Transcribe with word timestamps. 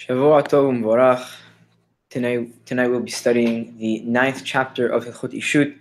Shavua 0.00 0.42
Tov 0.42 0.64
Umvorach. 0.72 1.30
Tonight, 2.08 2.64
tonight 2.64 2.88
we'll 2.88 3.00
be 3.00 3.10
studying 3.10 3.76
the 3.76 4.00
ninth 4.00 4.42
chapter 4.44 4.88
of 4.88 5.04
Hilchot 5.04 5.34
Ishut, 5.34 5.76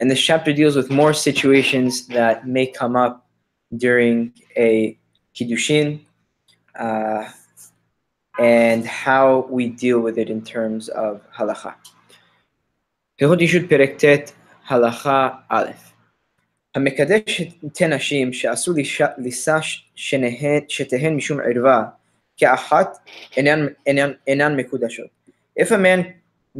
and 0.00 0.10
this 0.10 0.20
chapter 0.20 0.54
deals 0.54 0.74
with 0.74 0.90
more 0.90 1.12
situations 1.12 2.06
that 2.06 2.48
may 2.48 2.66
come 2.66 2.96
up 2.96 3.28
during 3.76 4.32
a 4.56 4.98
kiddushin, 5.34 6.00
uh, 6.78 7.28
and 8.38 8.86
how 8.86 9.46
we 9.50 9.68
deal 9.68 10.00
with 10.00 10.16
it 10.16 10.30
in 10.30 10.40
terms 10.42 10.88
of 10.88 11.20
halacha. 11.36 11.74
Hilchot 13.20 13.42
Ishut 13.42 13.68
Perek 13.68 13.98
Tet 13.98 14.32
Halacha 14.66 15.42
Aleph. 15.50 15.84
המקדש 16.74 17.40
שתי 17.40 17.86
נשים 17.86 18.32
שעשו 18.32 18.72
לישא 19.18 19.58
שתהן 20.68 21.16
משום 21.16 21.40
ערווה 21.40 21.84
enan, 23.37 23.75
mekudashot. 24.27 25.09
If 25.55 25.71
a 25.71 25.77
man 25.77 26.15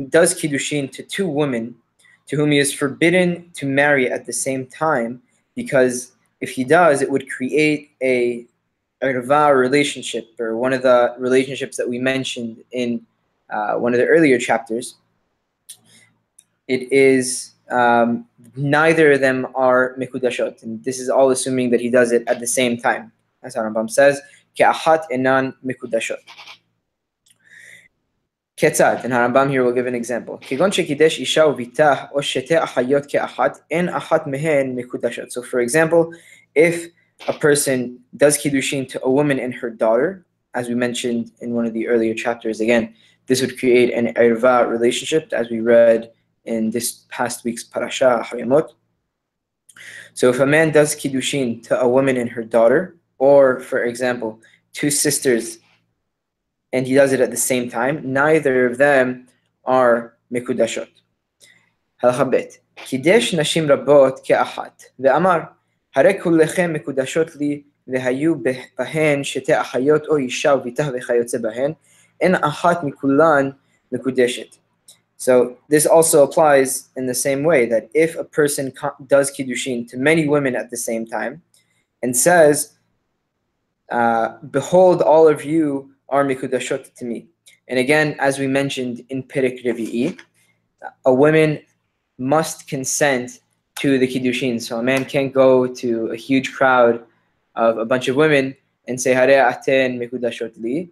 does 0.10 0.34
kiddushin 0.34 0.92
to 0.92 1.04
two 1.04 1.28
women 1.28 1.76
to 2.28 2.36
whom 2.36 2.52
he 2.52 2.60
is 2.60 2.74
forbidden 2.74 3.52
to 3.56 3.66
marry 3.66 4.12
at 4.12 4.26
the 4.26 4.34
same 4.34 4.66
time, 4.68 5.22
because 5.56 6.14
if 6.42 6.50
he 6.50 6.64
does, 6.64 7.02
it 7.02 7.10
would 7.10 7.30
create 7.30 7.92
a 8.02 8.46
irva 9.04 9.58
relationship 9.58 10.28
or 10.40 10.58
one 10.58 10.74
of 10.74 10.82
the 10.82 11.14
relationships 11.20 11.76
that 11.78 11.88
we 11.88 12.00
mentioned 12.00 12.64
in 12.72 13.06
uh, 13.50 13.76
one 13.76 13.94
of 13.94 14.00
the 14.00 14.06
earlier 14.06 14.40
chapters. 14.40 14.96
It 16.68 16.92
is 16.92 17.54
um, 17.70 18.26
neither 18.56 19.14
of 19.14 19.20
them 19.20 19.48
are 19.56 19.96
mikudashot, 19.98 20.64
and 20.64 20.84
this 20.84 21.00
is 21.00 21.10
all 21.10 21.30
assuming 21.32 21.70
that 21.72 21.82
he 21.82 21.90
does 21.90 22.12
it 22.12 22.24
at 22.28 22.40
the 22.40 22.48
same 22.48 22.78
time, 22.78 23.12
as 23.44 23.56
Rambam 23.56 23.90
says. 23.90 24.22
كأحد 24.56 25.02
and 25.12 25.24
non-mikudashot. 25.24 26.18
Ketzad, 28.56 29.04
and 29.04 29.12
Harambam 29.12 29.50
here 29.50 29.64
will 29.64 29.72
give 29.72 29.88
an 29.88 29.96
example. 29.96 30.38
Kigon 30.38 30.72
shekidesh 30.72 31.20
isha 31.20 31.42
uvitah 31.42 32.12
אוֹ 32.14 32.22
shete 32.22 32.62
ahayot 32.62 33.08
ke'ahat, 33.12 33.60
en 33.72 33.88
ahat 33.88 34.26
מֵהֶן 34.28 34.76
mikudashot. 34.76 35.32
So 35.32 35.42
for 35.42 35.60
example, 35.60 36.14
if 36.54 36.88
a 37.28 37.34
person 37.34 38.00
does 38.16 38.38
kiddushin 38.38 38.88
to 38.90 39.04
a 39.04 39.10
woman 39.10 39.40
and 39.40 39.54
her 39.56 39.70
daughter, 39.70 40.26
as 40.54 40.70
we 40.70 40.76
mentioned 40.76 41.32
in 41.42 41.54
one 41.54 41.66
of 41.66 41.74
the 41.74 41.88
earlier 41.88 42.14
chapters, 42.14 42.62
again, 42.62 42.94
this 43.26 43.42
would 43.42 43.58
create 43.58 43.92
an 43.92 44.14
erva 44.14 44.70
relationship, 44.70 45.34
as 45.34 45.50
we 45.50 45.60
read 45.62 46.12
in 46.46 46.70
this 46.70 47.06
past 47.10 47.44
week's 47.44 47.64
parasha, 47.64 48.22
Acharei 48.24 48.46
Mot. 48.46 48.74
So 50.14 50.30
if 50.30 50.40
a 50.40 50.46
man 50.46 50.72
does 50.72 50.96
kiddushin 50.96 51.64
to 51.68 51.80
a 51.80 51.88
woman 51.88 52.18
and 52.18 52.30
her 52.30 52.44
daughter, 52.44 52.98
or 53.19 53.61
for 53.61 53.81
example, 53.85 54.41
two 54.73 54.91
sisters 54.91 55.59
and 56.73 56.87
he 56.87 56.95
does 56.95 57.13
it 57.13 57.21
at 57.21 57.31
the 57.31 57.37
same 57.37 57.69
time, 57.71 58.13
neither 58.13 58.67
of 58.67 58.79
them 58.79 59.27
are 59.65 60.17
mikudashot. 60.33 60.89
הלכה 62.03 62.25
ב' 62.25 62.37
קידש 62.85 63.35
נשים 63.35 63.73
רבות 63.73 64.21
כאחת, 64.25 64.83
ואמר, 65.01 65.39
הרי 65.97 66.21
כולכם 66.23 66.73
מקודשות 66.73 67.37
לי, 67.37 67.63
והיו 67.89 68.35
בהן 68.79 69.25
שתי 69.25 69.61
אחיות 69.61 70.07
או 70.07 70.17
אישה 70.17 70.55
וביתה 70.55 70.89
וכיוצא 70.95 71.39
בהן, 71.39 71.73
אין 72.21 72.35
אחת 72.35 72.85
מכולן 72.85 73.51
מקודשת. 73.93 74.57
So 75.19 75.57
this 75.69 75.85
also 75.87 76.23
applies 76.23 76.91
in 76.97 77.07
the 77.07 77.15
same 77.15 77.43
way 77.43 77.67
that 77.67 77.89
if 77.95 78.17
a 78.17 78.23
person 78.23 78.73
does 79.09 79.33
kiddushin 79.33 79.89
to 79.91 79.97
many 79.97 80.29
women 80.29 80.55
at 80.55 80.71
the 80.71 80.77
same 80.77 81.05
time 81.07 81.43
and 82.03 82.17
says, 82.17 82.72
uh, 83.98 84.26
"Behold, 84.58 85.02
all 85.02 85.28
of 85.28 85.40
you 85.46 85.64
are 86.10 86.24
mikudashot 86.26 86.94
to 86.98 87.06
me," 87.06 87.28
and 87.70 87.78
again, 87.80 88.08
as 88.20 88.40
we 88.42 88.48
mentioned 88.48 89.06
in 89.10 89.24
Perek 89.24 89.64
Revi'i, 89.64 90.18
a 91.06 91.14
woman 91.14 91.60
must 92.18 92.68
consent 92.68 93.40
to 93.82 93.98
the 93.98 94.08
kiddushin. 94.08 94.62
So 94.62 94.80
a 94.80 94.84
man 94.84 95.06
can't 95.06 95.34
go 95.34 95.68
to 95.82 95.90
a 96.08 96.16
huge 96.16 96.54
crowd 96.54 97.04
of 97.56 97.78
a 97.78 97.86
bunch 97.86 98.08
of 98.08 98.16
women 98.16 98.56
and 98.88 99.00
say, 99.00 99.12
"Hare 99.14 99.40
aten 99.52 100.00
mikudashot 100.00 100.54
li." 100.62 100.90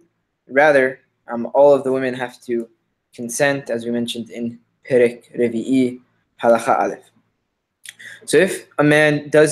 Rather, 0.48 1.00
um, 1.28 1.50
all 1.54 1.72
of 1.74 1.84
the 1.84 1.92
women 1.92 2.14
have 2.14 2.40
to 2.48 2.68
consent, 3.14 3.70
as 3.70 3.84
we 3.84 3.90
mentioned 3.90 4.30
in 4.30 4.58
Perek 4.88 5.18
Revi'i, 5.38 6.00
Halacha 6.42 6.78
Aleph. 6.80 7.06
So 8.24 8.36
if 8.36 8.66
a 8.78 8.84
man 8.84 9.28
does 9.30 9.50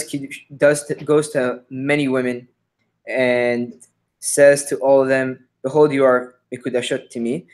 does 0.57 0.79
goes 1.05 1.31
to 1.31 1.63
many 1.71 2.09
women 2.09 2.49
and 3.10 3.74
says 4.20 4.66
to 4.66 4.76
all 4.78 5.02
of 5.02 5.08
them, 5.08 5.48
"Behold, 5.64 5.92
you 5.92 6.04
are 6.06 6.36
mikudashot 6.54 7.10
to 7.12 7.20
me," 7.20 7.46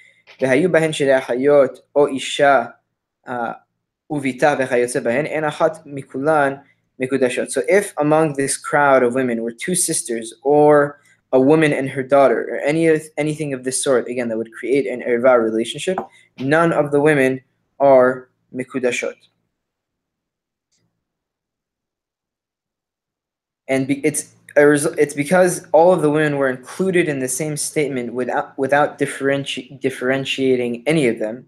והיו 0.42 0.72
בהן 0.72 0.94
שתי 0.94 1.18
אחיות 1.18 1.80
או 1.96 2.08
אישה 2.08 2.66
וביתה 4.10 4.56
וכיוצא 4.60 5.00
בהן, 5.00 5.26
אין 5.26 5.44
אחת 5.44 5.78
מכולן 5.86 6.54
מקודשות. 7.00 7.50
So 7.50 7.62
if 7.68 7.94
among 7.98 8.34
this 8.34 8.58
crowd 8.58 9.04
of 9.04 9.14
women 9.16 9.42
were 9.42 9.52
two 9.52 9.76
sisters 9.76 10.34
or 10.44 11.00
a 11.34 11.40
woman 11.40 11.72
and 11.72 11.88
her 11.90 12.04
daughter, 12.04 12.40
or 12.52 12.58
any 12.58 12.88
of 12.88 13.02
anything 13.18 13.54
of 13.54 13.64
this 13.64 13.82
sort, 13.82 14.08
again, 14.08 14.28
that 14.30 14.38
would 14.38 14.52
create 14.52 14.86
an 14.86 15.02
erva 15.02 15.42
relationship, 15.42 15.98
none 16.40 16.72
of 16.74 16.92
the 16.92 17.00
women 17.00 17.42
are 17.80 18.30
mikudashot. 18.54 19.16
And 23.68 23.88
be, 23.88 24.06
it's 24.06 24.35
a 24.56 24.68
result, 24.68 24.96
it's 24.98 25.14
because 25.14 25.68
all 25.72 25.94
of 25.94 26.02
the 26.02 26.10
women 26.10 26.38
were 26.38 26.50
included 26.50 27.08
in 27.08 27.20
the 27.20 27.28
same 27.28 27.56
statement 27.56 28.14
without 28.14 28.58
without 28.58 28.98
differenti- 28.98 29.80
differentiating 29.80 30.84
any 30.86 31.08
of 31.08 31.20
them. 31.20 31.48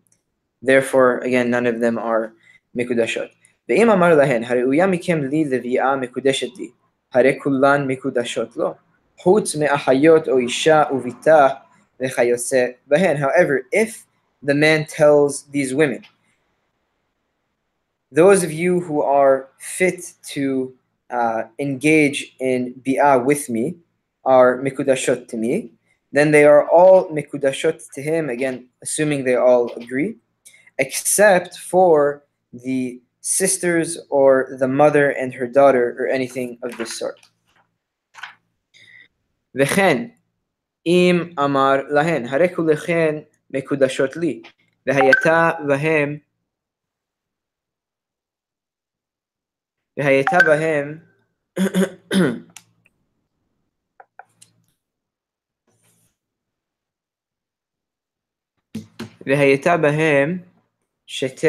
Therefore, 0.62 1.20
again, 1.24 1.50
none 1.50 1.66
of 1.66 1.80
them 1.80 1.98
are 1.98 2.34
מקודשות. 2.76 3.30
ואם 3.70 3.90
אמר 3.90 4.16
להן, 4.16 4.44
הראויה 4.44 4.88
מכם 4.88 5.24
לי 5.24 5.46
לביאה 5.46 5.96
מקודשת 5.96 6.58
לי, 6.58 6.70
הרי 7.14 7.40
כולן 7.44 7.88
מקודשות 7.88 8.58
לו. 8.58 8.74
חוץ 9.18 9.56
מאחיות 9.56 10.28
או 10.30 10.38
אישה 10.38 10.84
וביתה 10.92 11.48
וכיוצא 12.02 12.68
בהן. 12.88 13.18
However, 13.24 13.76
if 13.76 14.06
the 14.46 14.54
man 14.54 14.86
tells 14.86 15.52
these 15.54 15.74
women, 15.74 16.04
those 18.12 18.44
of 18.44 18.52
you 18.52 18.80
who 18.88 19.02
are 19.02 19.48
fit 19.60 20.02
to 20.34 20.74
uh, 21.10 21.44
engage 21.60 22.36
in 22.40 22.74
bi'ah 22.86 23.24
with 23.24 23.50
me 23.50 23.76
are 24.26 24.62
mikudashot 24.62 25.28
to 25.28 25.38
me, 25.38 25.72
then 26.12 26.32
they 26.32 26.46
are 26.46 26.70
all 26.70 27.10
mikudashot 27.10 27.82
to 27.94 28.02
him, 28.02 28.30
again, 28.30 28.68
assuming 28.82 29.24
they 29.24 29.36
all 29.36 29.72
agree, 29.76 30.16
except 30.80 31.58
for 31.58 32.24
the 32.52 33.02
sisters 33.22 33.98
or 34.10 34.56
the 34.60 34.68
mother 34.68 35.12
and 35.12 35.34
her 35.34 35.48
daughter 35.48 35.96
or 36.00 36.08
anything 36.08 36.58
of 36.64 36.76
this 36.78 36.98
sort. 36.98 37.20
וכן, 39.56 40.08
אם 40.86 41.30
אמר 41.40 41.76
להן, 41.90 42.26
הרי 42.26 42.56
כולכן 42.56 43.16
מקודשות 43.52 44.18
לי, 44.18 44.42
והייתה 44.88 45.52
בהם, 45.68 46.18
והייתה 49.98 50.38
בהם, 50.46 50.98
והייתה 59.26 59.78
בהם 59.78 60.40
שתי, 61.08 61.48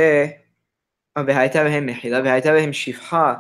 והייתה 1.27 1.65
בהם 1.65 1.87
מחילה, 1.87 2.21
והייתה 2.25 2.53
בהם 2.53 2.73
שפחה, 2.73 3.35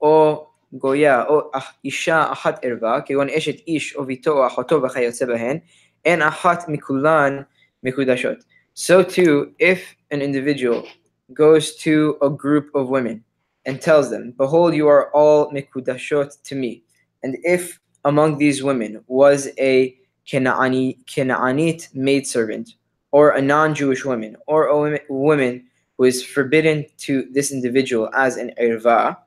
או 0.00 0.48
גויה 0.72 1.24
או 1.24 1.50
אישה 1.84 2.32
אחת 2.32 2.64
ערווה, 2.64 3.00
כגון 3.06 3.28
אשת 3.28 3.66
איש 3.66 3.96
או 3.96 4.04
ביתו 4.04 4.38
או 4.38 4.46
אחותו 4.46 4.82
וכיוצא 4.82 5.26
בהן, 5.26 5.58
אין 6.04 6.22
אחת 6.22 6.68
מכולן 6.68 7.42
מקודשות. 7.82 8.38
So 8.74 9.02
too, 9.02 9.52
if 9.58 9.78
an 10.12 10.20
individual 10.22 10.86
goes 11.32 11.74
to 11.84 12.16
a 12.22 12.30
group 12.30 12.66
of 12.74 12.88
women 12.88 13.24
and 13.65 13.81
tells 13.81 14.09
them, 14.09 14.33
Behold, 14.37 14.73
you 14.73 14.87
are 14.87 15.11
all 15.11 15.51
mikudashot 15.51 16.41
to 16.43 16.55
me. 16.55 16.83
And 17.23 17.37
if 17.43 17.79
among 18.05 18.37
these 18.37 18.63
women 18.63 19.03
was 19.07 19.49
a 19.57 19.97
Kena'anit 20.27 21.93
maidservant, 21.93 22.75
or 23.11 23.31
a 23.31 23.41
non-Jewish 23.41 24.05
woman, 24.05 24.35
or 24.47 24.67
a 24.67 24.99
woman 25.09 25.65
who 25.97 26.03
is 26.03 26.23
forbidden 26.23 26.85
to 26.97 27.27
this 27.31 27.51
individual 27.51 28.09
as 28.15 28.37
an 28.37 28.51
irva, 28.59 29.17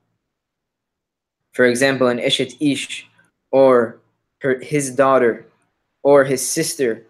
for 1.52 1.64
example, 1.64 2.08
an 2.08 2.18
Eshet 2.18 2.56
Ish, 2.60 3.08
or 3.50 4.00
her, 4.40 4.58
his 4.60 4.90
daughter, 4.90 5.46
or 6.02 6.24
his 6.24 6.46
sister, 6.46 7.06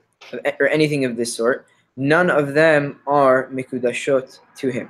or 0.60 0.68
anything 0.68 1.04
of 1.04 1.16
this 1.16 1.34
sort, 1.34 1.66
none 1.96 2.30
of 2.30 2.54
them 2.54 3.00
are 3.06 3.48
mikudashot 3.48 4.38
to 4.56 4.68
him. 4.68 4.88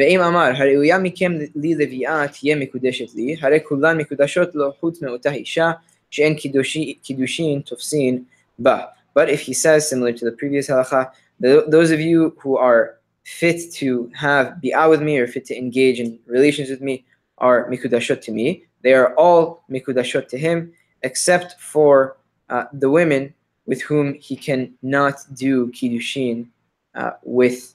ואם 0.00 0.20
אמר, 0.20 0.50
הראויה 0.56 0.98
מכם 0.98 1.32
לי 1.56 1.74
לביאה 1.74 2.28
תהיה 2.28 2.56
מקודשת 2.56 3.14
לי, 3.14 3.36
הרי 3.40 3.58
כולן 3.64 3.98
מקודשות 3.98 4.54
לו 4.54 4.72
חוץ 4.80 5.02
מאותה 5.02 5.32
אישה 5.32 5.70
שאין 6.10 6.34
קידושין 7.02 7.60
תופסין 7.60 8.22
בה. 8.58 8.80
But 9.18 9.30
if 9.30 9.40
he 9.40 9.54
says, 9.54 9.88
similar 9.88 10.12
to 10.12 10.24
the 10.26 10.32
previous 10.32 10.68
halacha, 10.68 11.10
th- 11.42 11.64
those 11.68 11.90
of 11.90 12.00
you 12.00 12.36
who 12.42 12.58
are 12.58 12.98
fit 13.24 13.72
to 13.80 14.10
have 14.14 14.46
bi'ah 14.62 14.90
with 14.90 15.02
me 15.02 15.18
or 15.18 15.26
fit 15.26 15.46
to 15.46 15.56
engage 15.56 15.98
in 15.98 16.18
relations 16.26 16.68
with 16.68 16.82
me 16.82 17.04
are 17.38 17.68
mikudashot 17.70 18.20
to 18.20 18.30
me. 18.30 18.64
They 18.82 18.92
are 18.92 19.14
all 19.14 19.64
mikudashot 19.70 20.28
to 20.28 20.38
him, 20.38 20.72
except 21.02 21.58
for 21.60 22.18
uh, 22.50 22.64
the 22.72 22.90
women 22.90 23.32
with 23.66 23.80
whom 23.82 24.14
he 24.14 24.36
cannot 24.36 25.16
do 25.34 25.68
kiddushin 25.72 26.46
uh, 26.94 27.12
with 27.24 27.74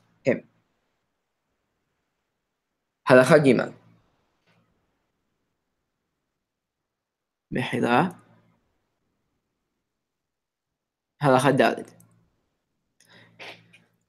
Halacha 3.09 3.39
Gimel. 3.39 3.71
מחילה. 7.51 8.03
הלכה 11.21 11.53
ד' 11.53 11.75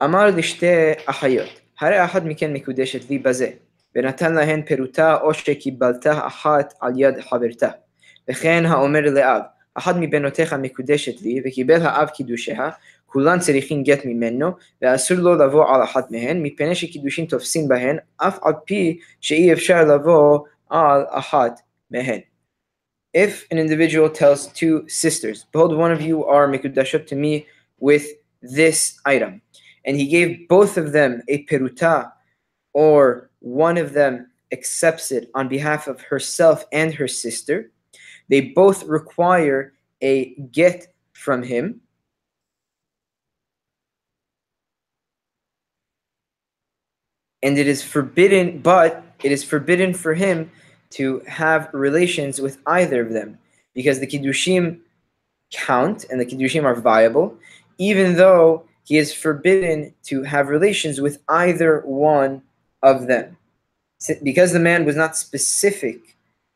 אמר 0.03 0.25
לשתי 0.37 0.65
אחיות, 1.05 1.49
הרי 1.79 2.05
אחת 2.05 2.21
מכן 2.23 2.53
מקודשת 2.53 3.09
לי 3.09 3.19
בזה, 3.19 3.51
ונתן 3.95 4.33
להן 4.33 4.65
פירוטה 4.65 5.17
או 5.21 5.33
שקיבלתה 5.33 6.27
אחת 6.27 6.73
על 6.81 6.93
יד 6.95 7.21
חברתה. 7.21 7.69
וכן 8.29 8.65
האומר 8.65 9.01
לאב, 9.01 9.41
אחת 9.73 9.95
מבנותיך 9.99 10.53
מקודשת 10.53 11.21
לי, 11.21 11.41
וקיבל 11.45 11.81
האב 11.81 12.09
קידושיה, 12.09 12.69
כולן 13.06 13.38
צריכים 13.38 13.82
גט 13.82 14.04
ממנו, 14.04 14.50
ואסור 14.82 15.16
לו 15.16 15.34
לבוא 15.34 15.74
על 15.74 15.82
אחת 15.82 16.10
מהן, 16.10 16.42
מפני 16.42 16.74
שקידושין 16.74 17.24
תופסין 17.24 17.68
בהן, 17.68 17.98
אף 18.16 18.38
על 18.42 18.52
פי 18.64 18.98
שאי 19.20 19.52
אפשר 19.52 19.84
לבוא 19.84 20.38
על 20.70 21.02
אחת 21.10 21.60
מהן. 21.90 22.20
If 23.14 23.46
an 23.50 23.58
individual 23.58 24.08
tells 24.08 24.46
two 24.46 24.88
sisters, 24.88 25.44
Behold, 25.52 25.76
one 25.76 25.92
of 25.92 26.00
you 26.00 26.24
are 26.24 26.48
Mikudashot 26.48 27.06
to 27.08 27.14
me 27.14 27.46
with 27.78 28.06
this 28.40 28.98
item, 29.04 29.42
and 29.84 29.96
he 29.96 30.06
gave 30.06 30.48
both 30.48 30.78
of 30.78 30.92
them 30.92 31.22
a 31.28 31.44
peruta, 31.44 32.10
or 32.72 33.30
one 33.40 33.76
of 33.76 33.92
them 33.92 34.28
accepts 34.52 35.12
it 35.12 35.30
on 35.34 35.48
behalf 35.48 35.88
of 35.88 36.00
herself 36.00 36.64
and 36.72 36.94
her 36.94 37.08
sister, 37.08 37.70
they 38.30 38.40
both 38.40 38.84
require 38.84 39.74
a 40.00 40.34
get 40.52 40.86
from 41.12 41.42
him. 41.42 41.80
And 47.43 47.57
it 47.57 47.67
is 47.67 47.83
forbidden, 47.83 48.59
but 48.59 49.03
it 49.23 49.31
is 49.31 49.43
forbidden 49.43 49.93
for 49.93 50.13
him 50.13 50.51
to 50.91 51.21
have 51.27 51.69
relations 51.73 52.39
with 52.39 52.57
either 52.65 53.01
of 53.01 53.13
them 53.13 53.37
because 53.73 53.99
the 53.99 54.07
Kiddushim 54.07 54.79
count 55.51 56.05
and 56.09 56.19
the 56.19 56.25
Kiddushim 56.25 56.63
are 56.63 56.75
viable, 56.75 57.37
even 57.77 58.15
though 58.15 58.63
he 58.83 58.97
is 58.97 59.13
forbidden 59.13 59.93
to 60.03 60.23
have 60.23 60.47
relations 60.47 61.01
with 61.01 61.21
either 61.27 61.81
one 61.81 62.41
of 62.81 63.07
them. 63.07 63.37
Because 64.23 64.53
the 64.53 64.59
man 64.59 64.85
was 64.85 64.95
not 64.95 65.17
specific 65.17 66.15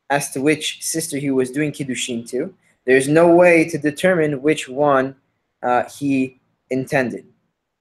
as 0.09 0.31
to 0.31 0.41
which 0.41 0.83
sister 0.83 1.17
he 1.17 1.31
was 1.31 1.51
doing 1.51 1.71
Kiddushin 1.71 2.27
to, 2.29 2.53
there's 2.85 3.07
no 3.07 3.33
way 3.33 3.67
to 3.69 3.77
determine 3.77 4.41
which 4.41 4.67
one 4.67 5.15
uh, 5.61 5.83
he 5.89 6.39
intended. 6.69 7.25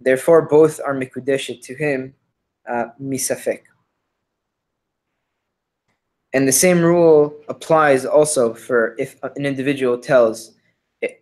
Therefore, 0.01 0.43
both 0.43 0.81
are 0.85 0.95
mikudeshet 0.95 1.63
to 1.63 1.75
him, 1.75 2.15
misafek. 3.01 3.63
And 6.33 6.47
the 6.47 6.53
same 6.53 6.81
rule 6.81 7.35
applies 7.49 8.07
also 8.07 8.55
for 8.55 8.95
if 8.99 9.17
an 9.23 9.45
individual 9.45 9.99
tells 9.99 10.55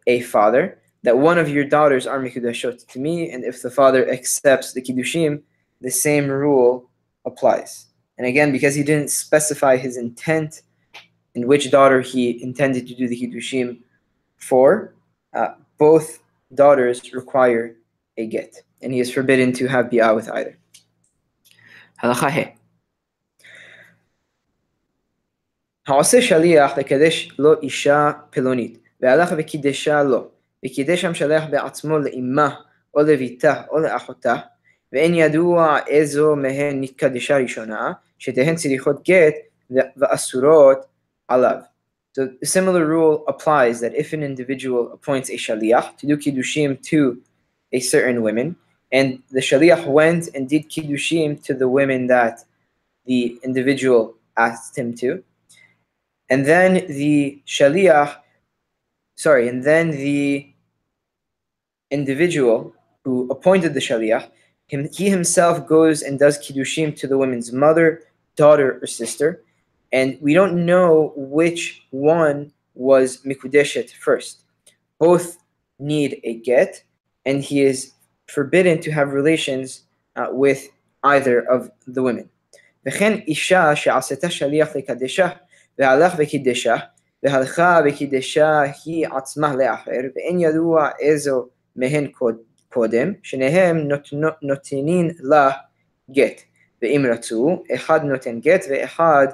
a 0.06 0.20
father 0.20 0.78
that 1.02 1.16
one 1.16 1.38
of 1.38 1.48
your 1.48 1.64
daughters 1.64 2.06
are 2.06 2.20
mikudashot 2.20 2.86
to 2.88 2.98
me, 2.98 3.30
and 3.30 3.44
if 3.44 3.62
the 3.62 3.70
father 3.70 4.10
accepts 4.10 4.72
the 4.72 4.82
kiddushim, 4.82 5.42
the 5.80 5.90
same 5.90 6.28
rule 6.28 6.90
applies. 7.24 7.86
And 8.18 8.26
again, 8.26 8.52
because 8.52 8.74
he 8.74 8.82
didn't 8.82 9.10
specify 9.10 9.76
his 9.76 9.96
intent 9.96 10.62
and 11.34 11.46
which 11.46 11.70
daughter 11.70 12.00
he 12.00 12.42
intended 12.42 12.86
to 12.88 12.94
do 12.94 13.06
the 13.08 13.16
kiddushim 13.16 13.78
for, 14.36 14.94
uh, 15.34 15.54
both 15.78 16.18
daughters 16.54 17.12
require 17.12 17.76
a 18.16 18.26
get, 18.26 18.62
and 18.82 18.92
he 18.92 18.98
is 18.98 19.10
forbidden 19.10 19.52
to 19.52 19.68
have 19.68 19.86
bi'ah 19.86 20.14
with 20.16 20.28
either. 20.30 20.57
Halacha 22.02 22.58
העושה 25.88 26.22
שליח 26.22 26.78
לקדש 26.78 27.30
לו 27.38 27.60
אישה 27.60 28.10
פלונית, 28.30 28.78
והלך 29.00 29.34
וקידשה 29.38 30.02
לו, 30.02 30.28
וקידש 30.64 31.04
המשלח 31.04 31.44
בעצמו 31.50 31.98
לאמה, 31.98 32.54
או 32.94 33.00
לביתה, 33.00 33.62
או 33.70 33.78
לאחותה, 33.78 34.34
ואין 34.92 35.14
ידוע 35.14 35.78
איזו 35.86 36.36
מהן 36.36 36.80
נתקדשה 36.80 37.36
ראשונה, 37.36 37.92
שתהן 38.18 38.54
צריכות 38.54 39.08
גט 39.08 39.34
ואסורות 39.96 40.78
עליו. 41.28 41.58
So 42.18 42.20
a 42.42 42.46
similar 42.46 42.84
rule 42.86 43.24
applies 43.28 43.80
that 43.80 43.94
if 43.94 44.12
an 44.12 44.22
individual 44.22 44.92
appoints 44.92 45.30
a 45.30 45.36
shaliach 45.44 45.96
to 45.98 46.06
do 46.06 46.16
kiddushim 46.16 46.70
to 46.90 46.98
a 47.72 47.80
certain 47.80 48.22
woman, 48.22 48.56
and 48.92 49.22
the 49.30 49.40
shaliach 49.40 49.86
went 49.86 50.28
and 50.34 50.48
did 50.48 50.68
kiddushim 50.70 51.42
to 51.44 51.54
the 51.54 51.68
women 51.68 52.06
that 52.06 52.44
the 53.06 53.38
individual 53.42 54.14
asked 54.36 54.76
him 54.76 54.94
to, 54.94 55.22
and 56.30 56.46
then 56.46 56.86
the 56.88 57.40
shaliach, 57.46 58.16
sorry, 59.16 59.48
and 59.48 59.64
then 59.64 59.90
the 59.90 60.52
individual 61.90 62.74
who 63.04 63.28
appointed 63.30 63.74
the 63.74 63.80
shaliach, 63.80 64.30
him, 64.66 64.88
he 64.92 65.08
himself 65.08 65.66
goes 65.66 66.02
and 66.02 66.18
does 66.18 66.38
kiddushim 66.38 66.94
to 66.96 67.06
the 67.06 67.16
woman's 67.16 67.52
mother, 67.52 68.02
daughter, 68.36 68.78
or 68.82 68.86
sister, 68.86 69.42
and 69.92 70.18
we 70.20 70.34
don't 70.34 70.66
know 70.66 71.12
which 71.16 71.86
one 71.90 72.52
was 72.74 73.18
mikudeshet 73.22 73.90
first. 73.90 74.42
Both 74.98 75.38
need 75.78 76.20
a 76.24 76.34
get, 76.34 76.82
and 77.24 77.42
he 77.42 77.62
is 77.62 77.92
forbidden 78.27 78.79
to 78.81 78.91
have 78.91 79.13
relations 79.13 79.83
uh, 80.15 80.27
with 80.31 80.69
either 81.03 81.39
of 81.49 81.69
the 81.87 82.01
women. 82.01 82.27
וכן 82.85 83.13
אישה 83.27 83.75
שעשתה 83.75 84.29
שליח 84.29 84.75
לקדשה 84.75 85.29
והלך 85.79 86.13
וקידשה, 86.17 86.75
והלכה 87.23 87.79
וקידשה 87.85 88.61
היא 88.85 89.07
עצמה 89.07 89.55
לאחר, 89.55 90.01
ואין 90.15 90.39
ידוע 90.39 90.89
איזו 90.99 91.47
מהן 91.75 92.07
קודם, 92.69 93.13
שניהם 93.23 93.87
נותנים 94.41 95.09
לה 95.19 95.49
גט, 96.11 96.41
ואם 96.81 97.05
רצו, 97.11 97.63
אחד 97.75 98.03
נותן 98.03 98.39
גט 98.39 98.65
ואחד 98.69 99.27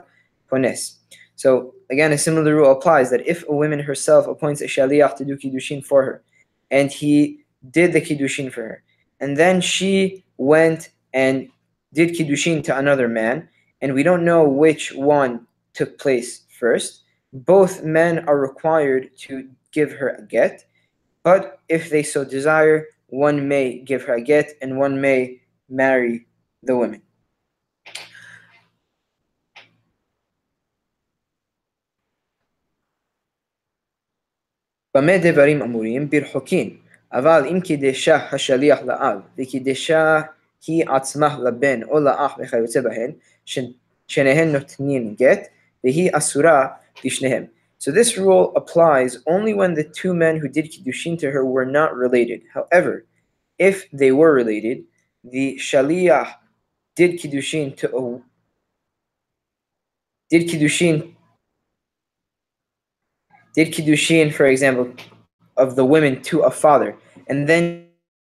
כונס. 0.50 0.96
So 1.38 1.74
again, 1.90 2.12
a 2.12 2.18
similar 2.18 2.54
rule 2.54 2.72
applies 2.72 3.10
that 3.12 3.26
if 3.26 3.48
a 3.48 3.54
woman 3.54 3.80
herself 3.80 4.28
appoints 4.28 4.62
a 4.62 4.68
shaliach 4.68 5.16
to 5.16 5.24
do 5.24 5.38
kiddushin 5.38 5.82
for 5.86 6.04
her, 6.04 6.22
and 6.70 6.92
he 6.92 7.40
did 7.72 7.94
the 7.94 8.02
kiddushin 8.02 8.52
for 8.52 8.64
her, 8.70 8.84
and 9.24 9.38
then 9.38 9.62
she 9.62 10.24
went 10.38 10.90
and 11.14 11.50
did 11.94 12.16
kiddushin 12.16 12.64
to 12.64 12.78
another 12.78 13.08
man, 13.08 13.50
and 13.82 13.94
we 13.94 14.04
don't 14.04 14.26
know 14.26 14.44
which 14.44 14.94
one 14.94 15.48
took 15.74 15.98
place 15.98 16.42
first, 16.60 17.04
both 17.34 17.84
men 17.84 18.20
are 18.28 18.40
required 18.40 19.10
to 19.18 19.50
give 19.72 19.92
her 19.94 20.10
a 20.10 20.22
get, 20.24 20.66
but 21.24 21.60
if 21.70 21.90
they 21.90 22.04
so 22.04 22.24
desire, 22.24 22.88
one 23.08 23.48
may 23.48 23.80
give 23.80 24.04
her 24.04 24.16
a 24.16 24.22
get 24.22 24.54
and 24.62 24.78
one 24.78 25.02
may 25.02 25.42
marry 25.70 26.26
the 26.64 26.76
women. 26.76 27.02
במה 34.98 35.18
דברים 35.18 35.62
אמורים? 35.62 36.10
ברחוקין, 36.10 36.78
אבל 37.14 37.46
אם 37.52 37.62
קידשה 37.62 38.16
השליח 38.32 38.80
לאב, 38.82 39.20
וקידשה 39.38 40.22
היא 40.68 40.86
עצמה 40.90 41.38
לבן 41.44 41.84
או 41.84 42.00
לאח 42.00 42.38
וכיוצא 42.40 42.82
בהן, 42.82 43.12
שניהן 44.08 44.52
נותנים 44.52 45.16
גט, 45.16 45.48
Vehi 45.84 46.10
asura 46.14 46.80
bishnehem. 47.04 47.50
So 47.78 47.92
this 47.92 48.18
rule 48.18 48.54
applies 48.56 49.18
only 49.28 49.54
when 49.54 49.74
the 49.74 49.84
two 49.84 50.14
men 50.14 50.38
who 50.38 50.50
did 50.50 50.72
kiddushin 50.72 51.18
to 51.20 51.32
her 51.32 51.46
were 51.46 51.66
not 51.66 51.96
related. 51.96 52.42
However, 52.54 53.06
if 53.58 53.90
they 53.92 54.12
were 54.12 54.34
related, 54.34 54.84
the 55.24 55.58
shaliyah 55.58 56.34
did 56.96 57.20
kiddushin 57.20 57.78
to 57.78 57.98
a 57.98 58.22
did 60.30 60.50
kiddushin 60.50 61.16
did 63.56 63.74
kiddushin, 63.74 64.34
for 64.34 64.46
example, 64.46 64.94
of 65.58 65.76
the 65.76 65.84
women 65.84 66.22
to 66.22 66.42
a 66.42 66.52
father, 66.52 66.98
and 67.29 67.49
then 67.49 67.87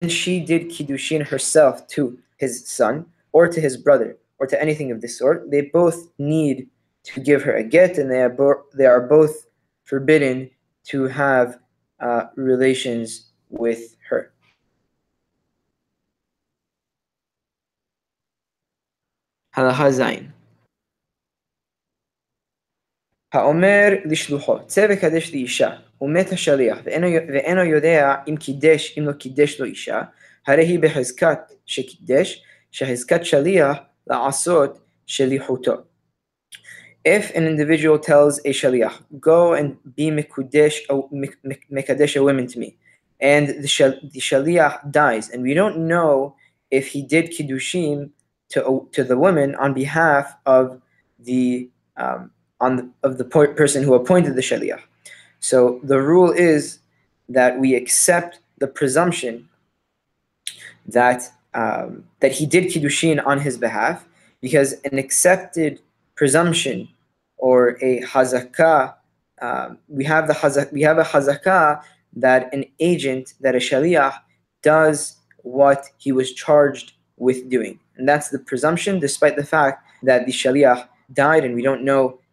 she 0.07 0.39
did 0.39 0.69
Kiddushin 0.69 1.25
herself 1.25 1.87
to 1.89 2.17
his 2.37 2.67
son 2.67 3.05
or 3.31 3.47
to 3.47 3.61
his 3.61 3.77
brother 3.77 4.17
or 4.39 4.47
to 4.47 4.61
anything 4.61 4.91
of 4.91 5.01
this 5.01 5.17
sort. 5.17 5.49
They 5.51 5.61
both 5.61 6.07
need 6.17 6.67
to 7.03 7.19
give 7.19 7.43
her 7.43 7.55
a 7.55 7.63
get 7.63 7.97
and 7.97 8.09
they 8.11 8.21
are, 8.21 8.29
bo- 8.29 8.63
they 8.73 8.85
are 8.85 9.01
both 9.01 9.47
forbidden 9.85 10.49
to 10.85 11.03
have 11.07 11.59
uh, 11.99 12.25
relations 12.35 13.31
with 13.49 13.95
her. 14.09 14.31
Halacha 19.55 20.31
האומר 23.32 23.88
לשלוחו, 24.04 24.66
צא 24.66 24.86
וקדש 24.90 25.32
לי 25.32 25.38
אישה, 25.38 25.70
ומת 26.00 26.32
השליח, 26.32 26.78
ואינו, 26.84 27.06
ואינו 27.32 27.64
יודע 27.64 28.14
אם 28.28 28.36
קידש, 28.36 28.98
אם 28.98 29.06
לא 29.06 29.12
קידש 29.12 29.60
לו 29.60 29.66
אישה, 29.66 30.02
הרי 30.46 30.64
היא 30.64 30.78
בחזקת 30.78 31.38
שקידש, 31.66 32.42
שחזקת 32.70 33.24
שליח 33.24 33.76
לעשות 34.06 34.78
שליחותו. 35.06 35.74
If 37.06 37.30
an 37.36 37.46
individual 37.46 37.98
tells 38.00 38.40
a 38.44 38.52
shaliach, 38.60 38.96
go 39.20 39.54
and 39.54 39.76
be 39.94 40.10
mekudesh, 40.10 40.76
mekadesh 41.70 42.16
a 42.16 42.22
woman 42.22 42.48
to 42.48 42.58
me, 42.58 42.76
and 43.20 43.48
the, 43.62 43.68
shal, 43.68 43.92
the 44.02 44.18
shaliach 44.18 44.90
dies, 44.90 45.30
and 45.30 45.42
we 45.42 45.54
don't 45.54 45.78
know 45.86 46.34
if 46.70 46.88
he 46.88 47.02
did 47.02 47.26
kiddushim 47.30 48.10
to, 48.50 48.88
to 48.92 49.04
the 49.04 49.16
woman 49.16 49.54
on 49.54 49.72
behalf 49.72 50.34
of 50.46 50.80
the 51.20 51.70
um, 51.96 52.30
on 52.61 52.75
the, 52.77 52.89
of 53.03 53.17
the 53.17 53.25
person 53.25 53.83
who 53.83 53.93
appointed 53.93 54.35
the 54.35 54.41
shaliach. 54.41 54.81
So 55.39 55.79
the 55.83 56.01
rule 56.01 56.31
is 56.31 56.79
that 57.27 57.59
we 57.59 57.75
accept 57.75 58.39
the 58.59 58.67
presumption 58.67 59.49
that 60.85 61.21
um, 61.53 62.05
that 62.21 62.31
he 62.31 62.45
did 62.45 62.65
kiddushin 62.71 63.17
on 63.25 63.37
his 63.41 63.57
behalf, 63.57 64.07
because 64.39 64.69
an 64.89 64.97
accepted 64.97 65.81
presumption 66.15 66.87
or 67.37 67.77
a 67.81 68.01
hazakah, 68.03 68.93
um, 69.41 69.77
we 69.89 70.05
have 70.05 70.27
the 70.27 70.33
hazak, 70.33 70.71
we 70.71 70.81
have 70.81 70.97
a 70.97 71.03
hazakah 71.03 71.81
that 72.15 72.53
an 72.53 72.63
agent, 72.79 73.33
that 73.41 73.53
a 73.55 73.57
shaliach 73.57 74.15
does 74.61 75.17
what 75.43 75.87
he 75.97 76.11
was 76.13 76.31
charged 76.31 76.93
with 77.17 77.49
doing, 77.49 77.79
and 77.97 78.07
that's 78.07 78.29
the 78.29 78.39
presumption, 78.39 78.99
despite 78.99 79.35
the 79.35 79.43
fact 79.55 79.83
that 80.03 80.25
the 80.25 80.31
shaliach 80.31 80.87
died, 81.13 81.43
and 81.43 81.53
we 81.55 81.61
don't 81.61 81.83
know 81.83 82.20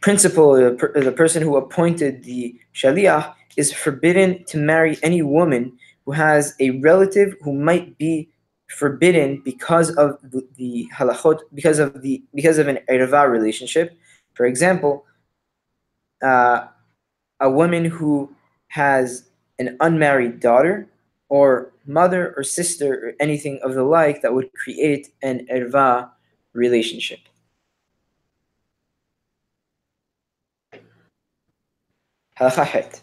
principal, 0.00 0.54
the 0.54 1.14
person 1.16 1.42
who 1.42 1.56
appointed 1.56 2.24
the 2.24 2.58
shaliach, 2.74 3.34
is 3.56 3.72
forbidden 3.72 4.44
to 4.44 4.58
marry 4.58 4.98
any 5.02 5.22
woman 5.22 5.76
who 6.04 6.12
has 6.12 6.54
a 6.60 6.70
relative 6.80 7.34
who 7.40 7.52
might 7.52 7.96
be 7.98 8.28
forbidden 8.68 9.40
because 9.44 9.90
of 9.96 10.18
the, 10.22 10.46
the 10.56 10.88
halachot, 10.94 11.40
because 11.54 11.78
of 11.78 12.02
the 12.02 12.22
because 12.34 12.58
of 12.58 12.68
an 12.68 12.78
erva 12.90 13.30
relationship. 13.30 13.96
For 14.34 14.44
example, 14.44 15.04
uh, 16.22 16.66
a 17.40 17.50
woman 17.50 17.84
who 17.84 18.30
has 18.68 19.24
an 19.58 19.76
unmarried 19.80 20.40
daughter 20.40 20.88
or 21.28 21.72
mother 21.86 22.34
or 22.36 22.42
sister 22.42 22.94
or 22.94 23.12
anything 23.20 23.58
of 23.62 23.74
the 23.74 23.84
like 23.84 24.22
that 24.22 24.34
would 24.34 24.52
create 24.52 25.08
an 25.22 25.46
erva 25.50 26.10
relationship. 26.52 27.20
Hachachet. 32.38 33.00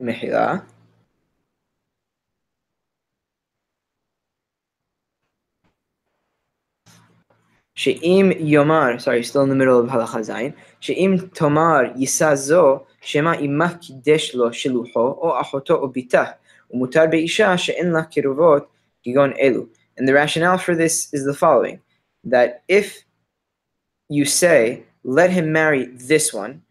Mechira. 0.00 0.64
She'im 7.76 8.30
Yomar, 8.30 9.00
sorry, 9.00 9.22
still 9.24 9.42
in 9.42 9.48
the 9.48 9.54
middle 9.54 9.78
of 9.80 9.90
Halacha 9.90 10.20
Zayin. 10.20 10.54
She'im 10.80 11.28
Tomar 11.30 11.86
Yisazo, 11.94 12.86
Shema 13.00 13.34
Ima 13.34 13.78
Kidesh 13.82 14.34
Lo 14.34 14.50
Shilucho, 14.50 14.94
O 14.94 15.42
Achoto 15.42 15.82
O 15.82 15.88
Obita, 15.88 16.36
Umutar 16.72 17.10
Be'isha 17.10 17.58
She'en 17.58 17.92
La 17.92 18.04
Kiruvot, 18.04 18.66
Gigon 19.04 19.38
Elu. 19.42 19.68
And 19.98 20.08
the 20.08 20.14
rationale 20.14 20.56
for 20.56 20.74
this 20.74 21.12
is 21.12 21.24
the 21.24 21.34
following 21.34 21.80
that 22.22 22.62
if 22.68 23.04
you 24.08 24.24
say 24.24 24.84
let 25.04 25.30
him 25.30 25.52
marry 25.52 25.86
this 25.86 26.32
one. 26.32 26.62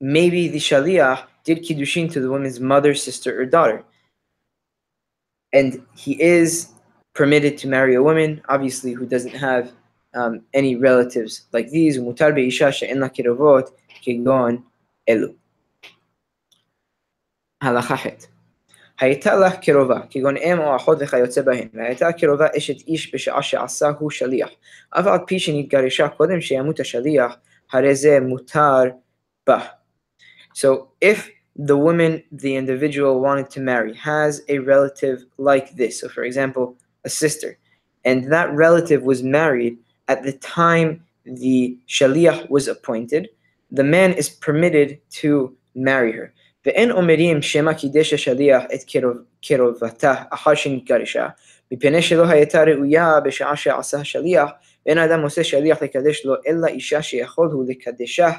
Maybe 0.00 0.48
the 0.48 0.58
shaliyah 0.58 1.24
did 1.44 1.58
Kiddushin 1.58 2.10
to 2.12 2.20
the 2.20 2.30
woman's 2.30 2.58
mother, 2.58 2.94
sister, 2.94 3.40
or 3.40 3.46
daughter. 3.46 3.84
And 5.52 5.84
he 5.94 6.20
is 6.20 6.70
permitted 7.14 7.58
to 7.58 7.68
marry 7.68 7.94
a 7.94 8.02
woman, 8.02 8.40
obviously, 8.48 8.92
who 8.92 9.06
doesn't 9.06 9.34
have 9.34 9.72
um, 10.14 10.42
any 10.54 10.76
relatives 10.76 11.42
like 11.52 11.68
these. 11.70 11.98
Mutar 11.98 12.34
be'isha 12.34 12.72
she'en 12.72 13.00
la 13.00 13.08
kirovot 13.08 13.70
kegon 14.02 14.62
elu. 15.08 15.34
halachahet. 17.62 18.26
הייתה 19.01 19.35
לך 19.35 19.55
קרובה, 19.61 19.99
כגון 20.09 20.37
אם 20.37 20.59
או 20.59 20.75
אחות 20.75 20.97
וכיוצא 21.01 21.41
בהן, 21.41 21.67
והייתה 21.73 22.11
קרובה 22.11 22.47
אשת 22.57 22.87
איש 22.87 23.15
בשעה 23.15 23.41
שעשה 23.41 23.89
הוא 23.99 24.11
שליח. 24.11 24.49
אף 24.89 25.07
על 25.07 25.19
פי 25.27 25.39
שנתגרשה 25.39 26.07
קודם 26.07 26.41
שימות 26.41 26.79
השליח, 26.79 27.37
הרי 27.71 27.95
זה 27.95 28.19
מותר 28.19 28.83
בה. 29.47 29.59
So 30.53 30.67
if 31.01 31.29
the 31.59 31.77
woman 31.77 32.23
the 32.31 32.55
individual 32.55 33.19
wanted 33.19 33.49
to 33.51 33.59
marry 33.59 33.93
has 33.93 34.41
a 34.49 34.57
relative 34.59 35.25
like 35.37 35.75
this, 35.75 35.99
so 35.99 36.09
for 36.09 36.23
example, 36.23 36.75
a 37.05 37.09
sister, 37.09 37.57
and 38.05 38.31
that 38.31 38.51
relative 38.53 39.03
was 39.03 39.21
married 39.23 39.77
at 40.07 40.23
the 40.23 40.33
time 40.33 41.03
the 41.25 41.77
shaliach 41.87 42.49
was 42.49 42.67
appointed, 42.67 43.29
the 43.71 43.83
man 43.83 44.13
is 44.13 44.29
permitted 44.29 44.99
to 45.21 45.55
marry 45.75 46.11
her. 46.11 46.33
ואין 46.65 46.91
אומרים 46.91 47.41
שמא 47.41 47.73
קידש 47.73 48.13
השליח 48.13 48.63
את 48.73 48.79
קרובתה 49.45 50.13
אחר 50.29 50.55
שנתגרשה, 50.55 51.27
מפני 51.71 52.01
שלא 52.01 52.27
הייתה 52.27 52.63
ראויה 52.63 53.19
בשעה 53.19 53.55
שעשה 53.55 53.99
השליח, 53.99 54.49
ואין 54.85 54.97
אדם 54.97 55.21
עושה 55.21 55.43
שליח 55.43 55.81
לקדש 55.81 56.25
לו, 56.25 56.35
אלא 56.47 56.67
אישה 56.67 57.01
שיכול 57.01 57.49
הוא 57.51 57.65
לקדשה 57.67 58.29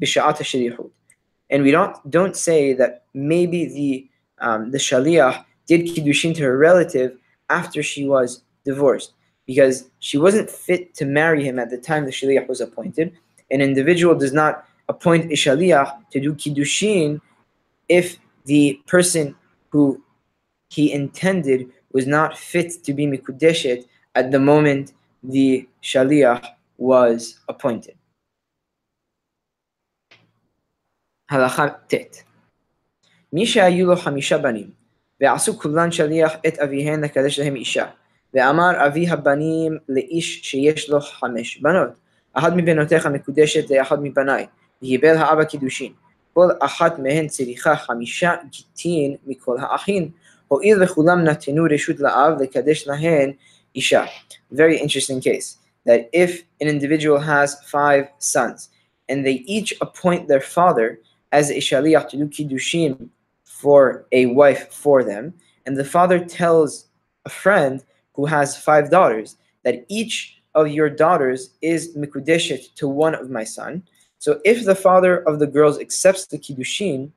בשעת 0.00 0.40
השליחות. 0.40 1.02
And 1.52 1.62
we 1.62 1.70
don't 1.70 1.94
don't 2.08 2.36
say 2.36 2.72
that 2.72 2.92
maybe 3.12 3.66
the 3.66 4.08
um, 4.46 4.70
the 4.70 4.78
shaliach 4.78 5.44
did 5.66 5.80
kiddushin 5.86 6.34
to 6.36 6.42
her 6.42 6.56
relative 6.56 7.10
after 7.50 7.82
she 7.82 8.06
was 8.06 8.42
divorced 8.64 9.12
because 9.46 9.90
she 9.98 10.16
wasn't 10.16 10.48
fit 10.48 10.94
to 10.94 11.04
marry 11.04 11.44
him 11.44 11.58
at 11.58 11.68
the 11.68 11.76
time 11.76 12.06
the 12.06 12.10
shaliach 12.10 12.48
was 12.48 12.60
appointed. 12.62 13.12
An 13.50 13.60
individual 13.60 14.14
does 14.14 14.32
not 14.32 14.64
appoint 14.88 15.24
a 15.32 15.36
shaliach 15.36 15.90
to 16.10 16.20
do 16.20 16.34
kiddushin 16.34 17.20
if 17.88 18.18
the 18.44 18.80
person 18.86 19.34
who 19.70 20.02
he 20.70 20.92
intended 20.92 21.60
was 21.92 22.06
not 22.06 22.38
fit 22.38 22.70
to 22.84 22.92
be 22.92 23.06
mikudeshet 23.06 23.84
at 24.14 24.30
the 24.30 24.38
moment 24.38 24.92
the 25.22 25.68
shaliach 25.82 26.46
was 26.78 27.40
appointed. 27.48 27.96
הלכה 31.30 31.68
ט' 31.68 31.94
מי 33.32 33.46
שהיו 33.46 33.86
לו 33.86 33.96
חמישה 33.96 34.38
בנים, 34.38 34.70
ועשו 35.20 35.58
כולן 35.58 35.92
שליח 35.92 36.32
את 36.46 36.58
אביהן 36.58 37.04
לקדש 37.04 37.38
להם 37.38 37.56
אישה, 37.56 37.86
ואמר 38.34 38.86
אבי 38.86 39.08
הבנים 39.08 39.78
לאיש 39.88 40.40
שיש 40.42 40.90
לו 40.90 41.00
חמש 41.00 41.58
בנות, 41.58 41.90
אחת 42.32 42.52
מבנותיך 42.56 43.06
מקודשת 43.06 43.70
לאחד 43.70 43.96
מבניי, 44.02 44.46
וקיבל 44.82 45.16
האבא 45.16 45.44
קידושין. 45.44 45.92
כל 46.34 46.48
אחת 46.60 46.98
מהן 46.98 47.28
צריכה 47.28 47.76
חמישה 47.76 48.34
גיטין 48.50 49.16
מכל 49.26 49.56
האחים, 49.60 50.10
הואיל 50.48 50.82
וכולם 50.82 51.24
נתנו 51.24 51.64
רשות 51.70 52.00
לאב 52.00 52.42
לקדש 52.42 52.88
להן 52.88 53.32
אישה. 53.74 54.04
Very 54.52 54.78
interesting 54.78 55.20
case, 55.20 55.56
that 55.86 56.08
if 56.12 56.42
an 56.60 56.68
individual 56.68 57.18
has 57.18 57.56
five 57.70 58.04
sons, 58.18 58.68
and 59.08 59.26
they 59.26 59.44
each 59.46 59.74
appoint 59.80 60.28
their 60.28 60.40
father 60.40 60.98
as 61.32 61.50
a 61.50 61.60
shaliach 61.68 62.08
to 62.10 62.16
do 62.16 62.26
kiddushin 62.28 63.08
for 63.44 64.06
a 64.12 64.26
wife 64.26 64.72
for 64.72 65.02
them, 65.02 65.34
and 65.66 65.76
the 65.76 65.84
father 65.84 66.18
tells 66.18 66.86
a 67.24 67.30
friend 67.30 67.84
who 68.14 68.26
has 68.26 68.56
five 68.56 68.90
daughters 68.90 69.36
that 69.64 69.84
each 69.88 70.42
of 70.54 70.68
your 70.68 70.90
daughters 70.90 71.50
is 71.62 71.96
mikudeshet 71.96 72.74
to 72.74 72.86
one 72.88 73.14
of 73.14 73.30
my 73.30 73.44
son. 73.44 73.82
so 74.19 74.39
if 74.43 74.65
the 74.65 74.75
father 74.75 75.19
of 75.19 75.39
the 75.39 75.47
girls 75.47 75.79
accepts 75.79 76.25
the 76.25 76.37
kiddushin, 76.37 77.11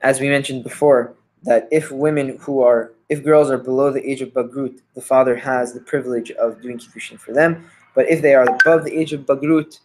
as 0.00 0.20
we 0.20 0.28
mentioned 0.28 0.62
before, 0.62 1.14
that 1.42 1.68
if 1.70 1.90
women 1.90 2.36
who 2.40 2.62
are, 2.62 2.92
if 3.08 3.24
girls 3.24 3.50
are 3.50 3.58
below 3.58 3.90
the 3.92 4.08
age 4.08 4.20
of 4.20 4.30
Bagrut, 4.30 4.80
the 4.94 5.00
father 5.00 5.36
has 5.36 5.72
the 5.72 5.80
privilege 5.80 6.30
of 6.32 6.60
doing 6.60 6.78
Kiddushin 6.78 7.18
for 7.18 7.32
them. 7.32 7.68
But 7.94 8.08
if 8.08 8.22
they 8.22 8.34
are 8.34 8.44
above 8.44 8.84
the 8.84 8.96
age 8.96 9.12
of 9.12 9.22
Bagrut, 9.22 9.78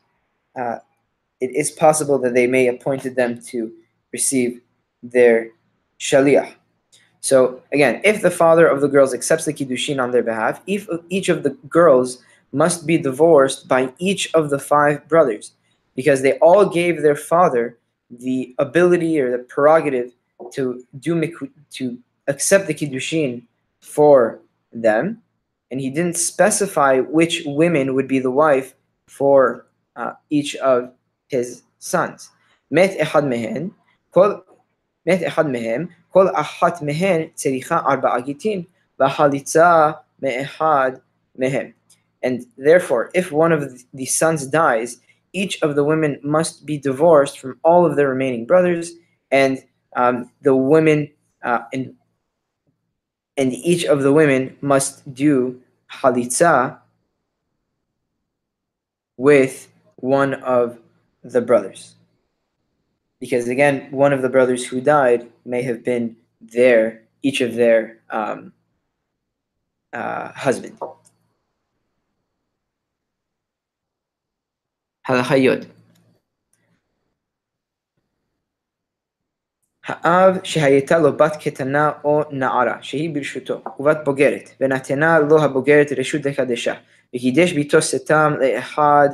uh, 0.55 0.79
it 1.39 1.51
is 1.55 1.71
possible 1.71 2.17
that 2.19 2.33
they 2.33 2.47
may 2.47 2.67
appointed 2.67 3.15
them 3.15 3.41
to 3.47 3.71
receive 4.11 4.61
their 5.01 5.49
Shaliach. 5.99 6.53
So 7.21 7.61
again, 7.71 8.01
if 8.03 8.21
the 8.21 8.31
father 8.31 8.67
of 8.67 8.81
the 8.81 8.87
girls 8.87 9.13
accepts 9.13 9.45
the 9.45 9.53
Kiddushin 9.53 10.01
on 10.01 10.11
their 10.11 10.23
behalf, 10.23 10.61
if 10.67 10.87
each 11.09 11.29
of 11.29 11.43
the 11.43 11.51
girls 11.69 12.21
must 12.53 12.85
be 12.85 12.97
divorced 12.97 13.67
by 13.67 13.91
each 13.97 14.33
of 14.33 14.49
the 14.49 14.59
five 14.59 15.07
brothers 15.09 15.53
because 15.95 16.21
they 16.21 16.37
all 16.39 16.65
gave 16.65 17.01
their 17.01 17.15
father 17.15 17.77
the 18.09 18.53
ability 18.59 19.19
or 19.19 19.31
the 19.31 19.43
prerogative 19.43 20.11
to 20.51 20.85
do 20.99 21.21
to 21.71 21.97
accept 22.27 22.67
the 22.67 22.73
kiddushin 22.73 23.41
for 23.81 24.39
them, 24.71 25.21
and 25.71 25.79
he 25.79 25.89
didn't 25.89 26.17
specify 26.17 26.99
which 26.99 27.43
women 27.45 27.95
would 27.95 28.07
be 28.07 28.19
the 28.19 28.31
wife 28.31 28.75
for 29.07 29.65
uh, 29.95 30.13
each 30.29 30.55
of 30.57 30.91
his 31.27 31.63
sons. 31.79 32.29
Met 32.71 32.97
ehad 32.97 33.27
mehen, 33.27 33.71
kol 34.11 34.43
met 35.05 35.21
ehad 35.21 35.49
mehem, 35.49 35.89
kol 36.11 36.29
ahat 36.29 36.81
mehen 36.81 37.31
arba 37.71 38.09
agitin, 38.09 38.65
v'halitza 38.99 39.99
mehem. 40.21 41.73
And 42.23 42.45
therefore, 42.57 43.11
if 43.13 43.31
one 43.31 43.51
of 43.51 43.83
the 43.93 44.05
sons 44.05 44.47
dies, 44.47 44.97
each 45.33 45.61
of 45.61 45.75
the 45.75 45.83
women 45.83 46.19
must 46.23 46.65
be 46.65 46.77
divorced 46.77 47.37
from 47.37 47.59
all 47.63 47.85
of 47.85 47.95
their 47.95 48.09
remaining 48.09 48.45
brothers, 48.45 48.93
and 49.29 49.63
um, 49.95 50.31
the 50.41 50.55
women 50.55 51.11
uh, 51.43 51.59
and 51.73 51.95
and 53.35 53.51
each 53.51 53.83
of 53.85 54.03
the 54.03 54.13
women 54.13 54.55
must 54.61 55.11
do 55.13 55.59
halitza 55.91 56.77
with 59.17 59.71
one 59.97 60.35
of 60.35 60.79
the 61.23 61.41
brothers. 61.41 61.95
Because 63.19 63.47
again, 63.47 63.87
one 63.91 64.13
of 64.13 64.21
the 64.21 64.29
brothers 64.29 64.65
who 64.65 64.81
died 64.81 65.29
may 65.45 65.61
have 65.63 65.83
been 65.83 66.15
their 66.41 67.03
each 67.21 67.41
of 67.41 67.55
their 67.55 67.99
um, 68.09 68.53
uh, 69.93 70.31
husband. 70.33 70.77
הלכה 75.07 75.37
י' 75.37 75.49
האב 79.85 80.43
שהייתה 80.43 80.99
לו 80.99 81.17
בת 81.17 81.31
קטנה 81.43 81.91
או 82.03 82.21
נערה, 82.31 82.83
שהיא 82.83 83.15
ברשותו, 83.15 83.63
ובת 83.79 83.97
בוגרת, 84.05 84.49
ונתנה 84.59 85.19
לו 85.19 85.43
הבוגרת 85.43 85.87
רשות 85.97 86.25
לקדשה, 86.25 86.73
וקידש 87.15 87.53
ביתו 87.53 87.81
סתם 87.81 88.33
לאחד, 88.39 89.09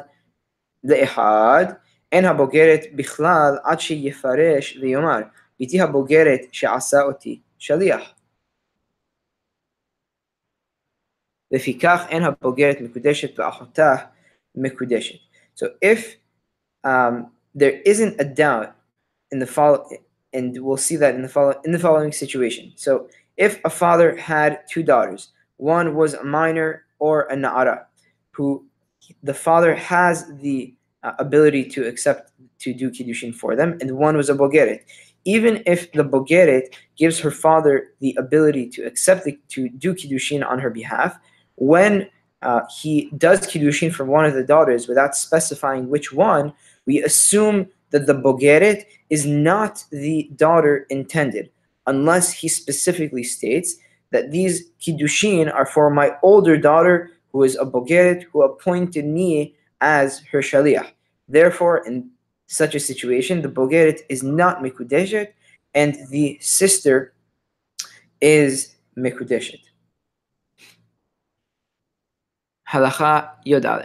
לאחד, 0.84 1.66
אין 2.12 2.26
הבוגרת 2.26 2.80
בכלל 2.96 3.54
עד 3.64 3.80
שיפרש 3.80 4.78
ויאמר, 4.82 5.20
ביתי 5.60 5.82
הבוגרת 5.82 6.40
שעשה 6.52 7.02
אותי 7.02 7.42
שליח. 7.58 8.14
לפיכך 11.52 12.06
אין 12.10 12.24
הבוגרת 12.24 12.78
מקודשת 12.82 13.40
ואחותה 13.40 13.96
מקודשת. 14.56 15.29
So 15.60 15.72
if 15.82 16.16
um, 16.86 17.32
there 17.54 17.82
isn't 17.82 18.16
a 18.18 18.24
doubt 18.24 18.78
in 19.32 19.40
the 19.40 19.46
follow, 19.46 19.86
and 20.32 20.58
we'll 20.64 20.78
see 20.78 20.96
that 20.96 21.16
in 21.16 21.22
the 21.22 21.28
follow 21.28 21.60
in 21.66 21.74
the 21.74 21.80
following 21.88 22.14
situation. 22.14 22.72
So 22.78 23.10
if 23.36 23.60
a 23.66 23.70
father 23.70 24.16
had 24.16 24.60
two 24.72 24.84
daughters, 24.84 25.34
one 25.58 25.96
was 25.96 26.14
a 26.14 26.24
minor 26.24 26.86
or 27.00 27.24
a 27.24 27.36
na'ara, 27.36 27.84
who 28.32 28.66
the 29.22 29.34
father 29.34 29.76
has 29.76 30.32
the 30.40 30.74
uh, 31.04 31.12
ability 31.20 31.66
to 31.72 31.86
accept 31.86 32.32
to 32.60 32.74
do 32.74 32.90
kiddushin 32.90 33.36
for 33.36 33.58
them, 33.58 33.78
and 33.82 33.98
one 33.98 34.16
was 34.16 34.30
a 34.30 34.36
bogeret. 34.36 34.80
Even 35.26 35.62
if 35.66 35.92
the 35.92 36.06
bogeret 36.06 36.74
gives 36.96 37.20
her 37.20 37.32
father 37.32 37.90
the 38.00 38.16
ability 38.18 38.70
to 38.70 38.84
accept 38.84 39.26
the, 39.26 39.38
to 39.50 39.68
do 39.68 39.94
kiddushin 39.94 40.42
on 40.50 40.58
her 40.60 40.70
behalf, 40.70 41.20
when 41.56 42.08
uh, 42.42 42.62
he 42.82 43.10
does 43.18 43.42
kiddushin 43.42 43.94
for 43.94 44.06
one 44.06 44.26
of 44.26 44.34
the 44.34 44.44
daughters 44.44 44.88
without 44.88 45.16
specifying 45.16 45.90
which 45.90 46.14
one, 46.14 46.54
we 46.86 47.02
assume 47.04 47.68
that 47.92 48.08
the 48.08 48.14
bogeret 48.14 48.86
is 49.10 49.26
not 49.26 49.84
the 49.92 50.30
daughter 50.36 50.86
intended, 50.90 51.50
unless 51.88 52.32
he 52.32 52.48
specifically 52.48 53.24
states 53.24 53.76
that 54.12 54.32
these 54.32 54.70
kiddushin 54.82 55.54
are 55.54 55.66
for 55.66 55.90
my 55.90 56.16
older 56.24 56.58
daughter 56.58 57.12
who 57.32 57.44
is 57.44 57.56
a 57.58 57.66
bogeret 57.66 58.24
who 58.32 58.42
appointed 58.42 59.06
me 59.06 59.56
as 59.82 60.20
her 60.32 60.40
shaliach. 60.40 60.92
Therefore, 61.28 61.86
in 61.86 62.10
such 62.48 62.74
a 62.74 62.80
situation, 62.80 63.42
the 63.42 63.50
bogeret 63.50 64.02
is 64.10 64.24
not 64.24 64.64
mikudeshet, 64.64 65.34
and 65.76 65.98
the 66.10 66.38
sister 66.42 67.14
is 68.22 68.76
mikudeshet. 68.98 69.62
הלכה 72.72 73.20
י"א 73.46 73.78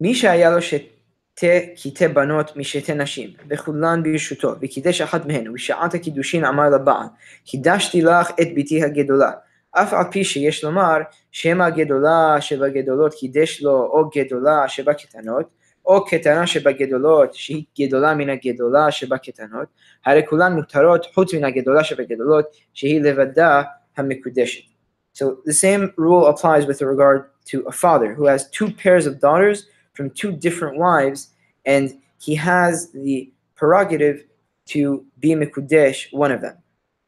מי 0.00 0.14
שהיה 0.14 0.50
לו 0.50 0.62
שתי 0.62 1.74
קטעי 1.82 2.08
בנות 2.08 2.56
משתי 2.56 2.94
נשים, 2.94 3.30
וכולן 3.50 4.02
ברשותו, 4.02 4.54
וקידש 4.60 5.00
אחת 5.00 5.26
מהן, 5.26 5.48
ובשעת 5.48 5.94
הקידושין 5.94 6.44
אמר 6.44 6.70
לבעל, 6.70 7.06
קידשתי 7.44 8.02
לך 8.02 8.30
את 8.30 8.48
בתי 8.56 8.84
הגדולה, 8.84 9.30
אף 9.70 9.92
על 9.92 10.04
פי 10.10 10.24
שיש 10.24 10.64
לומר, 10.64 10.96
שמא 11.32 11.62
הגדולה 11.62 12.36
שבגדולות 12.40 13.14
קידש 13.14 13.62
לו, 13.62 13.82
או 13.82 14.10
גדולה 14.16 14.68
שבקטנות, 14.68 15.46
או 15.86 16.04
קטנה 16.04 16.46
שבגדולות, 16.46 17.34
שהיא 17.34 17.64
גדולה 17.80 18.14
מן 18.14 18.30
הגדולה 18.30 18.90
שבקטנות, 18.90 19.68
הרי 20.06 20.22
כולן 20.26 20.52
מותרות 20.52 21.06
חוץ 21.14 21.34
מן 21.34 21.44
הגדולה 21.44 21.84
שבגדולות, 21.84 22.44
שהיא 22.74 23.00
לבדה 23.00 23.62
המקודשת. 23.96 24.73
So 25.14 25.38
the 25.44 25.52
same 25.54 25.92
rule 25.96 26.26
applies 26.26 26.66
with 26.66 26.82
regard 26.82 27.30
to 27.46 27.62
a 27.62 27.72
father 27.72 28.14
who 28.14 28.26
has 28.26 28.50
two 28.50 28.70
pairs 28.70 29.06
of 29.06 29.20
daughters 29.20 29.66
from 29.94 30.10
two 30.10 30.32
different 30.32 30.76
wives, 30.76 31.30
and 31.64 31.98
he 32.18 32.34
has 32.34 32.90
the 32.90 33.32
prerogative 33.54 34.24
to 34.66 35.06
be 35.20 35.30
Mikudesh, 35.30 36.12
one 36.12 36.32
of 36.32 36.40
them, 36.40 36.56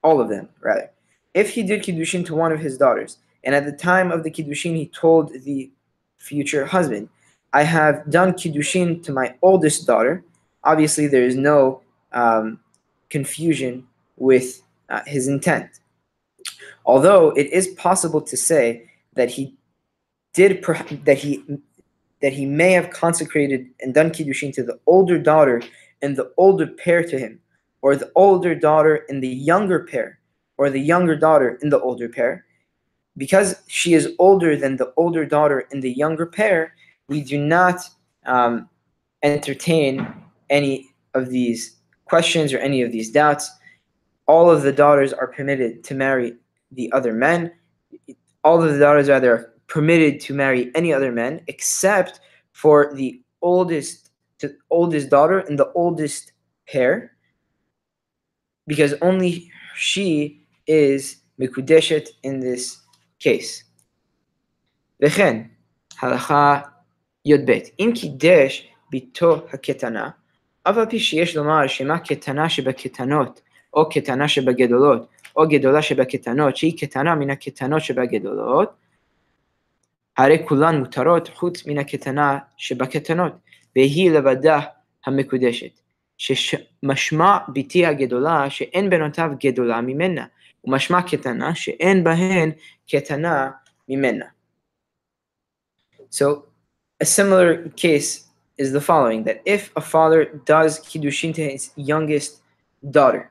all 0.02 0.20
of 0.20 0.28
them, 0.28 0.48
rather. 0.60 0.90
If 1.34 1.50
he 1.50 1.62
did 1.62 1.82
Kiddushin 1.82 2.24
to 2.26 2.34
one 2.34 2.52
of 2.52 2.60
his 2.60 2.78
daughters, 2.78 3.18
and 3.44 3.54
at 3.54 3.64
the 3.64 3.72
time 3.72 4.12
of 4.12 4.22
the 4.22 4.30
Kiddushin 4.30 4.76
he 4.76 4.86
told 4.86 5.32
the 5.42 5.70
future 6.18 6.64
husband, 6.64 7.08
I 7.52 7.62
have 7.62 8.08
done 8.10 8.32
Kiddushin 8.34 9.02
to 9.02 9.12
my 9.12 9.34
oldest 9.42 9.86
daughter, 9.86 10.24
obviously 10.62 11.08
there 11.08 11.24
is 11.24 11.34
no 11.34 11.82
um, 12.12 12.60
confusion 13.10 13.86
with 14.16 14.62
uh, 14.90 15.00
his 15.06 15.26
intent. 15.26 15.80
Although 16.86 17.30
it 17.32 17.52
is 17.52 17.68
possible 17.68 18.22
to 18.22 18.36
say 18.36 18.88
that 19.14 19.30
he 19.30 19.56
did 20.32 20.62
that 21.04 21.18
he 21.18 21.44
that 22.22 22.32
he 22.32 22.46
may 22.46 22.72
have 22.72 22.90
consecrated 22.90 23.66
and 23.80 23.92
done 23.92 24.10
kiddushin 24.10 24.52
to 24.54 24.62
the 24.62 24.78
older 24.86 25.18
daughter 25.18 25.62
and 26.00 26.16
the 26.16 26.32
older 26.36 26.66
pair 26.66 27.02
to 27.02 27.18
him, 27.18 27.40
or 27.82 27.96
the 27.96 28.10
older 28.14 28.54
daughter 28.54 29.04
and 29.08 29.22
the 29.22 29.28
younger 29.28 29.80
pair, 29.84 30.18
or 30.56 30.70
the 30.70 30.80
younger 30.80 31.16
daughter 31.16 31.58
in 31.62 31.70
the 31.70 31.80
older 31.80 32.08
pair, 32.08 32.44
because 33.16 33.56
she 33.66 33.94
is 33.94 34.14
older 34.18 34.56
than 34.56 34.76
the 34.76 34.92
older 34.96 35.26
daughter 35.26 35.60
in 35.72 35.80
the 35.80 35.92
younger 35.92 36.26
pair, 36.26 36.74
we 37.08 37.20
do 37.22 37.38
not 37.38 37.80
um, 38.26 38.68
entertain 39.22 40.06
any 40.50 40.88
of 41.14 41.30
these 41.30 41.76
questions 42.04 42.52
or 42.52 42.58
any 42.58 42.82
of 42.82 42.92
these 42.92 43.10
doubts. 43.10 43.50
All 44.26 44.50
of 44.50 44.62
the 44.62 44.72
daughters 44.72 45.12
are 45.12 45.28
permitted 45.28 45.82
to 45.84 45.94
marry 45.94 46.36
the 46.71 46.91
other 46.91 47.13
men. 47.13 47.51
All 48.43 48.61
of 48.61 48.71
the 48.71 48.79
daughters 48.79 49.09
are 49.09 49.53
permitted 49.67 50.19
to 50.21 50.33
marry 50.33 50.71
any 50.75 50.93
other 50.93 51.11
men 51.11 51.41
except 51.47 52.19
for 52.51 52.93
the 52.95 53.21
oldest 53.41 54.11
to 54.39 54.53
oldest 54.69 55.09
daughter 55.09 55.39
and 55.39 55.57
the 55.57 55.71
oldest 55.73 56.33
pair 56.67 57.11
because 58.67 58.93
only 59.01 59.51
she 59.75 60.45
is 60.67 61.17
mikudeshet 61.39 62.09
in 62.23 62.39
this 62.39 62.81
case. 63.19 63.63
וכן, 65.03 65.41
הלכה 66.01 66.59
י"ב, 67.25 67.51
אם 67.79 67.91
קידש 67.95 68.67
ביתו 68.89 69.35
הקטנה, 69.53 70.09
אף 70.63 70.77
על 70.77 70.85
פי 70.85 70.99
שיש 70.99 71.35
לומר 71.35 71.67
שמה 71.67 71.99
קטנה 71.99 72.49
שבקטנות, 72.49 73.41
או 73.73 73.89
קטנה 73.89 74.27
שבגדולות, 74.27 75.07
או 75.36 75.48
גדולה 75.48 75.82
שבקטנות, 75.82 76.56
שהיא 76.56 76.78
קטנה 76.78 77.14
מן 77.14 77.30
הקטנות 77.30 77.82
שבגדולות, 77.82 78.70
הרי 80.16 80.38
כולן 80.48 80.78
מותרות 80.78 81.28
חוץ 81.28 81.66
מן 81.66 81.78
הקטנה 81.78 82.38
שבקטנות, 82.56 83.32
והיא 83.76 84.10
לבדה 84.10 84.60
המקודשת. 85.06 85.80
שמשמע 86.18 87.38
ביתי 87.48 87.86
הגדולה 87.86 88.50
שאין 88.50 88.90
בנותיו 88.90 89.30
גדולה 89.44 89.80
ממנה, 89.80 90.26
ומשמע 90.64 91.02
קטנה 91.02 91.54
שאין 91.54 92.04
בהן 92.04 92.52
קטנה 92.90 93.50
ממנה. 93.88 94.24
So, 96.10 96.44
a 97.00 97.04
similar 97.04 97.68
case 97.76 98.24
is 98.58 98.72
the 98.72 98.80
following, 98.80 99.24
that 99.24 99.42
if 99.44 99.70
a 99.76 99.80
father 99.80 100.24
does 100.46 100.80
kiddushin 100.80 101.34
to 101.34 101.42
his 101.50 101.70
youngest 101.76 102.40
daughter, 102.90 103.30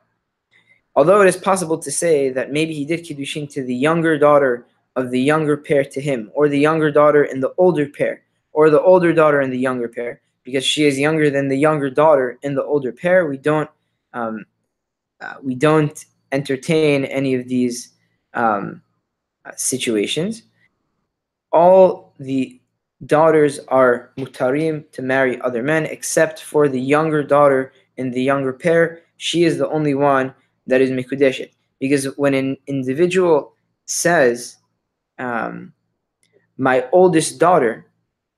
although 0.96 1.22
it 1.22 1.28
is 1.28 1.38
possible 1.38 1.78
to 1.78 1.92
say 1.92 2.30
that 2.30 2.52
maybe 2.52 2.74
he 2.74 2.86
did 2.86 3.06
kiddushin 3.06 3.50
to 3.52 3.64
the 3.64 3.76
younger 3.76 4.18
daughter 4.18 4.66
of 4.96 5.12
the 5.12 5.20
younger 5.20 5.58
pair 5.58 5.84
to 5.84 6.00
him, 6.00 6.32
or 6.34 6.48
the 6.48 6.60
younger 6.60 6.90
daughter 6.90 7.24
in 7.24 7.42
the 7.42 7.54
older 7.58 7.88
pair, 7.88 8.22
or 8.54 8.70
the 8.70 8.82
older 8.82 9.14
daughter 9.14 9.42
in 9.42 9.50
the 9.50 9.58
younger 9.58 9.90
pair, 9.90 10.22
because 10.44 10.64
she 10.64 10.86
is 10.86 10.98
younger 10.98 11.30
than 11.30 11.50
the 11.50 11.58
younger 11.58 11.90
daughter 11.90 12.38
in 12.44 12.56
the 12.56 12.64
older 12.64 12.92
pair, 12.92 13.26
we 13.26 13.38
don't 13.38 13.70
um, 14.14 14.46
uh, 15.22 15.36
we 15.44 15.56
don't 15.56 16.06
entertain 16.32 17.06
any 17.06 17.34
of 17.36 17.48
these 17.48 17.90
um, 18.34 18.82
uh, 19.46 19.52
situations. 19.56 20.44
All 21.52 22.14
the 22.20 22.60
daughters 23.06 23.60
are 23.68 24.12
mutarim 24.18 24.90
to 24.92 25.02
marry 25.02 25.40
other 25.42 25.64
men, 25.64 25.86
except 25.86 26.42
for 26.42 26.70
the 26.70 26.80
younger 26.80 27.24
daughter 27.24 27.74
in 27.98 28.12
the 28.12 28.22
younger 28.22 28.54
pair. 28.54 29.02
She 29.18 29.44
is 29.44 29.58
the 29.58 29.70
only 29.70 29.94
one 29.94 30.34
that 30.68 30.82
is 30.82 30.92
mikudeshet. 30.92 31.52
Because 31.80 32.06
when 32.18 32.34
an 32.34 32.58
individual 32.68 33.54
says, 33.86 34.58
um, 35.20 35.74
my 36.58 36.88
oldest 36.92 37.40
daughter, 37.40 37.86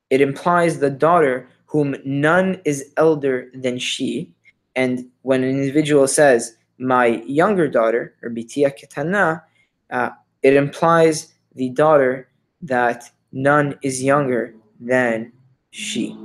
it 0.09 0.21
implies 0.21 0.79
the 0.79 0.89
daughter 0.89 1.47
whom 1.65 1.95
none 2.05 2.61
is 2.65 2.93
elder 2.97 3.49
than 3.53 3.77
she. 3.77 4.31
And 4.75 5.09
when 5.21 5.43
an 5.43 5.49
individual 5.49 6.07
says, 6.07 6.57
my 6.77 7.23
younger 7.25 7.67
daughter, 7.67 8.15
or 8.21 8.29
bitia 8.29 8.71
ketana, 8.77 9.41
uh, 9.91 10.09
it 10.43 10.53
implies 10.53 11.33
the 11.55 11.69
daughter 11.69 12.29
that 12.61 13.09
none 13.31 13.77
is 13.81 14.03
younger 14.03 14.53
than 14.79 15.31
she. 15.71 16.15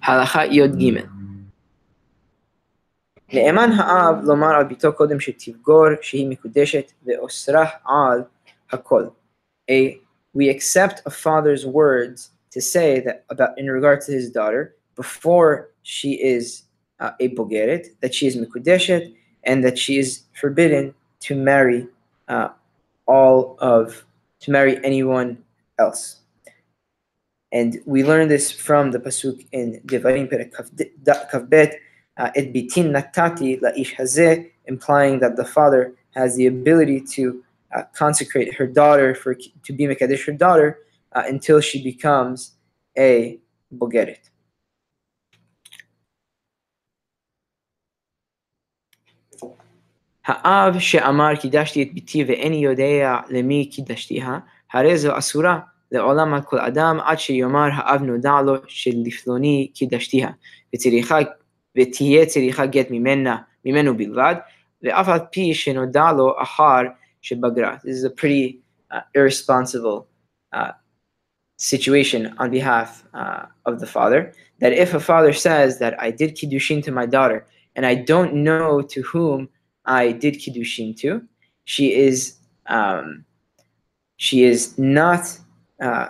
Halacha 0.00 0.52
Yod 0.52 0.72
Gimel. 0.74 1.17
נאמן 3.33 3.71
האב 3.71 4.23
לומר 4.23 4.55
על 4.55 4.63
ביתו 4.63 4.93
קודם 4.93 5.19
שתבגור 5.19 5.87
שהיא 6.01 6.27
מקודשת 6.29 6.91
ואוסרה 7.05 7.69
על 7.85 8.23
הכל. 8.71 9.03
A, 9.71 9.97
we 10.35 10.49
accept 10.49 11.01
a 11.05 11.11
father's 11.11 11.65
words 11.65 12.31
to 12.51 12.61
say 12.61 12.99
that 12.99 13.23
about 13.29 13.57
in 13.57 13.67
regard 13.69 14.01
to 14.01 14.11
his 14.11 14.29
daughter 14.29 14.75
before 14.95 15.69
she 15.83 16.11
is 16.35 16.63
uh, 16.99 17.11
a 17.19 17.29
bogeret, 17.29 17.87
that 18.01 18.13
she 18.13 18.27
is 18.27 18.35
mikudeshet, 18.35 19.13
and 19.43 19.63
that 19.63 19.77
she 19.77 19.97
is 19.97 20.23
forbidden 20.39 20.93
to 21.21 21.35
marry 21.35 21.87
uh, 22.27 22.49
all 23.07 23.57
of 23.59 24.05
to 24.41 24.51
marry 24.51 24.83
anyone 24.83 25.37
else. 25.79 26.19
And 27.51 27.79
we 27.85 28.03
learn 28.03 28.27
this 28.27 28.51
from 28.51 28.91
the 28.91 28.99
pasuk 28.99 29.45
in 29.51 29.79
Devarim 29.85 30.27
Perek 30.31 30.51
Kavbet, 31.31 31.71
uh, 31.73 31.77
et 32.17 32.53
bitin 32.53 32.91
natati 32.91 33.59
la'ish 33.61 33.95
hazeh, 33.95 34.45
implying 34.67 35.19
that 35.19 35.35
the 35.35 35.45
father 35.45 35.93
has 36.11 36.35
the 36.35 36.47
ability 36.47 37.01
to 37.15 37.43
uh, 37.75 37.83
consecrate 37.93 38.53
her 38.53 38.67
daughter 38.67 39.15
for 39.15 39.33
to 39.35 39.73
be 39.73 39.85
mekadesh 39.85 40.25
her 40.25 40.33
daughter 40.33 40.79
uh, 41.13 41.23
until 41.27 41.59
she 41.59 41.83
becomes 41.83 42.53
a 42.97 43.39
bogeret. 43.71 44.29
האב 50.25 50.79
שאמר 50.79 51.35
קידשתי 51.35 51.83
את 51.83 51.93
ביתי 51.93 52.23
ואיני 52.23 52.55
יודע 52.55 53.19
למי 53.29 53.69
קידשתיה, 53.69 54.39
הרי 54.73 54.97
זו 54.97 55.17
אסורה 55.17 55.59
לעולם 55.91 56.33
על 56.33 56.41
כל 56.41 56.59
אדם 56.59 56.99
עד 57.03 57.19
שיאמר 57.19 57.69
האב 57.73 58.01
נודע 58.01 58.41
לו 58.45 58.55
שלפלוני 58.67 59.71
קידשתיה, 59.73 60.29
וצריכה, 60.75 61.17
ותהיה 61.77 62.25
צריכה 62.25 62.65
גט 62.65 62.87
ממנה, 62.91 63.37
ממנו 63.65 63.97
בלבד, 63.97 64.35
ואף 64.83 65.09
על 65.09 65.19
פי 65.31 65.53
שנודע 65.53 66.11
לו 66.11 66.35
אחר 66.41 66.81
שבגרה. 67.21 67.75
This 67.83 67.97
is 68.01 68.03
a 68.03 68.09
pretty 68.09 68.59
uh, 68.91 69.01
irresponsible 69.15 70.07
uh, 70.55 70.71
situation 71.57 72.33
on 72.37 72.51
behalf 72.51 73.03
uh, 73.13 73.45
of 73.65 73.79
the 73.79 73.87
father, 73.87 74.33
that 74.59 74.73
if 74.73 74.93
a 74.93 74.99
father 74.99 75.33
says 75.33 75.79
that 75.79 75.93
I 76.01 76.11
did 76.11 76.35
kiddushin 76.35 76.83
to 76.83 76.91
my 76.91 77.05
daughter, 77.05 77.45
and 77.75 77.85
I 77.85 77.95
don't 77.95 78.33
know 78.33 78.81
to 78.81 79.01
whom 79.01 79.49
I 79.85 80.11
did 80.11 80.35
kiddushin 80.35 80.97
to. 81.01 81.21
She 81.65 81.93
is 81.93 82.37
um, 82.67 83.25
she 84.17 84.43
is 84.43 84.77
not 84.77 85.39
uh, 85.81 86.09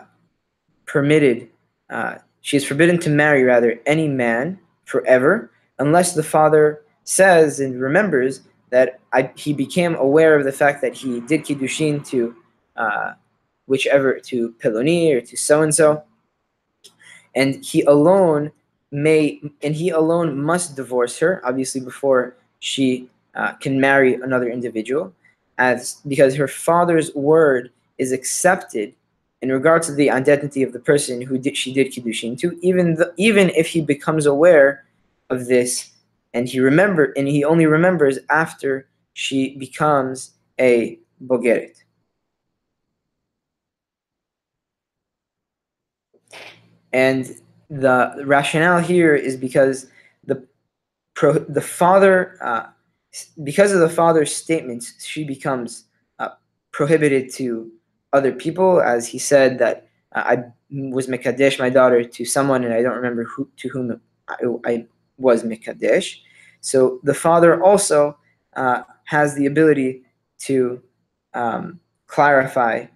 permitted. 0.85 1.49
Uh, 1.89 2.15
she 2.41 2.57
is 2.57 2.65
forbidden 2.65 2.97
to 2.99 3.09
marry 3.09 3.43
rather 3.43 3.79
any 3.85 4.07
man 4.07 4.59
forever, 4.85 5.51
unless 5.78 6.14
the 6.14 6.22
father 6.22 6.82
says 7.04 7.60
and 7.60 7.80
remembers 7.80 8.42
that 8.70 9.00
I, 9.12 9.30
he 9.34 9.52
became 9.52 9.94
aware 9.94 10.36
of 10.36 10.44
the 10.44 10.52
fact 10.52 10.82
that 10.82 10.94
he 10.94 11.20
did 11.20 11.44
kiddushin 11.44 12.06
to 12.08 12.36
uh, 12.76 13.12
whichever 13.66 14.18
to 14.20 14.54
Peloni 14.62 15.14
or 15.14 15.20
to 15.20 15.36
so 15.36 15.62
and 15.62 15.74
so, 15.74 16.02
and 17.34 17.64
he 17.64 17.82
alone 17.82 18.52
may 18.90 19.40
and 19.62 19.74
he 19.74 19.90
alone 19.90 20.40
must 20.42 20.74
divorce 20.74 21.18
her 21.18 21.42
obviously 21.44 21.80
before 21.80 22.36
she 22.60 23.08
uh, 23.34 23.52
can 23.54 23.78
marry 23.78 24.14
another 24.14 24.48
individual 24.48 25.12
as 25.58 26.00
because 26.08 26.34
her 26.34 26.48
father's 26.48 27.14
word 27.14 27.70
is 27.98 28.12
accepted 28.12 28.94
in 29.42 29.52
regards 29.52 29.86
to 29.86 29.92
the 29.92 30.10
identity 30.10 30.62
of 30.62 30.72
the 30.72 30.80
person 30.80 31.20
who 31.20 31.38
did, 31.38 31.56
she 31.56 31.72
did 31.72 31.92
kiddushin 31.92 32.38
to 32.38 32.58
even 32.62 32.94
the, 32.94 33.12
even 33.16 33.50
if 33.50 33.66
he 33.66 33.80
becomes 33.80 34.26
aware 34.26 34.84
of 35.30 35.46
this 35.46 35.92
and 36.34 36.48
he 36.48 36.60
remember 36.60 37.12
and 37.16 37.28
he 37.28 37.44
only 37.44 37.66
remembers 37.66 38.18
after 38.30 38.88
she 39.12 39.56
becomes 39.56 40.34
a 40.60 40.98
bogeret. 41.24 41.76
And 46.92 47.30
the 47.68 48.22
rationale 48.24 48.80
here 48.80 49.14
is 49.14 49.36
because 49.36 49.88
the 50.24 50.46
pro, 51.14 51.34
the 51.34 51.60
father 51.60 52.38
uh, 52.40 52.66
because 53.42 53.72
of 53.72 53.80
the 53.80 53.88
father's 53.88 54.34
statements, 54.34 55.04
she 55.04 55.24
becomes 55.24 55.84
uh, 56.18 56.30
prohibited 56.72 57.32
to 57.34 57.70
other 58.12 58.32
people, 58.32 58.80
as 58.80 59.06
he 59.06 59.18
said 59.18 59.58
that 59.58 59.88
uh, 60.14 60.22
I 60.24 60.44
was 60.70 61.06
mekadesh 61.06 61.58
my 61.58 61.70
daughter 61.70 62.04
to 62.04 62.24
someone, 62.24 62.64
and 62.64 62.72
I 62.72 62.82
don't 62.82 62.96
remember 62.96 63.24
who 63.24 63.50
to 63.56 63.68
whom 63.68 64.00
I, 64.28 64.36
I 64.64 64.86
was 65.18 65.42
Mikadesh. 65.42 66.20
So 66.60 67.00
the 67.02 67.14
father 67.14 67.62
also 67.62 68.16
uh, 68.56 68.82
has 69.04 69.34
the 69.34 69.46
ability 69.46 70.02
to 70.40 70.82
um, 71.34 71.80
clarify 72.06 72.86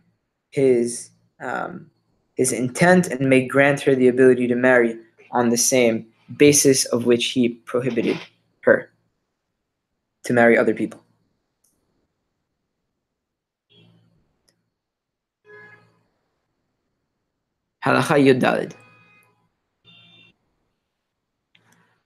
his 0.51 1.11
um, 1.41 1.91
his 2.35 2.53
intent 2.53 3.09
and 3.09 3.29
may 3.29 3.47
grant 3.47 3.81
her 3.83 3.95
the 3.95 4.09
ability 4.09 4.47
to 4.49 4.55
marry 4.55 4.97
on 5.33 5.51
the 5.51 5.57
same 5.57 6.07
basis 6.37 6.85
of 6.87 7.05
which 7.05 7.27
he 7.27 7.49
prohibited 7.49 8.19
her 8.61 8.91
to 10.25 10.33
marry 10.33 10.57
other 10.57 10.75
people. 10.75 11.03
Halacha 17.85 18.17
Yudalid. 18.23 18.73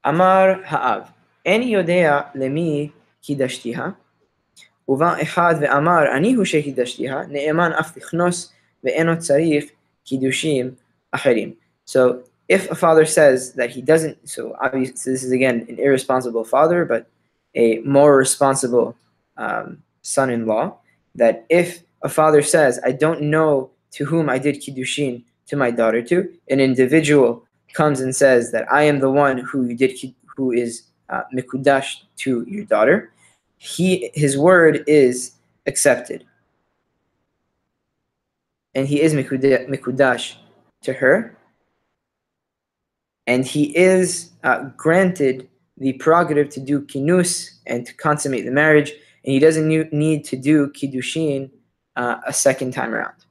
אמר 0.08 0.46
האב, 0.66 1.02
אין 1.46 1.62
יודע 1.62 2.22
למי 2.36 2.90
קידשתיה, 3.22 3.90
ובא 4.88 5.22
אחד 5.22 5.56
ואמר, 5.62 6.16
אני 6.18 6.34
הוא 6.34 6.46
שקידשתיה, 6.46 7.22
נאמן 7.30 7.72
אף 7.80 7.98
לכנוס 7.98 8.54
ואינו 8.84 9.20
צריך 9.20 9.66
קידושים 10.06 10.72
אחרים. 11.12 11.54
So 11.86 12.00
if 12.50 12.70
a 12.72 12.76
father 12.76 13.06
says 13.06 13.54
that 13.54 13.70
he 13.70 13.82
doesn't, 13.82 14.18
so 14.28 14.56
obviously 14.62 15.14
this 15.14 15.24
is 15.24 15.32
again 15.32 15.66
an 15.70 15.78
irresponsible 15.80 16.44
father, 16.44 16.86
but 16.86 17.06
a 17.56 17.80
more 17.80 18.16
responsible 18.18 18.96
um, 19.38 19.84
son-in-law 20.02 20.78
that 21.16 21.46
if 21.50 21.84
a 22.04 22.10
father 22.10 22.42
says, 22.42 22.80
I 22.84 22.92
don't 22.92 23.22
know 23.22 23.70
to 23.92 24.06
whom 24.06 24.30
I 24.30 24.38
did 24.38 24.62
kiddushin 24.62 25.24
to 25.48 25.56
my 25.56 25.72
daughter 25.72 26.02
to, 26.04 26.30
an 26.50 26.60
individual 26.60 27.45
comes 27.75 28.01
and 28.01 28.15
says 28.15 28.53
that 28.53 28.71
I 28.73 28.83
am 28.83 29.01
the 29.01 29.11
one 29.11 29.39
who 29.39 29.67
you 29.67 29.77
did 29.77 29.99
who 30.37 30.53
is 30.53 30.83
uh, 31.09 31.23
mikudash 31.35 32.03
to 32.19 32.45
your 32.49 32.65
daughter, 32.65 33.13
he 33.59 34.11
his 34.15 34.37
word 34.37 34.85
is 34.87 35.33
accepted, 35.67 36.25
and 38.75 38.87
he 38.87 39.01
is 39.01 39.15
mikudash 39.15 40.37
to 40.83 40.93
her. 40.93 41.37
and 43.27 43.45
he 43.45 43.77
is 43.77 44.31
uh, 44.45 44.65
granted 44.77 45.49
the 45.79 45.93
prerogative 45.95 46.49
to 46.51 46.61
do 46.61 46.81
kinus 46.81 47.51
and 47.67 47.87
to 47.87 47.95
consummate 47.95 48.45
the 48.45 48.51
marriage, 48.51 48.91
and 49.25 49.33
he 49.33 49.39
doesn't 49.39 49.69
need 49.93 50.25
to 50.25 50.37
do 50.37 50.69
kiddushin 50.69 51.51
uh, 51.97 52.19
a 52.27 52.33
second 52.33 52.73
time 52.73 52.95
around. 52.95 53.26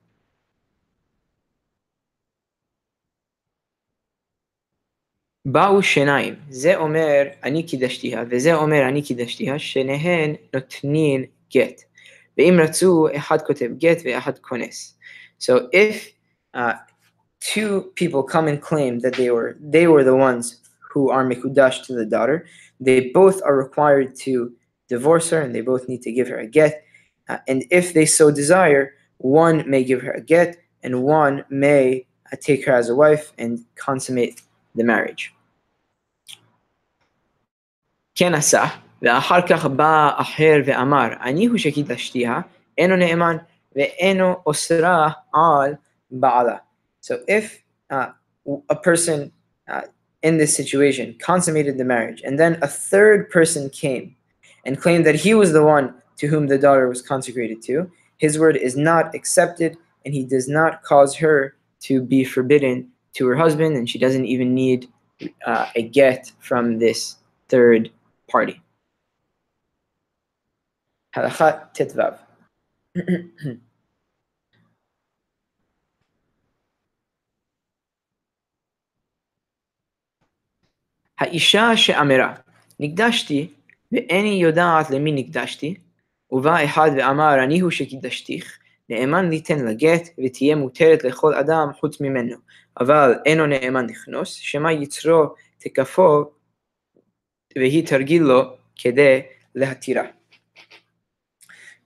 באו 5.44 5.82
שיניים, 5.82 6.34
זה 6.50 6.76
אומר 6.76 7.22
אני 7.42 7.62
קידשתיה 7.62 8.24
וזה 8.30 8.54
אומר 8.54 8.88
אני 8.88 9.02
קידשתיה, 9.02 9.58
שניהן 9.58 10.34
נותנין 10.54 11.24
גט. 11.54 11.80
ואם 12.38 12.60
רצו, 12.62 13.06
אחד 13.16 13.42
כותב 13.42 13.70
גט 13.78 13.98
ואחד 14.04 14.38
כונס. 14.38 14.98
So 15.38 15.52
if 15.72 15.96
uh, 16.54 16.74
two 17.40 17.90
people 17.94 18.22
come 18.22 18.46
and 18.46 18.60
claim 18.60 19.00
that 19.00 19.14
they 19.14 19.30
were 19.30 19.56
they 19.74 19.86
were 19.86 20.04
the 20.04 20.16
ones 20.30 20.60
who 20.90 21.10
are 21.10 21.24
mikudash 21.24 21.76
to 21.86 21.94
the 21.94 22.04
daughter, 22.04 22.46
they 22.78 23.10
both 23.20 23.40
are 23.46 23.56
required 23.56 24.14
to 24.26 24.52
divorce 24.88 25.30
her 25.30 25.40
and 25.40 25.54
they 25.54 25.62
both 25.62 25.88
need 25.88 26.02
to 26.02 26.12
give 26.12 26.28
her 26.28 26.38
a 26.38 26.46
get. 26.46 26.84
Uh, 27.28 27.38
and 27.48 27.64
if 27.70 27.94
they 27.94 28.04
so 28.04 28.30
desire, 28.30 28.92
one 29.18 29.58
may 29.70 29.82
give 29.84 30.02
her 30.02 30.12
a 30.12 30.20
get 30.20 30.56
and 30.82 31.02
one 31.02 31.44
may 31.48 32.06
uh, 32.32 32.36
take 32.40 32.66
her 32.66 32.74
as 32.74 32.88
a 32.88 32.94
wife 32.94 33.32
and 33.38 33.64
consummate 33.76 34.42
the 34.76 34.82
marriage. 34.82 35.32
כן 38.14 38.34
עשה, 38.34 38.64
ואחר 39.02 39.46
כך 39.48 39.66
בא 39.66 40.10
אחר 40.16 40.62
ואמר, 40.64 41.08
אני 41.22 41.46
הוא 41.46 41.58
שקידשתיה, 41.58 42.40
אינו 42.78 42.96
נאמן 42.96 43.36
ואינו 43.76 44.36
אוסרה 44.46 45.10
על 45.34 45.74
בעלה. 46.10 46.56
So 47.02 47.14
if 47.28 47.62
uh, 47.92 48.10
a 48.68 48.76
person 48.76 49.32
uh, 49.68 49.82
in 50.22 50.36
this 50.36 50.54
situation 50.54 51.16
consummated 51.18 51.78
the 51.78 51.84
marriage 51.84 52.20
and 52.22 52.38
then 52.38 52.58
a 52.62 52.68
third 52.68 53.30
person 53.30 53.70
came 53.70 54.16
and 54.66 54.80
claimed 54.80 55.06
that 55.06 55.14
he 55.14 55.32
was 55.34 55.52
the 55.52 55.64
one 55.64 55.94
to 56.18 56.26
whom 56.26 56.48
the 56.48 56.58
daughter 56.58 56.88
was 56.88 57.00
consecrated 57.00 57.62
to, 57.62 57.90
his 58.18 58.38
word 58.38 58.56
is 58.56 58.76
not 58.76 59.14
accepted 59.14 59.76
and 60.04 60.12
he 60.12 60.24
does 60.24 60.46
not 60.48 60.82
cause 60.82 61.16
her 61.16 61.56
to 61.80 62.02
be 62.02 62.24
forbidden 62.24 62.90
to 63.14 63.26
her 63.26 63.36
husband 63.36 63.76
and 63.76 63.88
she 63.88 63.98
doesn't 63.98 64.26
even 64.26 64.54
need 64.54 64.88
uh, 65.46 65.66
a 65.74 65.82
get 65.82 66.32
from 66.40 66.78
this 66.78 67.16
third 67.48 67.90
party. 68.32 68.60
הלכה 71.14 71.50
ט"ו 71.52 72.00
האישה 81.18 81.76
שאמרה, 81.76 82.34
נקדשתי 82.80 83.54
ואיני 83.92 84.42
יודעת 84.42 84.90
למי 84.90 85.12
נקדשתי, 85.12 85.74
ובא 86.30 86.64
אחד 86.64 86.90
ואמר, 86.96 87.44
אני 87.44 87.60
הוא 87.60 87.70
שקידשתיך, 87.70 88.58
נאמן 88.88 89.30
ליתן 89.30 89.64
לגט, 89.66 90.08
ותהיה 90.24 90.56
מותרת 90.56 91.04
לכל 91.04 91.34
אדם 91.34 91.68
חוץ 91.80 92.00
ממנו, 92.00 92.36
אבל 92.80 93.14
אינו 93.26 93.46
נאמן 93.46 93.86
לכנוס, 93.86 94.34
שמא 94.34 94.70
יצרו 94.70 95.34
תקפו, 95.58 96.30
והיא 97.58 97.86
תרגיל 97.86 98.22
לו 98.22 98.56
כדי 98.76 99.22
להתירה. 99.54 100.04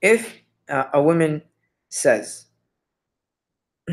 If 0.05 0.21
uh, 0.69 0.85
a 0.93 1.01
woman 1.03 1.43
says 1.91 2.47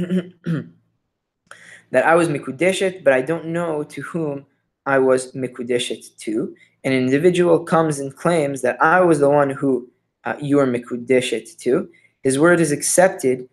that 1.92 2.06
I 2.06 2.16
was 2.16 2.28
mikudeshet, 2.28 3.04
but 3.04 3.14
I 3.14 3.22
don't 3.22 3.48
know 3.48 3.84
to 3.84 4.02
whom 4.02 4.46
I 4.86 4.98
was 5.00 5.32
mikudeshet 5.34 6.18
to, 6.26 6.56
an 6.84 6.94
individual 6.94 7.64
comes 7.64 8.00
and 8.00 8.16
claims 8.16 8.62
that 8.64 8.78
I 8.82 9.00
was 9.02 9.20
the 9.20 9.30
one 9.30 9.52
who 9.52 9.88
uh, 10.26 10.36
you 10.40 10.60
are 10.60 10.68
mikudeshet 10.68 11.58
to, 11.60 11.90
his 12.24 12.40
word 12.40 12.60
is 12.60 12.72
accepted 12.72 13.48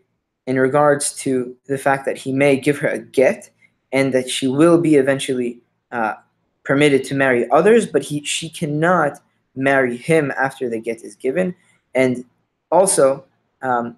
in 0.45 0.59
regards 0.59 1.13
to 1.15 1.55
the 1.67 1.77
fact 1.77 2.05
that 2.05 2.17
he 2.17 2.31
may 2.31 2.57
give 2.57 2.77
her 2.79 2.87
a 2.87 2.99
get 2.99 3.49
and 3.91 4.13
that 4.13 4.29
she 4.29 4.47
will 4.47 4.79
be 4.79 4.95
eventually 4.95 5.59
uh, 5.91 6.15
permitted 6.63 7.03
to 7.05 7.15
marry 7.15 7.49
others, 7.51 7.85
but 7.85 8.03
he 8.03 8.23
she 8.23 8.49
cannot 8.49 9.19
marry 9.55 9.95
him 9.95 10.31
after 10.37 10.69
the 10.69 10.79
get 10.79 11.03
is 11.03 11.15
given, 11.15 11.55
and 11.93 12.25
also 12.71 13.23
um, 13.61 13.95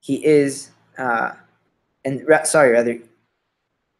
he 0.00 0.24
is 0.24 0.70
uh, 0.98 1.32
and 2.04 2.26
ra- 2.26 2.44
sorry 2.44 2.72
rather 2.72 2.98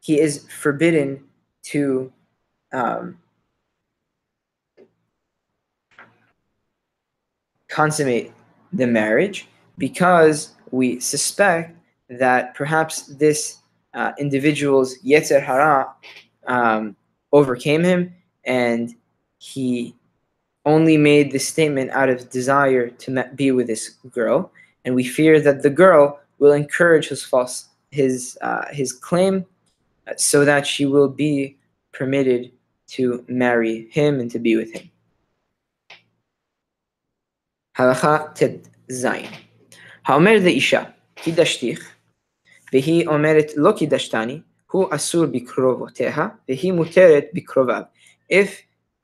he 0.00 0.20
is 0.20 0.46
forbidden 0.48 1.22
to 1.62 2.12
um, 2.72 3.18
consummate 7.68 8.32
the 8.72 8.86
marriage 8.86 9.48
because 9.78 10.52
we 10.74 10.98
suspect 11.00 11.76
that 12.08 12.54
perhaps 12.54 13.06
this 13.06 13.58
uh, 13.94 14.12
individual's 14.18 14.98
Yetzer 15.02 15.42
Hara 15.42 15.94
um, 16.46 16.96
overcame 17.32 17.84
him 17.84 18.14
and 18.44 18.94
he 19.38 19.94
only 20.66 20.96
made 20.96 21.30
this 21.30 21.46
statement 21.46 21.90
out 21.90 22.08
of 22.08 22.28
desire 22.30 22.88
to 22.88 23.24
be 23.34 23.52
with 23.52 23.66
this 23.66 23.90
girl. 24.10 24.50
And 24.84 24.94
we 24.94 25.04
fear 25.04 25.40
that 25.40 25.62
the 25.62 25.70
girl 25.70 26.20
will 26.38 26.52
encourage 26.52 27.08
his 27.08 27.22
false 27.24 27.68
his 27.90 28.36
uh, 28.42 28.64
his 28.72 28.92
claim 28.92 29.46
uh, 30.08 30.14
so 30.16 30.44
that 30.44 30.66
she 30.66 30.84
will 30.84 31.08
be 31.08 31.56
permitted 31.92 32.50
to 32.88 33.24
marry 33.28 33.88
him 33.90 34.18
and 34.18 34.30
to 34.32 34.38
be 34.40 34.56
with 34.56 34.72
him. 34.72 34.90
Halacha 37.76 38.34
Zayin. 38.90 39.30
האומר 40.05 40.37
לאישה 40.43 40.83
קידשתיך 41.15 41.95
והיא 42.73 43.07
אומרת 43.07 43.45
לא 43.55 43.71
קידשתני 43.71 44.39
הוא 44.71 44.87
אסור 44.91 45.25
בקרובותיה 45.25 46.27
והיא 46.49 46.73
מותרת 46.73 47.25
בקרוביו. 47.33 47.81
If 48.31 48.47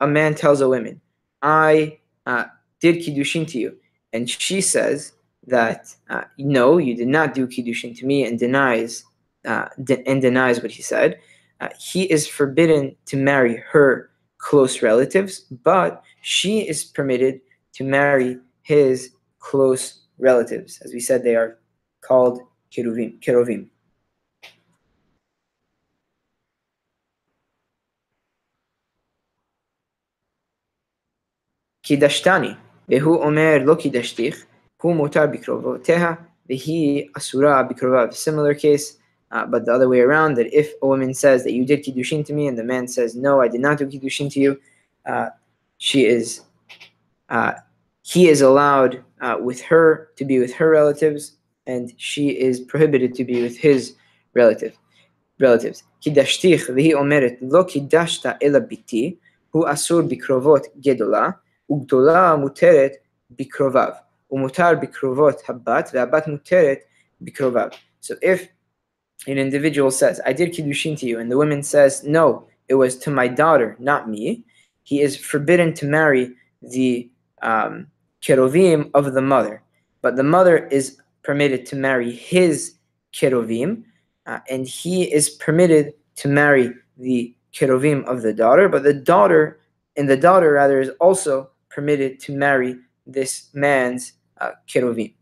a 0.02 0.06
man 0.06 0.34
tells 0.34 0.60
a 0.60 0.68
woman 0.68 1.00
I 1.42 1.98
uh, 2.26 2.44
did 2.80 2.96
kiddushin 3.02 3.46
to 3.52 3.58
you 3.58 3.72
and 4.12 4.28
she 4.30 4.60
says 4.60 5.12
that 5.46 5.82
uh, 6.10 6.24
no 6.38 6.78
you 6.78 6.94
did 6.94 7.08
not 7.08 7.34
do 7.34 7.46
kiddushin 7.46 7.96
to 7.98 8.06
me 8.06 8.24
and 8.26 8.38
denies 8.38 9.04
uh, 9.44 9.66
de- 9.82 10.02
and 10.10 10.20
denies 10.22 10.62
what 10.62 10.70
he 10.70 10.82
said 10.82 11.18
uh, 11.60 11.68
he 11.78 12.02
is 12.04 12.26
forbidden 12.26 12.94
to 13.06 13.16
marry 13.16 13.62
her 13.72 14.10
close 14.38 14.82
relatives, 14.82 15.40
but 15.40 16.02
she 16.20 16.60
is 16.60 16.84
permitted 16.84 17.40
to 17.72 17.84
marry 17.84 18.38
his 18.62 19.10
close 19.38 19.99
relatives. 20.20 20.80
As 20.84 20.92
we 20.92 21.00
said, 21.00 21.22
they 21.22 21.36
are 21.36 21.58
called 22.00 22.40
keruvim. 22.70 23.20
keruvim. 23.20 23.70
קידשתני, 31.86 32.50
והוא 32.88 33.16
אומר 33.16 33.56
לא 33.64 33.74
קידשתיך, 33.74 34.44
הוא 34.82 34.94
מותר 34.94 35.26
בקרובותיה, 35.26 36.14
והיא 36.48 37.08
אסורה 37.16 37.62
בקרוביו. 37.62 38.08
Similar 38.12 38.54
case, 38.54 38.98
uh, 39.32 39.46
but 39.46 39.64
the 39.66 39.72
other 39.72 39.88
way 39.88 40.00
around, 40.00 40.34
that 40.34 40.52
if 40.52 40.72
a 40.82 40.86
woman 40.86 41.14
says 41.14 41.44
that 41.44 41.52
you 41.52 41.64
did 41.64 41.84
kiddushin 41.84 42.24
to 42.26 42.32
me, 42.32 42.48
and 42.48 42.58
the 42.58 42.64
man 42.64 42.88
says 42.88 43.14
no, 43.14 43.40
I 43.40 43.48
did 43.48 43.60
not 43.60 43.78
do 43.78 43.86
kiddushin 43.86 44.32
to 44.32 44.40
you, 44.40 44.60
uh, 45.06 45.28
she 45.78 46.06
is, 46.06 46.40
uh, 47.28 47.52
he 48.02 48.28
is 48.28 48.40
allowed 48.40 49.04
uh, 49.20 49.36
with 49.40 49.60
her 49.62 50.10
to 50.16 50.24
be 50.24 50.38
with 50.38 50.54
her 50.54 50.70
relatives, 50.70 51.36
and 51.66 51.92
she 51.96 52.28
is 52.30 52.60
prohibited 52.60 53.14
to 53.14 53.24
be 53.24 53.42
with 53.42 53.56
his 53.56 53.94
relative 54.34 54.76
relatives. 55.40 55.82
קידשתיך 56.00 56.70
והיא 56.74 56.94
אומרת 56.94 57.32
לא 57.42 57.62
קידשת 57.62 58.26
אלא 58.42 58.58
ביתי, 58.58 59.16
הוא 59.50 59.64
אסור 59.72 60.02
בקרובות 60.02 60.66
גדולה, 60.80 61.28
וגדולה 61.70 62.36
מותרת 62.36 62.92
בקרוביו, 63.30 63.90
ומותר 64.30 64.70
בקרובות 64.82 65.42
הבת, 65.48 65.90
והבת 65.94 66.28
מותרת 66.28 66.78
בקרוביו. 67.20 67.68
So 68.02 68.14
if 68.22 68.48
an 69.26 69.38
individual 69.38 69.90
says, 69.90 70.20
I 70.24 70.32
did 70.32 70.52
Kiddushin 70.52 70.96
to 71.00 71.06
you, 71.06 71.18
and 71.18 71.30
the 71.30 71.36
woman 71.36 71.62
says, 71.62 72.04
No, 72.04 72.46
it 72.68 72.74
was 72.74 72.96
to 72.98 73.10
my 73.10 73.28
daughter, 73.28 73.76
not 73.80 74.08
me, 74.08 74.44
he 74.82 75.00
is 75.00 75.16
forbidden 75.16 75.74
to 75.74 75.86
marry 75.86 76.34
the 76.62 77.10
um, 77.42 77.88
Kerovim 78.22 78.90
of 78.94 79.12
the 79.14 79.22
mother. 79.22 79.62
But 80.02 80.16
the 80.16 80.22
mother 80.22 80.66
is 80.68 80.98
permitted 81.22 81.66
to 81.66 81.76
marry 81.76 82.12
his 82.12 82.76
Kerovim, 83.12 83.84
uh, 84.26 84.40
and 84.50 84.66
he 84.66 85.12
is 85.12 85.30
permitted 85.30 85.94
to 86.16 86.28
marry 86.28 86.72
the 86.96 87.34
Kerovim 87.52 88.04
of 88.04 88.22
the 88.22 88.32
daughter, 88.32 88.68
but 88.68 88.82
the 88.82 88.94
daughter, 88.94 89.60
and 89.96 90.08
the 90.08 90.16
daughter 90.16 90.52
rather, 90.52 90.80
is 90.80 90.90
also 91.00 91.50
permitted 91.70 92.20
to 92.20 92.32
marry 92.32 92.76
this 93.06 93.48
man's 93.54 94.12
uh, 94.40 94.52
Kerovim. 94.66 95.12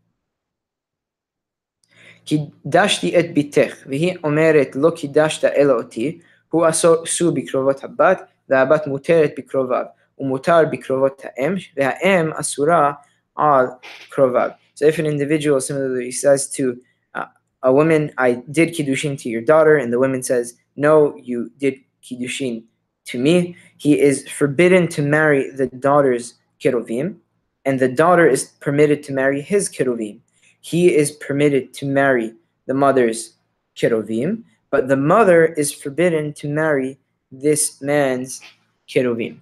קידשתי 2.25 3.19
את 3.19 3.33
ביתך, 3.33 3.83
והיא 3.87 4.17
אומרת 4.23 4.75
לא 4.75 4.91
קידשת 4.95 5.45
אלא 5.45 5.73
אותי, 5.73 6.19
הוא 6.49 6.69
אסור 6.69 7.31
בקרובות 7.33 7.83
הבת, 7.83 8.21
והבת 8.49 8.87
מותרת 8.87 9.31
בקרוביו, 9.37 9.85
ומותר 10.19 10.59
בקרובות 10.71 11.21
האם, 11.25 11.55
והאם 11.77 12.33
אסורה 12.33 12.93
על 13.35 13.65
קרוביו. 14.09 14.49
So 14.75 14.85
if 14.85 14.99
an 14.99 15.05
individual 15.05 15.61
similarly 15.61 16.11
says 16.11 16.49
to 16.51 16.77
uh, 17.15 17.25
a 17.63 17.71
woman, 17.71 18.11
I 18.17 18.43
did 18.51 18.75
kiddushin 18.75 19.17
to 19.21 19.29
your 19.29 19.41
daughter, 19.41 19.77
and 19.77 19.91
the 19.91 19.99
woman 19.99 20.21
says, 20.21 20.55
no, 20.75 21.15
you 21.15 21.49
did 21.57 21.75
kiddushin 22.03 22.63
to 23.05 23.19
me, 23.19 23.55
he 23.77 23.99
is 23.99 24.27
forbidden 24.27 24.87
to 24.89 25.01
marry 25.01 25.51
the 25.51 25.67
daughter's 25.67 26.35
keruvim, 26.59 27.17
and 27.63 27.79
the 27.79 27.87
daughter 27.87 28.27
is 28.27 28.45
permitted 28.59 29.03
to 29.03 29.13
marry 29.13 29.41
his 29.41 29.69
keruvim. 29.69 30.19
He 30.61 30.93
is 30.95 31.11
permitted 31.11 31.73
to 31.75 31.85
marry 31.85 32.33
the 32.65 32.73
mother's 32.73 33.35
keruvim, 33.75 34.43
but 34.71 34.87
the 34.87 34.97
mother 34.97 35.45
is 35.45 35.71
forbidden 35.71 36.33
to 36.33 36.47
marry 36.49 36.97
this 37.31 37.81
man's 37.81 38.41
keruvim. 38.89 39.37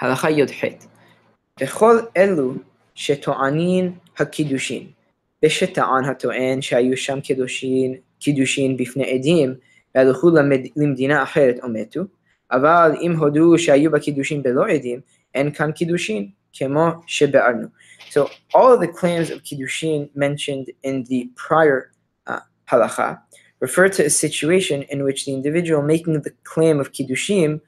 הלכה 0.00 0.30
י"ח 0.30 0.64
בכל 1.60 1.98
אלו 2.16 2.54
שטוענים 2.94 3.92
הקידושין, 4.18 4.86
ושטען 5.44 6.04
הטוען 6.04 6.62
שהיו 6.62 6.96
שם 6.96 7.20
קידושין, 7.20 7.94
קידושין 8.20 8.76
בפני 8.76 9.10
עדים, 9.10 9.54
והלכו 9.94 10.30
למדינה 10.76 11.22
אחרת 11.22 11.56
או 11.62 11.68
מתו, 11.68 12.00
אבל 12.52 12.92
אם 13.00 13.16
הודו 13.16 13.58
שהיו 13.58 13.90
בה 13.90 14.00
קידושין 14.00 14.42
בלא 14.42 14.66
עדים, 14.68 15.00
אין 15.34 15.52
כאן 15.52 15.72
קידושין, 15.72 16.28
כמו 16.52 16.88
שבארנו. 17.06 17.66
So 18.10 18.28
all 18.54 18.72
of 18.72 18.80
the 18.80 18.88
claims 18.88 19.30
of 19.30 19.42
kiddushin 19.44 20.10
mentioned 20.14 20.66
in 20.82 21.04
the 21.04 21.30
prior 21.36 21.92
uh, 22.26 22.40
halacha 22.68 23.20
refer 23.60 23.88
to 23.88 24.04
a 24.04 24.10
situation 24.10 24.82
in 24.82 25.04
which 25.04 25.26
the 25.26 25.32
individual 25.32 25.82
making 25.82 26.20
the 26.22 26.32
claim 26.42 26.80
of 26.80 26.90
kiddushin 26.92 27.60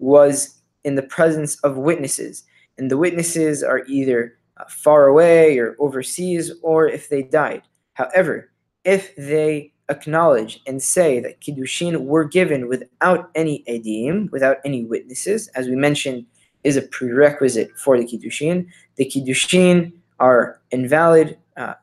was 0.00 0.60
in 0.83 0.95
the 0.95 1.03
presence 1.03 1.55
of 1.63 1.77
witnesses, 1.77 2.43
and 2.77 2.89
the 2.89 2.97
witnesses 2.97 3.63
are 3.63 3.83
either 3.87 4.37
uh, 4.57 4.65
far 4.69 5.07
away 5.07 5.57
or 5.57 5.75
overseas, 5.79 6.51
or 6.61 6.87
if 6.87 7.09
they 7.09 7.23
died. 7.23 7.63
However, 7.93 8.51
if 8.83 9.15
they 9.15 9.73
acknowledge 9.89 10.61
and 10.65 10.81
say 10.81 11.19
that 11.19 11.41
kiddushin 11.41 12.05
were 12.05 12.23
given 12.23 12.67
without 12.67 13.29
any 13.35 13.63
edim, 13.67 14.31
without 14.31 14.57
any 14.65 14.85
witnesses, 14.85 15.47
as 15.49 15.67
we 15.67 15.75
mentioned, 15.75 16.25
is 16.63 16.77
a 16.77 16.81
prerequisite 16.81 17.77
for 17.77 17.97
the 17.97 18.05
kiddushin. 18.05 18.67
The 18.95 19.05
kiddushin 19.05 19.93
are 20.19 20.61
invalid, 20.71 21.37
uh, 21.57 21.73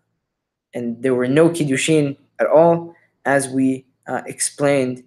and 0.75 1.03
there 1.03 1.15
were 1.15 1.29
no 1.29 1.51
kiddushin 1.51 2.17
at 2.39 2.47
all, 2.47 2.95
as 3.25 3.49
we 3.49 3.85
uh, 4.07 4.23
explained. 4.27 5.05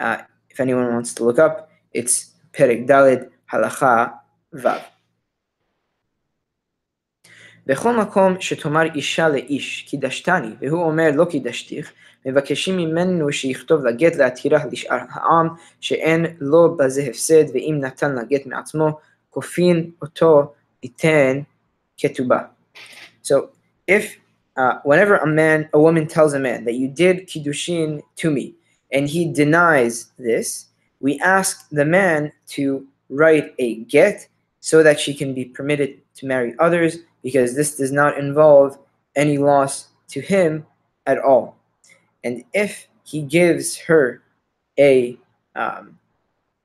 Uh, 0.00 0.18
if 0.50 0.60
anyone 0.60 0.92
wants 0.92 1.14
to 1.14 1.24
look 1.24 1.38
up, 1.38 1.70
it's 1.92 2.32
Perek 2.52 2.86
Daled 2.86 3.30
Halacha 3.51 4.07
Vav. 4.55 4.81
בכל 7.67 7.97
מקום 7.97 8.35
שתאמר 8.39 8.93
אישה 8.95 9.29
לאיש, 9.29 9.85
קידשתני, 9.89 10.55
והוא 10.61 10.83
אומר 10.83 11.09
לא 11.15 11.25
קידשתיך, 11.25 11.91
מבקשים 12.25 12.77
ממנו 12.77 13.31
שיכתוב 13.31 13.85
לגט 13.85 14.15
להתירה 14.15 14.59
לשאר 14.71 14.99
העם, 15.09 15.47
שאין 15.79 16.25
לו 16.39 16.77
בזה 16.77 17.01
הפסד, 17.01 17.43
ואם 17.53 17.77
נתן 17.81 18.15
לגט 18.15 18.45
מעצמו, 18.45 18.99
כופין 19.29 19.91
אותו 20.01 20.53
ייתן 20.83 21.41
כתובה. 21.97 22.39
So, 23.23 23.35
if 23.91 24.03
uh, 24.57 24.79
whenever 24.83 25.15
a 25.15 25.27
man, 25.27 25.69
a 25.73 25.79
woman 25.79 26.07
tells 26.07 26.33
a 26.33 26.39
man 26.39 26.63
that 26.65 26.75
you 26.75 26.87
did 26.87 27.27
kiddushin 27.27 28.01
to 28.15 28.31
me, 28.31 28.55
and 28.93 29.07
he 29.09 29.31
denies 29.31 30.11
this, 30.17 30.67
we 31.01 31.19
ask 31.19 31.67
the 31.69 31.85
man 31.85 32.31
to 32.55 32.85
write 33.12 33.54
a 33.58 33.76
get 33.84 34.28
so 34.60 34.82
that 34.82 34.98
she 34.98 35.14
can 35.14 35.34
be 35.34 35.44
permitted 35.44 36.00
to 36.14 36.26
marry 36.26 36.54
others 36.58 36.98
because 37.22 37.54
this 37.54 37.76
does 37.76 37.92
not 37.92 38.18
involve 38.18 38.78
any 39.16 39.38
loss 39.38 39.88
to 40.08 40.20
him 40.20 40.66
at 41.06 41.18
all. 41.18 41.56
And 42.24 42.44
if 42.52 42.88
he 43.04 43.22
gives 43.22 43.76
her 43.78 44.22
a, 44.78 45.18
um, 45.54 45.98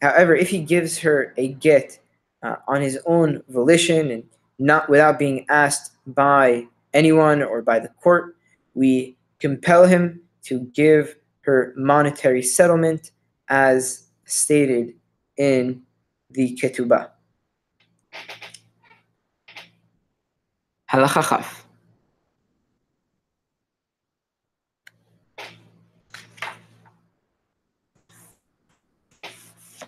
however, 0.01 0.35
if 0.35 0.49
he 0.49 0.59
gives 0.59 0.97
her 0.99 1.33
a 1.37 1.49
get 1.49 1.99
uh, 2.43 2.57
on 2.67 2.81
his 2.81 2.99
own 3.05 3.43
volition 3.49 4.11
and 4.11 4.23
not 4.59 4.89
without 4.89 5.19
being 5.19 5.45
asked 5.49 5.93
by 6.07 6.65
anyone 6.93 7.41
or 7.43 7.61
by 7.61 7.79
the 7.79 7.89
court, 8.01 8.35
we 8.75 9.17
compel 9.39 9.85
him 9.85 10.21
to 10.43 10.59
give 10.73 11.15
her 11.41 11.73
monetary 11.75 12.43
settlement 12.43 13.11
as 13.49 14.07
stated 14.25 14.93
in 15.37 15.81
the 16.37 16.55
ketubah. 16.61 17.17
הלכה 20.89 21.21
כ' 21.21 21.33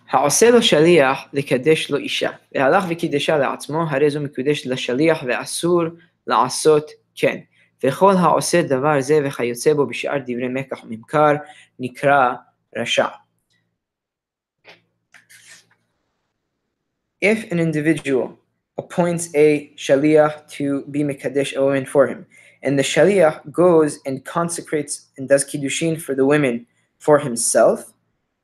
העושה 0.09 0.49
לו 0.49 0.63
שליח 0.63 1.19
לקדש 1.33 1.91
לו 1.91 1.97
אישה, 1.97 2.29
והלך 2.55 2.83
וקידשה 2.89 3.37
לעצמו, 3.37 3.83
הרי 3.89 4.09
זו 4.09 4.21
מקודשת 4.21 4.65
לשליח 4.65 5.23
ואסור 5.27 5.83
לעשות 6.27 6.91
כן. 7.15 7.37
וכל 7.83 8.13
העושה 8.19 8.61
דבר 8.61 9.01
זה 9.01 9.19
וכיוצא 9.25 9.73
בו 9.73 9.87
בשאר 9.87 10.17
דברי 10.17 10.47
מקח 10.47 10.83
וממכר, 10.83 11.33
נקרא 11.79 12.33
רשע. 12.77 13.07
If 17.21 17.51
an 17.51 17.59
individual 17.59 18.39
appoints 18.77 19.29
a 19.35 19.71
shaliach 19.75 20.49
to 20.51 20.85
be 20.85 21.01
mekadesh 21.03 21.53
a 21.53 21.61
woman 21.61 21.85
for 21.85 22.07
him, 22.07 22.25
and 22.63 22.79
the 22.79 22.83
shaliach 22.83 23.51
goes 23.51 23.99
and 24.05 24.23
consecrates 24.23 25.07
and 25.17 25.27
does 25.27 25.43
kiddushin 25.43 26.01
for 26.01 26.15
the 26.15 26.25
women 26.25 26.65
for 26.97 27.19
himself, 27.19 27.93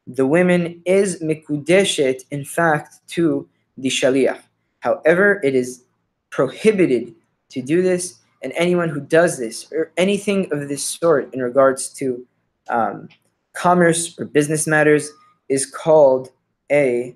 the 0.07 0.27
women 0.27 0.81
is 0.85 1.21
mikudeshet 1.21 2.25
in 2.31 2.43
fact 2.43 2.95
to 3.07 3.47
the 3.77 3.89
shaliach. 3.89 4.41
However, 4.79 5.39
it 5.41 5.55
is 5.55 5.83
prohibited 6.29 7.15
to 7.49 7.61
do 7.61 7.81
this, 7.81 8.19
and 8.43 8.51
anyone 8.57 8.89
who 8.89 8.99
does 8.99 9.37
this 9.37 9.71
or 9.71 9.91
anything 9.95 10.51
of 10.51 10.67
this 10.67 10.83
sort 10.83 11.33
in 11.33 11.41
regards 11.41 11.89
to 11.93 12.27
um, 12.69 13.07
commerce 13.53 14.19
or 14.19 14.25
business 14.25 14.67
matters 14.67 15.09
is 15.47 15.65
called 15.65 16.29
a 16.69 17.15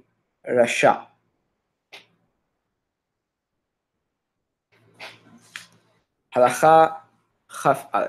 rasha. 0.49 1.08
הלכה 6.39 6.87
כ"א. 7.49 8.05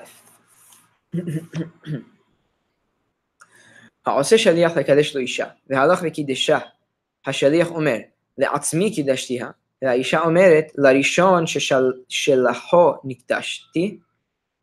העושה 4.06 4.38
שליח 4.38 4.76
לקדש 4.76 5.14
לו 5.14 5.20
אישה, 5.20 5.46
והלך 5.70 6.00
וקידשה, 6.02 6.58
השליח 7.26 7.70
אומר, 7.70 7.96
לעצמי 8.38 8.94
קידשתיה, 8.94 9.50
והאישה 9.82 10.20
אומרת, 10.20 10.64
לראשון 10.78 11.44
ששלחו 11.46 12.92
נקדשתי, 13.04 13.98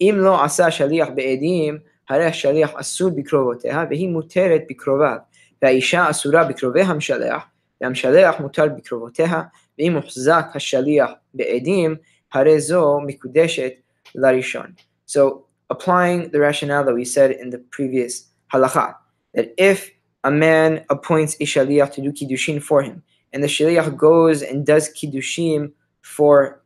אם 0.02 0.16
לא 0.18 0.44
עשה 0.44 0.68
השליח 0.68 1.08
בעדים, 1.16 1.78
הרי 2.10 2.26
השליח 2.26 2.72
אסור 2.76 3.10
בקרובותיה, 3.10 3.84
והיא 3.90 4.10
מותרת 4.10 4.62
בקרוביו, 4.70 5.18
והאישה 5.62 6.10
אסורה 6.10 6.44
בקרובי 6.44 6.82
המשלח, 6.82 7.44
והמשלח 7.82 8.40
מותר 8.40 8.68
בקרובותיה, 8.78 9.42
ואם 9.80 9.96
הוחזק 9.96 10.46
השליח 10.54 11.12
בעדים, 11.34 11.96
Mikudeshet 12.34 13.78
larishon. 14.16 14.76
So 15.06 15.46
applying 15.70 16.32
the 16.32 16.40
rationale 16.40 16.84
that 16.86 16.94
we 16.94 17.06
said 17.06 17.32
in 17.32 17.50
the 17.50 17.60
previous 17.60 18.28
halacha, 18.54 18.96
that 19.34 19.54
if 19.58 19.92
a 20.24 20.32
man 20.32 20.86
appoints 20.90 21.36
a 21.36 21.44
shaliach 21.44 21.94
to 21.94 22.02
do 22.02 22.12
kiddushin 22.12 22.62
for 22.62 22.82
him, 22.82 23.04
and 23.34 23.44
the 23.44 23.48
shaliach 23.48 23.96
goes 23.98 24.42
and 24.42 24.66
does 24.66 24.90
kiddushim 24.90 25.72
for 26.02 26.62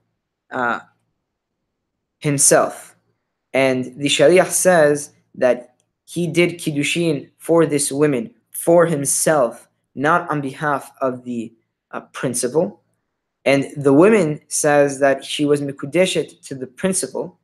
uh, 0.51 0.79
himself, 2.19 2.95
and 3.53 3.85
the 3.97 4.07
shaliach 4.07 4.49
says 4.49 5.11
that 5.35 5.75
he 6.05 6.27
did 6.27 6.59
kiddushin 6.59 7.29
for 7.37 7.65
this 7.65 7.91
woman 7.91 8.33
for 8.51 8.85
himself, 8.85 9.67
not 9.95 10.29
on 10.29 10.41
behalf 10.41 10.91
of 11.01 11.23
the 11.23 11.53
uh, 11.91 12.01
principal, 12.13 12.80
and 13.45 13.65
the 13.75 13.93
woman 13.93 14.39
says 14.47 14.99
that 14.99 15.25
she 15.25 15.45
was 15.45 15.61
mikudeshet 15.61 16.41
to 16.47 16.55
the 16.55 16.67
principal. 16.67 17.37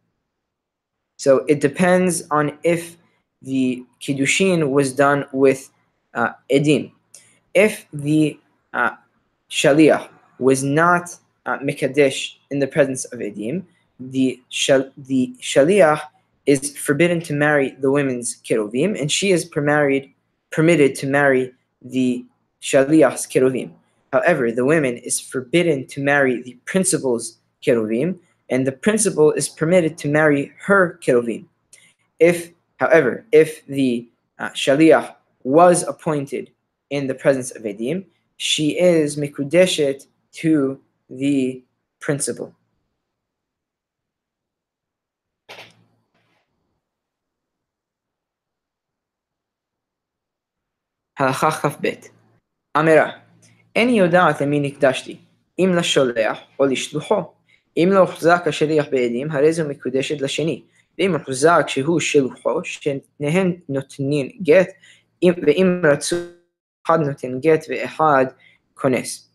So 1.18 1.38
it 1.48 1.60
depends 1.60 2.24
on 2.30 2.58
if 2.64 2.98
the 3.41 3.84
kiddushin 4.02 4.70
was 4.70 4.93
done 4.93 5.26
with 5.32 5.70
uh, 6.14 6.34
edim. 6.52 6.91
If 7.54 7.88
the 7.91 8.39
uh, 8.74 8.91
shaliach 9.50 10.10
was 10.39 10.64
not 10.64 11.16
uh, 11.45 11.58
mikadesh 11.60 12.36
in 12.52 12.60
the 12.60 12.68
presence 12.68 13.06
of 13.06 13.20
edim, 13.20 13.64
the 14.00 14.39
shal- 14.50 14.91
the 14.98 15.36
shaliach 15.41 16.02
is 16.45 16.78
forbidden 16.78 17.20
to 17.22 17.34
marry 17.34 17.72
the 17.80 17.91
women's 17.91 18.36
keruvim, 18.41 19.00
and 19.00 19.12
she 19.12 19.32
is 19.32 19.45
permarried, 19.45 20.14
permitted 20.52 20.93
to 20.95 21.08
marry 21.08 21.52
the 21.82 22.24
shaliach's 22.62 23.26
keruvim. 23.26 23.72
However, 24.14 24.51
the 24.51 24.66
women 24.66 24.97
is 24.97 25.20
forbidden 25.20 25.86
to 25.88 26.01
marry 26.01 26.41
the 26.41 26.58
principal's 26.66 27.38
keruvim, 27.66 28.20
and 28.49 28.66
the 28.66 28.72
principal 28.72 29.32
is 29.32 29.49
permitted 29.49 29.97
to 29.99 30.08
marry 30.08 30.53
her 30.60 30.99
keruvim. 31.03 31.45
If, 32.20 32.51
however, 32.78 33.26
if 33.32 33.66
the 33.66 34.08
uh, 34.39 34.49
shaliach 34.49 35.16
was 35.43 35.84
appointed 35.84 36.51
in 36.89 37.08
the 37.08 37.16
presence 37.16 37.51
of 37.51 37.64
edim, 37.64 38.05
she 38.38 38.80
is 38.80 39.18
mikudeshet 39.18 40.05
to 40.34 40.80
the 41.10 41.64
principal. 41.99 42.53
Halacha 51.20 51.82
Bet. 51.82 52.10
Amira. 52.76 53.26
אין 53.78 53.89
יודעת 53.89 54.41
למי 54.41 54.59
נקדשתי, 54.59 55.17
אם 55.59 55.71
לשולח 55.78 56.39
או 56.59 56.65
לשלוחו. 56.65 57.21
אם 57.78 57.89
לא 57.91 57.99
הוחזק 57.99 58.43
השליח 58.45 58.86
בעדים, 58.91 59.32
הרי 59.32 59.53
זו 59.53 59.67
מקודשת 59.67 60.21
לשני, 60.21 60.63
ואם 60.99 61.13
הוחזק 61.13 61.63
שהוא 61.67 61.99
שלוחו, 61.99 62.59
שניהם 62.63 63.53
נותנים 63.69 64.30
גט, 64.43 64.69
ואם 65.23 65.82
רצו, 65.84 66.15
אחד 66.86 66.99
נותן 66.99 67.39
גט 67.39 67.65
ואחד 67.69 68.25
כונס. 68.73 69.30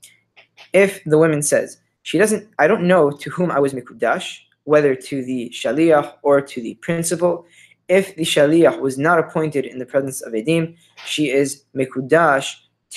If 0.77 0.91
the 1.07 1.19
woman 1.19 1.43
says, 1.43 1.77
she 2.03 2.19
doesn't, 2.19 2.45
I 2.59 2.67
don't 2.67 2.87
know 2.93 3.11
to 3.11 3.31
whom 3.31 3.51
I 3.53 3.61
was 3.61 3.73
mikudash, 3.75 4.27
whether 4.65 4.95
to 5.09 5.25
the 5.25 5.51
shaliach 5.51 6.09
or 6.23 6.41
to 6.41 6.61
the 6.61 6.75
principal. 6.87 7.45
If 7.89 8.17
the 8.17 8.25
shaliach 8.25 8.81
was 8.81 8.99
not 8.99 9.21
appointed 9.21 9.65
in 9.67 9.79
the 9.79 9.87
presence 9.87 10.21
of 10.27 10.33
edim, 10.33 10.75
she 11.07 11.31
is 11.31 11.49
mikudash 11.77 12.47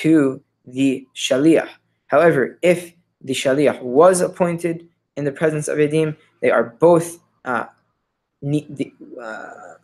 to 0.01 0.41
the 0.66 1.06
shaliach. 1.14 1.68
However, 2.06 2.58
if 2.62 2.92
the 3.20 3.34
shaliach 3.34 3.80
was 3.82 4.20
appointed 4.20 4.88
in 5.16 5.24
the 5.24 5.32
presence 5.32 5.68
of 5.68 5.78
edim, 5.78 6.16
they 6.40 6.50
are 6.50 6.64
both 6.64 7.20
uh, 7.44 7.66
uh, 9.22 9.74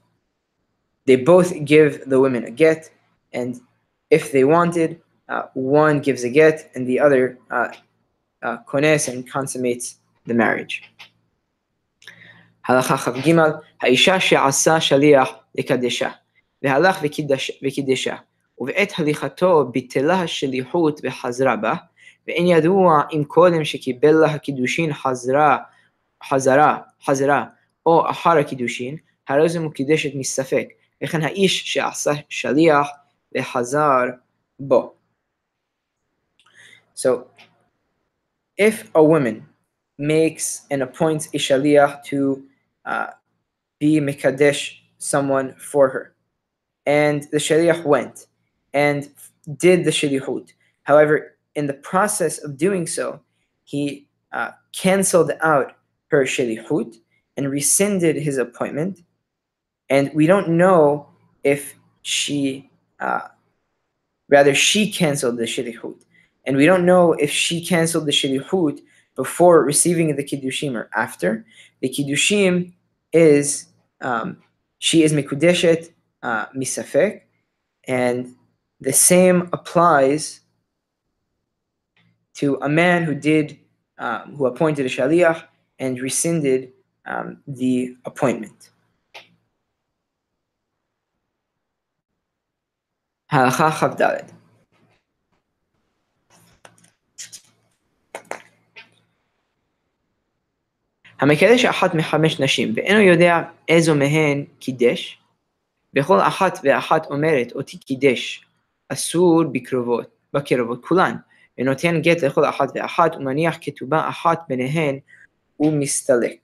they 1.05 1.17
both 1.17 1.65
give 1.65 2.09
the 2.09 2.19
women 2.19 2.45
a 2.45 2.51
get, 2.51 2.91
and 3.33 3.61
if 4.11 4.33
they 4.33 4.45
wanted, 4.45 5.01
uh, 5.29 5.43
one 5.55 6.01
gives 6.01 6.25
a 6.25 6.31
get 6.31 6.71
and 6.75 6.87
the 6.87 6.99
other 6.99 7.39
uh, 7.51 7.69
uh, 8.43 8.57
kones 8.67 9.09
and 9.09 9.31
consummates 9.31 9.99
the 10.27 10.35
marriage. 10.35 10.83
הלכה 12.69 12.97
כ"ג, 12.97 13.35
האישה 13.81 14.21
שעשה 14.21 14.81
שליח 14.81 15.29
לקדשה, 15.55 16.11
והלך 16.63 16.99
וקידשה, 17.63 18.17
ובעת 18.62 18.94
הליכתו 18.98 19.66
ביטלה 19.72 20.22
השליחות 20.22 21.02
וחזרה 21.04 21.56
בה, 21.56 21.74
ואין 22.28 22.48
ידוע 22.48 23.02
אם 23.14 23.24
קודם 23.28 23.66
שקיבל 23.66 24.12
לה 24.12 24.28
הקידושין 24.28 24.94
חזרה, 24.94 25.58
חזרה, 26.24 26.78
חזרה, 27.06 27.46
או 27.86 28.10
אחר 28.10 28.38
הקידושין, 28.38 28.98
הרי 29.28 29.50
זו 29.50 29.62
מוקדשת 29.62 30.10
מספק, 30.16 30.68
וכן 31.04 31.22
האיש 31.22 31.74
שעשה 31.74 32.12
שליח 32.30 32.88
וחזר 33.36 34.04
בו. 34.60 34.94
So, 36.96 37.10
if 38.58 38.92
a 38.94 39.04
woman 39.04 39.48
makes 39.98 40.68
and 40.70 40.84
appoints 40.84 41.26
a 41.34 41.40
shaliach 41.40 42.04
to 42.04 42.44
uh, 42.86 43.08
be 43.80 44.00
mekadesh 44.00 44.62
someone 45.00 45.56
for 45.58 45.90
her, 45.90 46.14
and 46.86 47.24
the 47.32 47.40
shaliach 47.40 47.84
went 47.84 48.28
and 48.74 49.10
did 49.58 49.86
the 49.86 49.92
shalichut. 49.92 50.54
However, 50.84 51.38
in 51.56 51.68
the 51.68 51.74
process 51.74 52.44
of 52.44 52.58
doing 52.58 52.88
so, 52.88 53.20
he 53.64 54.08
uh, 54.32 54.52
canceled 54.74 55.32
out 55.42 55.74
her 56.08 56.24
shalichut 56.26 56.96
and 57.38 57.50
rescinded 57.50 58.16
his 58.16 58.38
appointment. 58.38 59.04
And 59.90 60.12
we 60.14 60.26
don't 60.26 60.50
know 60.50 61.08
if 61.44 61.76
she, 62.02 62.70
uh, 63.00 63.28
rather, 64.30 64.56
she 64.56 64.92
canceled 64.92 65.38
the 65.38 65.44
shalichut. 65.44 66.02
And 66.46 66.58
we 66.58 66.66
don't 66.66 66.86
know 66.86 67.14
if 67.14 67.30
she 67.30 67.64
canceled 67.64 68.06
the 68.06 68.12
shalichut 68.12 68.82
before 69.16 69.64
receiving 69.64 70.16
the 70.16 70.24
kiddushim 70.24 70.76
or 70.76 70.90
after. 70.96 71.46
The 71.82 71.90
kiddushim 71.90 72.74
is 73.14 73.68
um, 74.02 74.38
she 74.80 75.04
is 75.04 75.14
mikudeshet 75.14 75.92
uh, 76.24 76.48
misafek, 76.48 77.22
and 77.88 78.36
the 78.81 78.93
same 78.93 79.49
applies 79.53 80.41
to 82.35 82.59
a 82.61 82.69
man 82.69 83.05
who 83.05 83.15
did 83.15 83.59
um, 83.99 84.37
who 84.37 84.47
appointed 84.47 84.85
a 84.87 84.89
shaliach 84.89 85.43
and 85.79 86.01
rescinded 86.01 86.73
um, 87.07 87.39
the 87.47 87.97
appointment. 88.05 88.71
הלכה 93.31 93.71
כ"ד 93.71 94.03
המקדש 101.21 101.65
אחת 101.65 101.95
מחמש 101.95 102.41
נשים, 102.41 102.73
ואינו 102.77 103.01
יודע 103.01 103.43
איזו 103.69 103.95
מהן 103.95 104.45
קידש, 104.59 105.19
וכל 105.97 106.21
אחת 106.21 106.59
ואחת 106.65 107.07
אומרת 107.07 107.53
אותי 107.53 107.79
קידש, 107.79 108.47
אסור 108.91 109.45
בקרבות, 109.53 110.11
בקרבות 110.33 110.85
כולן, 110.85 111.17
ונותן 111.59 112.01
גט 112.01 112.23
לכל 112.23 112.45
אחת 112.45 112.69
ואחת, 112.75 113.17
ומניח 113.17 113.59
כתובה 113.61 114.09
אחת 114.09 114.41
ביניהן, 114.49 114.99
ומסתלק. 115.61 116.37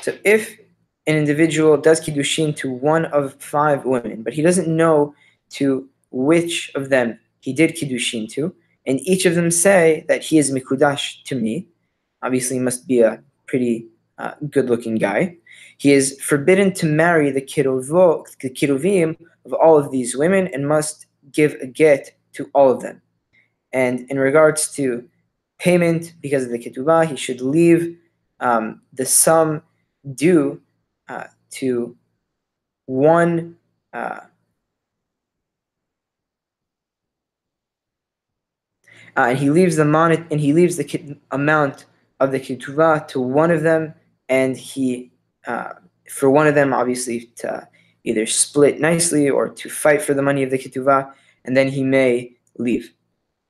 So 0.00 0.10
if 0.24 0.58
an 1.06 1.16
individual 1.16 1.76
does 1.76 2.00
kiddushin 2.00 2.56
to 2.56 2.68
one 2.68 3.04
of 3.06 3.34
five 3.38 3.84
women, 3.84 4.22
but 4.22 4.32
he 4.32 4.42
doesn't 4.42 4.68
know 4.68 5.14
to 5.50 5.88
which 6.10 6.72
of 6.74 6.88
them 6.88 7.18
he 7.40 7.52
did 7.52 7.76
kiddushin 7.76 8.28
to, 8.34 8.54
and 8.86 8.98
each 9.00 9.24
of 9.26 9.34
them 9.34 9.50
say 9.50 10.04
that 10.08 10.22
he 10.22 10.38
is 10.38 10.50
mikudash 10.50 11.22
to 11.24 11.34
me, 11.36 11.66
obviously 12.22 12.56
he 12.56 12.62
must 12.62 12.86
be 12.88 13.00
a 13.00 13.22
pretty 13.46 13.86
uh, 14.18 14.34
good-looking 14.50 14.96
guy. 14.96 15.36
he 15.77 15.91
is 15.91 16.19
forbidden 16.21 16.73
to 16.73 16.85
marry 16.85 17.31
the 17.31 17.41
kiruvo, 17.41 18.25
the 18.39 18.49
kiruvim 18.49 19.17
of 19.45 19.53
all 19.53 19.77
of 19.77 19.91
these 19.91 20.15
women 20.15 20.47
and 20.53 20.67
must 20.67 21.05
give 21.31 21.53
a 21.61 21.67
get 21.67 22.11
to 22.33 22.49
all 22.53 22.71
of 22.71 22.81
them. 22.81 23.01
And 23.73 24.09
in 24.09 24.19
regards 24.19 24.71
to 24.75 25.07
payment 25.59 26.13
because 26.21 26.45
of 26.45 26.51
the 26.51 26.59
ketubah, 26.59 27.07
he 27.07 27.15
should 27.15 27.41
leave 27.41 27.97
um, 28.39 28.81
the 28.93 29.05
sum 29.05 29.61
due 30.13 30.61
uh, 31.09 31.25
to 31.51 31.95
one 32.85 33.55
uh, 33.93 34.19
uh, 39.17 39.27
and 39.29 39.37
he 39.37 39.49
leaves 39.49 39.77
the 39.77 39.85
mon- 39.85 40.27
and 40.29 40.39
he 40.39 40.53
leaves 40.53 40.75
the 40.75 41.17
amount 41.31 41.85
of 42.19 42.31
the 42.31 42.39
ketubah 42.39 43.07
to 43.07 43.19
one 43.19 43.51
of 43.51 43.63
them, 43.63 43.93
and 44.29 44.57
he 44.57 45.11
uh, 45.46 45.72
for 46.08 46.30
one 46.30 46.46
of 46.46 46.54
them 46.54 46.72
obviously 46.72 47.30
to 47.36 47.66
either 48.04 48.26
split 48.26 48.80
nicely 48.80 49.28
or 49.28 49.48
to 49.48 49.68
fight 49.68 50.02
for 50.02 50.14
the 50.14 50.22
money 50.22 50.42
of 50.42 50.50
the 50.50 50.58
ketubah, 50.58 51.12
and 51.44 51.56
then 51.56 51.68
he 51.68 51.82
may 51.82 52.32
leave. 52.58 52.92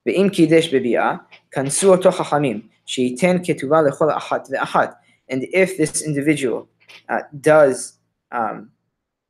ואם 0.06 0.28
קידש 0.32 0.74
בביאה, 0.74 1.16
כנסו 1.50 1.92
אותו 1.92 2.10
חכמים, 2.10 2.60
שייתן 2.86 3.36
כתובה 3.44 3.82
לכל 3.82 4.10
אחת 4.10 4.48
ואחת. 4.50 4.94
And 5.30 5.42
if 5.52 5.76
this 5.76 6.02
individual 6.02 6.68
uh, 7.08 7.20
does 7.40 7.98
um, 8.32 8.70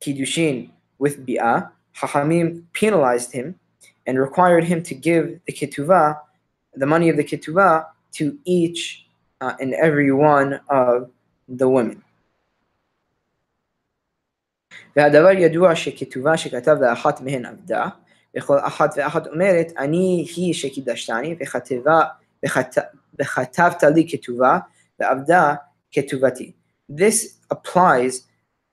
kiddushin 0.03 0.71
with 0.99 1.27
bi'ah, 1.27 1.71
Chachamim 1.95 2.63
penalized 2.73 3.33
him 3.33 3.57
and 4.07 4.19
required 4.19 4.65
him 4.65 4.83
to 4.85 4.95
give 4.95 5.41
the 5.47 5.53
ketuvah, 5.53 6.19
the 6.75 6.87
money 6.87 7.09
of 7.09 7.17
the 7.17 7.25
ketuvah, 7.25 7.87
to 8.13 8.39
each 8.45 9.07
uh, 9.41 9.55
and 9.61 9.75
every 9.75 10.13
one 10.13 10.61
of 10.69 11.11
the 11.49 11.69
women. 11.69 12.03
והדבר 14.97 15.31
ידוע 15.31 15.77
שכתובה 15.77 16.37
שכתב 16.37 16.77
לאחת 16.81 17.21
מהן 17.21 17.47
עבדה, 17.47 17.89
וכל 18.37 18.59
אחת 18.59 18.95
ואחת 18.97 19.27
אומרת, 19.27 19.73
אני 19.79 20.27
היא 20.37 20.55
שקידשתני, 20.55 21.37
וכתבת 23.19 23.83
לי 23.95 24.07
כתובה, 24.11 24.59
ועבדה 25.01 25.55
כתובתי. 25.93 26.53
This 26.91 27.39
applies 27.51 28.23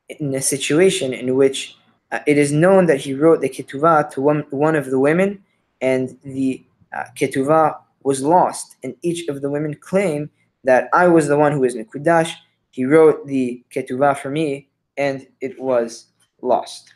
in 0.09 0.33
a 0.33 0.41
situation 0.41 1.13
in 1.13 1.35
which 1.35 1.75
uh, 2.11 2.19
it 2.25 2.37
is 2.37 2.51
known 2.51 2.85
that 2.87 2.97
he 2.97 3.13
wrote 3.13 3.41
the 3.41 3.49
ketuvah 3.49 4.09
to 4.11 4.21
one, 4.21 4.43
one 4.49 4.75
of 4.75 4.85
the 4.89 4.99
women, 4.99 5.43
and 5.81 6.17
the 6.23 6.63
uh, 6.95 7.03
ketuvah 7.19 7.75
was 8.03 8.21
lost, 8.21 8.77
and 8.83 8.95
each 9.01 9.27
of 9.27 9.41
the 9.41 9.49
women 9.49 9.73
claim 9.75 10.29
that 10.63 10.89
I 10.93 11.07
was 11.07 11.27
the 11.27 11.37
one 11.37 11.51
who 11.51 11.63
is 11.63 11.75
Nikudash. 11.75 12.31
He 12.71 12.85
wrote 12.85 13.27
the 13.27 13.63
ketuvah 13.73 14.17
for 14.17 14.29
me, 14.29 14.69
and 14.97 15.27
it 15.41 15.59
was 15.59 16.07
lost. 16.43 16.91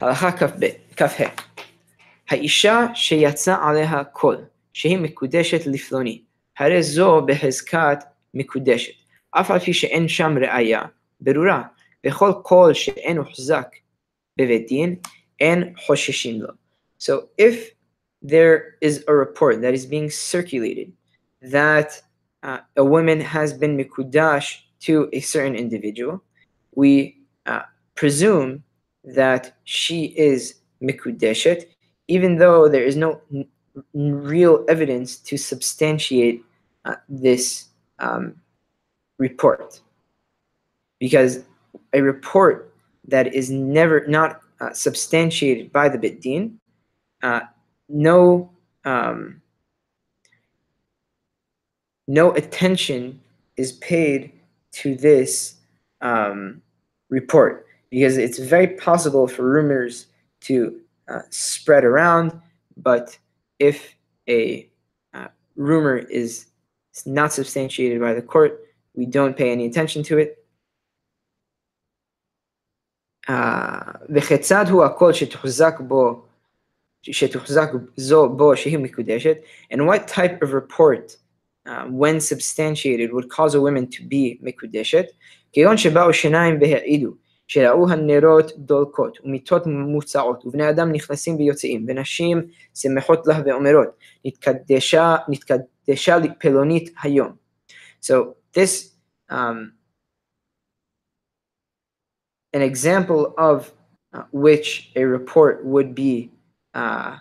הלכה 0.00 0.32
כ"ה 0.96 1.06
האישה 2.28 2.86
שיצא 2.94 3.56
עליה 3.62 4.04
קול, 4.04 4.44
שהיא 4.72 4.98
מקודשת 4.98 5.66
לפלוני, 5.66 6.22
הרי 6.58 6.82
זו 6.82 7.26
בחזקת 7.26 7.98
מקודשת, 8.34 8.92
אף 9.30 9.50
על 9.50 9.58
פי 9.58 9.74
שאין 9.74 10.08
שם 10.08 10.34
ראייה 10.38 10.82
ברורה, 11.20 11.62
וכל 12.06 12.32
קול 12.42 12.74
שאין 12.74 13.18
הוחזק 13.18 13.66
בבית 14.38 14.66
דין, 14.66 14.96
אין 15.40 15.74
חוששים 15.86 16.42
לו. 16.42 16.48
So 17.00 17.12
if 17.40 17.54
there 18.21 18.75
is 18.81 19.03
a 19.07 19.13
report 19.13 19.61
that 19.61 19.73
is 19.73 19.85
being 19.85 20.09
circulated 20.09 20.91
that 21.41 22.01
uh, 22.43 22.59
a 22.77 22.83
woman 22.83 23.19
has 23.19 23.53
been 23.53 23.77
mikudash 23.77 24.59
to 24.81 25.09
a 25.13 25.19
certain 25.19 25.55
individual, 25.55 26.21
we 26.73 27.17
uh, 27.45 27.61
presume 27.95 28.63
that 29.03 29.55
she 29.63 30.05
is 30.17 30.55
mikudeshet, 30.81 31.65
even 32.07 32.37
though 32.37 32.67
there 32.67 32.83
is 32.83 32.95
no 32.95 33.21
n- 33.33 33.47
real 33.93 34.65
evidence 34.67 35.17
to 35.17 35.37
substantiate 35.37 36.43
uh, 36.85 36.95
this 37.07 37.67
um, 37.99 38.35
report. 39.17 39.81
Because 40.99 41.43
a 41.93 42.01
report 42.01 42.73
that 43.07 43.33
is 43.33 43.49
never 43.49 44.05
not 44.07 44.41
uh, 44.59 44.73
substantiated 44.73 45.71
by 45.71 45.89
the 45.89 45.97
bit 45.97 46.21
din, 46.21 46.59
uh, 47.23 47.41
no 47.90 48.50
um, 48.84 49.40
no 52.08 52.32
attention 52.32 53.20
is 53.56 53.72
paid 53.72 54.32
to 54.72 54.94
this 54.94 55.56
um, 56.00 56.62
report 57.08 57.66
because 57.90 58.16
it's 58.16 58.38
very 58.38 58.68
possible 58.68 59.26
for 59.26 59.48
rumors 59.48 60.06
to 60.40 60.80
uh, 61.08 61.20
spread 61.30 61.84
around, 61.84 62.32
but 62.76 63.18
if 63.58 63.94
a 64.28 64.68
uh, 65.14 65.28
rumor 65.56 65.96
is 65.96 66.46
not 67.04 67.32
substantiated 67.32 68.00
by 68.00 68.12
the 68.12 68.22
court, 68.22 68.60
we 68.94 69.06
don't 69.06 69.36
pay 69.36 69.50
any 69.50 69.66
attention 69.66 70.02
to 70.04 70.18
it. 70.18 70.42
וכיצד 74.08 74.64
הוא 74.70 74.84
הקול 74.84 75.12
שתוחזק 75.12 75.80
בו, 75.80 76.26
and 79.70 79.86
what 79.86 80.08
type 80.08 80.42
of 80.42 80.52
report 80.52 81.16
uh, 81.66 81.84
when 81.84 82.20
substantiated 82.20 83.12
would 83.12 83.28
cause 83.28 83.54
a 83.54 83.60
woman 83.60 83.86
to 83.86 84.02
be 84.02 84.38
מקודשת, 84.40 85.06
כגון 85.52 85.76
שבאו 85.76 86.12
שיניים 86.12 86.58
והעידו 86.60 87.14
שראו 87.48 87.90
הנרות 87.90 88.52
דולקות 88.58 89.18
ומיטות 89.24 89.66
מוצעות 89.66 90.46
ובני 90.46 90.70
אדם 90.70 90.92
נכנסים 90.92 91.36
ויוצאים 91.36 91.86
ונשים 91.88 92.42
שמחות 92.74 93.26
לה 93.26 93.40
ואומרות 93.44 93.88
נתקדשה, 94.24 95.16
נתקדשה 95.28 96.16
פלונית 96.38 96.92
היום. 97.02 97.32
So 98.00 98.34
this 98.52 98.92
um, 99.30 99.72
an 102.52 102.62
example 102.62 103.34
of 103.38 103.72
uh, 104.12 104.22
which 104.32 104.92
a 104.96 105.04
report 105.04 105.64
would 105.64 105.94
be 105.94 106.30
uh, 106.73 107.17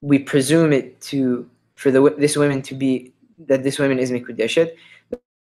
we 0.00 0.18
presume 0.18 0.72
it 0.72 1.00
to 1.02 1.48
for 1.74 1.90
the 1.90 2.14
this 2.18 2.36
woman 2.36 2.62
to 2.62 2.74
be 2.74 3.12
that 3.46 3.62
this 3.62 3.78
woman 3.78 3.98
is 3.98 4.10
mikudeshet. 4.10 4.72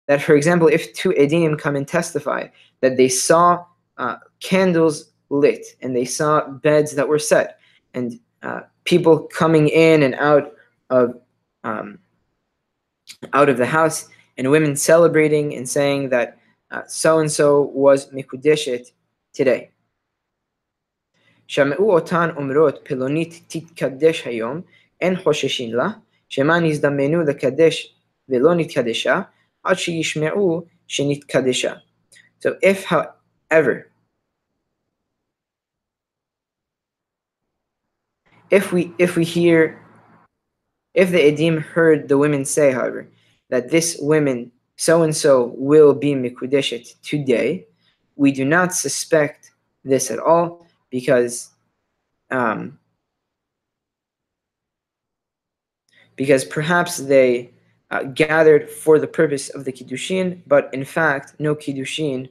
That, 0.07 0.21
for 0.21 0.33
example, 0.35 0.67
if 0.67 0.93
two 0.93 1.09
edim 1.11 1.57
come 1.59 1.75
and 1.75 1.87
testify 1.87 2.47
that 2.81 2.97
they 2.97 3.09
saw 3.09 3.63
uh, 3.97 4.15
candles 4.39 5.11
lit 5.29 5.65
and 5.81 5.95
they 5.95 6.05
saw 6.05 6.47
beds 6.47 6.95
that 6.95 7.07
were 7.07 7.19
set 7.19 7.59
and 7.93 8.19
uh, 8.41 8.61
people 8.85 9.19
coming 9.27 9.67
in 9.67 10.01
and 10.03 10.15
out 10.15 10.53
of 10.89 11.19
um, 11.63 11.99
out 13.33 13.49
of 13.49 13.57
the 13.57 13.65
house 13.65 14.07
and 14.37 14.49
women 14.49 14.75
celebrating 14.75 15.55
and 15.55 15.67
saying 15.67 16.09
that 16.09 16.37
so 16.87 17.19
and 17.19 17.31
so 17.31 17.61
was 17.73 18.09
mikudeshet 18.11 18.91
today. 19.33 19.71
שמעו 21.48 21.94
אותן 21.94 22.28
אומרות 22.36 22.80
פלונית 22.82 23.42
תתקדש 23.48 24.26
היום, 24.26 24.60
אין 25.00 25.16
חוששים 25.16 25.74
לה, 25.74 25.88
שמא 26.28 26.58
נזדמנו 26.62 27.22
לקדש 27.22 27.96
ולא 28.28 28.54
נתקדשה, 28.54 29.20
עד 29.64 29.76
שישמעו 29.76 30.62
שנתקדשה. 30.86 31.74
So 32.40 32.48
if 32.62 32.84
however, 32.84 33.90
if 38.50 38.72
we 38.72 38.92
if 38.98 39.16
we 39.16 39.24
hear 39.24 39.80
if 40.94 41.10
the 41.10 41.22
edim 41.30 41.56
heard 41.74 42.08
the 42.08 42.18
women 42.18 42.44
say, 42.44 42.70
however, 42.72 43.08
that 43.50 43.70
this 43.70 43.98
woman 44.00 44.52
so 44.76 45.02
and 45.02 45.16
so 45.16 45.54
will 45.56 45.94
be 45.94 46.14
mikudeshet 46.14 46.94
today, 47.02 47.66
we 48.16 48.30
do 48.32 48.44
not 48.44 48.74
suspect 48.74 49.52
this 49.84 50.10
at 50.10 50.18
all 50.18 50.66
because 50.90 51.50
um, 52.30 52.78
because 56.16 56.44
perhaps 56.44 56.98
they 56.98 57.50
uh, 57.90 58.04
gathered 58.04 58.70
for 58.70 58.98
the 58.98 59.06
purpose 59.06 59.48
of 59.50 59.64
the 59.64 59.72
kiddushin, 59.72 60.40
but 60.46 60.72
in 60.72 60.84
fact 60.84 61.34
no 61.38 61.54
kiddushin 61.54 62.28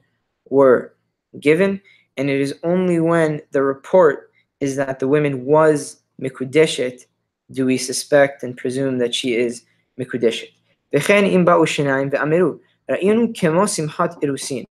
were 0.50 0.94
given, 1.40 1.82
and 2.18 2.30
it 2.30 2.40
is 2.40 2.56
only 2.64 3.00
when 3.00 3.42
the 3.52 3.62
report 3.62 4.32
is 4.60 4.76
that 4.76 5.00
the 5.00 5.08
woman 5.08 5.46
was 5.46 6.02
mikudeshet 6.22 7.06
do 7.52 7.66
we 7.66 7.78
suspect 7.78 8.44
and 8.44 8.58
presume 8.58 8.98
that 8.98 9.14
she 9.14 9.36
is 9.36 9.64
mikudeshet. 10.00 10.50
וכן 10.96 11.24
אם 11.26 11.46
באו 11.46 11.68
שניים 11.68 12.10
ואמרו, 12.12 12.54
ראינו 12.92 13.28
כמו 13.34 13.68
שמחת 13.68 14.24
אירוסין, 14.24 14.64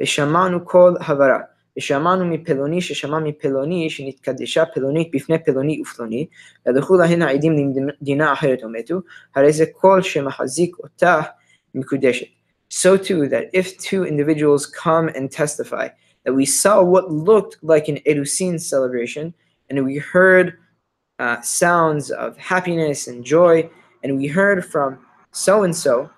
ושמענו 0.00 0.64
קול 0.64 0.96
הברה, 1.00 1.38
ושמענו 1.78 2.26
מפלוני 2.26 2.80
ששמע 2.80 3.18
מפלוני 3.18 3.90
שנתקדשה 3.90 4.64
פלונית 4.66 5.10
בפני 5.14 5.44
פלוני 5.44 5.80
ופלוני, 5.80 6.26
והלכו 6.66 6.96
להן 6.96 7.22
העדים 7.22 7.52
למדינה 7.76 8.32
אחרת 8.32 8.62
ומתו, 8.62 9.00
הרי 9.34 9.52
זה 9.52 9.64
קול 9.66 10.02
שמחזיק 10.02 10.76
אותה 10.78 11.20
מקודשת. 11.74 12.26
So 12.72 12.96
too 12.96 13.28
that 13.28 13.50
if 13.52 13.78
two 13.78 14.04
individuals 14.04 14.64
come 14.64 15.08
and 15.08 15.30
testify 15.30 15.88
that 16.24 16.34
we 16.34 16.46
saw 16.46 16.82
what 16.82 17.10
looked 17.10 17.56
like 17.62 17.88
an 17.88 17.98
Erusin 18.06 18.60
celebration, 18.60 19.34
and 19.68 19.84
we 19.84 19.96
heard 19.96 20.56
uh, 21.18 21.40
sounds 21.40 22.10
of 22.10 22.36
happiness 22.36 23.08
and 23.08 23.24
joy, 23.24 23.68
and 24.02 24.16
we 24.16 24.26
heard 24.28 24.64
from 24.64 24.98
so 25.32 25.64
and 25.64 25.74
so, 25.74 26.10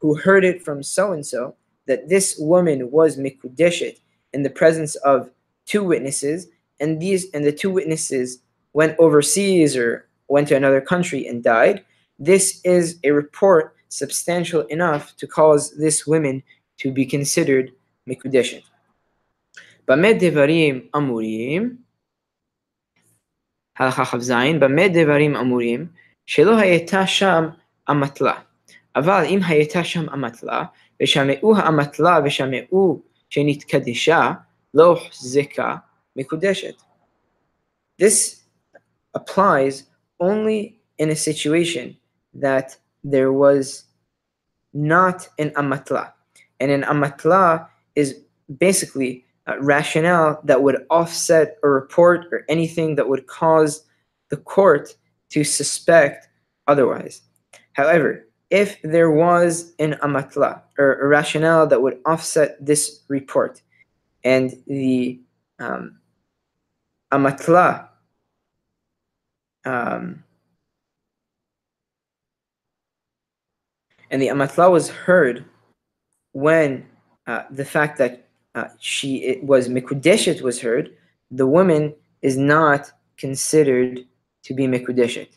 who 0.00 0.16
heard 0.16 0.44
it 0.44 0.64
from 0.64 0.82
so 0.82 1.12
and 1.12 1.24
so, 1.24 1.54
that 1.86 2.08
this 2.08 2.36
woman 2.38 2.90
was 2.90 3.16
mikudeshet 3.16 3.96
in 4.36 4.42
the 4.42 4.50
presence 4.50 4.94
of 4.96 5.30
two 5.66 5.84
witnesses, 5.84 6.48
and 6.80 7.00
these 7.00 7.26
and 7.34 7.44
the 7.44 7.52
two 7.52 7.70
witnesses 7.70 8.38
went 8.72 8.96
overseas 8.98 9.76
or 9.76 10.08
went 10.28 10.48
to 10.48 10.56
another 10.56 10.80
country 10.80 11.26
and 11.26 11.42
died. 11.42 11.84
This 12.18 12.60
is 12.64 12.98
a 13.04 13.10
report 13.10 13.76
substantial 13.88 14.62
enough 14.76 15.14
to 15.18 15.26
cause 15.26 15.62
this 15.76 16.06
woman 16.06 16.42
to 16.78 16.90
be 16.90 17.04
considered 17.06 17.72
mikudeshet. 18.06 18.64
במה 19.88 20.12
דברים 20.12 20.88
אמורים? 20.96 21.76
הלכה 23.78 24.04
כ"ז, 24.04 24.32
במה 24.60 24.88
דברים 24.88 25.36
אמורים? 25.36 25.86
שלא 26.26 26.56
הייתה 26.56 27.06
שם 27.06 27.44
אמתלה. 27.90 28.34
אבל 28.96 29.24
אם 29.28 29.40
הייתה 29.46 29.84
שם 29.84 30.08
אמתלה, 30.14 30.64
ושמעו 31.02 31.56
האמתלה 31.56 32.18
ושמעו 32.24 33.02
שנתקדשה, 33.30 34.32
לא 34.74 34.86
הוחזקה 34.86 35.76
מקודשת. 36.16 36.74
This 38.00 38.42
applies 39.14 39.84
only 40.20 40.80
in 40.98 41.10
a 41.10 41.16
situation 41.16 41.96
that 42.34 42.76
there 43.04 43.32
was 43.32 43.84
not 44.72 45.28
an 45.38 45.50
amatla. 45.50 46.12
And 46.60 46.70
an 46.70 46.82
amatla 46.82 47.68
is 47.94 48.18
basically 48.58 49.24
a 49.46 49.60
rationale 49.60 50.40
that 50.44 50.62
would 50.62 50.86
offset 50.90 51.58
a 51.62 51.68
report 51.68 52.26
or 52.32 52.44
anything 52.48 52.94
that 52.96 53.08
would 53.08 53.26
cause 53.26 53.84
the 54.30 54.36
court 54.36 54.94
to 55.30 55.44
suspect 55.44 56.28
otherwise. 56.66 57.22
However, 57.72 58.25
if 58.49 58.81
there 58.81 59.11
was 59.11 59.73
an 59.79 59.93
amatla 60.03 60.61
or 60.77 60.95
a 60.99 61.07
rationale 61.07 61.67
that 61.67 61.81
would 61.81 61.99
offset 62.05 62.57
this 62.65 63.01
report. 63.07 63.61
And 64.23 64.53
the 64.67 65.19
um, 65.59 65.99
amatla 67.11 67.87
um, 69.65 70.23
and 74.09 74.21
the 74.21 74.27
amatla 74.27 74.71
was 74.71 74.89
heard 74.89 75.43
when 76.31 76.85
uh, 77.27 77.43
the 77.51 77.65
fact 77.65 77.97
that 77.97 78.27
uh, 78.55 78.69
she 78.79 79.17
it 79.23 79.43
was 79.43 79.67
mikudeshet 79.67 80.41
was 80.41 80.61
heard 80.61 80.95
the 81.31 81.45
woman 81.45 81.93
is 82.21 82.37
not 82.37 82.91
considered 83.17 84.05
to 84.43 84.53
be 84.53 84.65
mikudeshet 84.67 85.36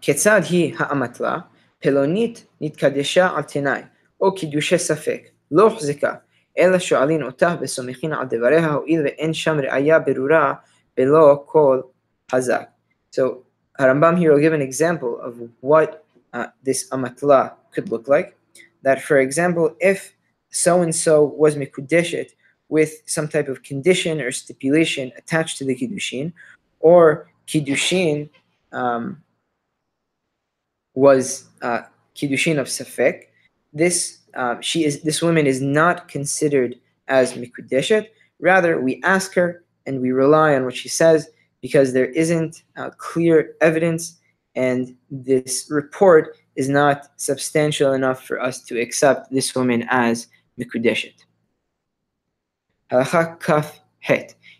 כיצד 0.00 0.40
היא 0.50 0.74
האמתלה? 0.78 1.38
פלונית 1.78 2.46
נתקדשה 2.60 3.30
על 3.36 3.42
תנאי, 3.42 3.80
או 4.20 4.34
קידושי 4.34 4.78
ספק, 4.78 5.28
לא 5.50 5.62
הוחזקה, 5.62 6.14
אלא 6.58 6.78
שואלין 6.78 7.22
אותה 7.22 7.56
וסומכין 7.60 8.12
על 8.12 8.26
דבריה, 8.30 8.72
הואיל 8.72 9.02
ואין 9.04 9.34
שם 9.34 9.58
ראיה 9.58 9.98
ברורה 9.98 10.54
בלא 10.96 11.42
כל 11.46 11.80
חזק. 12.32 12.68
So 13.12 13.20
Harambam 13.78 14.18
here 14.18 14.32
will 14.32 14.40
give 14.40 14.52
an 14.52 14.62
example 14.62 15.20
of 15.20 15.34
what 15.60 16.04
uh, 16.32 16.46
this 16.62 16.88
amatla 16.90 17.52
could 17.72 17.90
look 17.90 18.08
like. 18.08 18.36
That, 18.82 19.02
for 19.02 19.18
example, 19.18 19.74
if 19.80 20.14
so 20.50 20.82
and 20.82 20.94
so 20.94 21.24
was 21.24 21.56
mikudeshet 21.56 22.30
with 22.68 22.92
some 23.06 23.28
type 23.28 23.48
of 23.48 23.62
condition 23.62 24.20
or 24.20 24.32
stipulation 24.32 25.12
attached 25.16 25.58
to 25.58 25.64
the 25.64 25.76
kiddushin, 25.76 26.32
or 26.80 27.30
kiddushin 27.46 28.28
um, 28.72 29.22
was 30.94 31.44
uh, 31.62 31.82
kiddushin 32.14 32.58
of 32.58 32.66
safek, 32.66 33.24
this 33.72 34.18
uh, 34.34 34.56
she 34.60 34.84
is 34.84 35.02
this 35.02 35.22
woman 35.22 35.46
is 35.46 35.60
not 35.60 36.08
considered 36.08 36.76
as 37.08 37.34
mikudeshet. 37.34 38.08
Rather, 38.40 38.80
we 38.80 39.00
ask 39.02 39.34
her 39.34 39.64
and 39.86 40.00
we 40.00 40.12
rely 40.12 40.54
on 40.54 40.64
what 40.64 40.76
she 40.76 40.88
says 40.88 41.28
because 41.62 41.92
there 41.92 42.06
isn't 42.06 42.62
uh, 42.76 42.90
clear 42.98 43.54
evidence 43.60 44.18
and 44.54 44.94
this 45.10 45.68
report 45.70 46.36
is 46.56 46.68
not 46.68 47.08
substantial 47.16 47.92
enough 47.92 48.24
for 48.24 48.40
us 48.40 48.62
to 48.62 48.80
accept 48.80 49.30
this 49.30 49.54
woman 49.54 49.86
as 49.90 50.26
מקודשת. 50.58 51.22
הלכה 52.90 53.24
כ"ח 53.40 54.10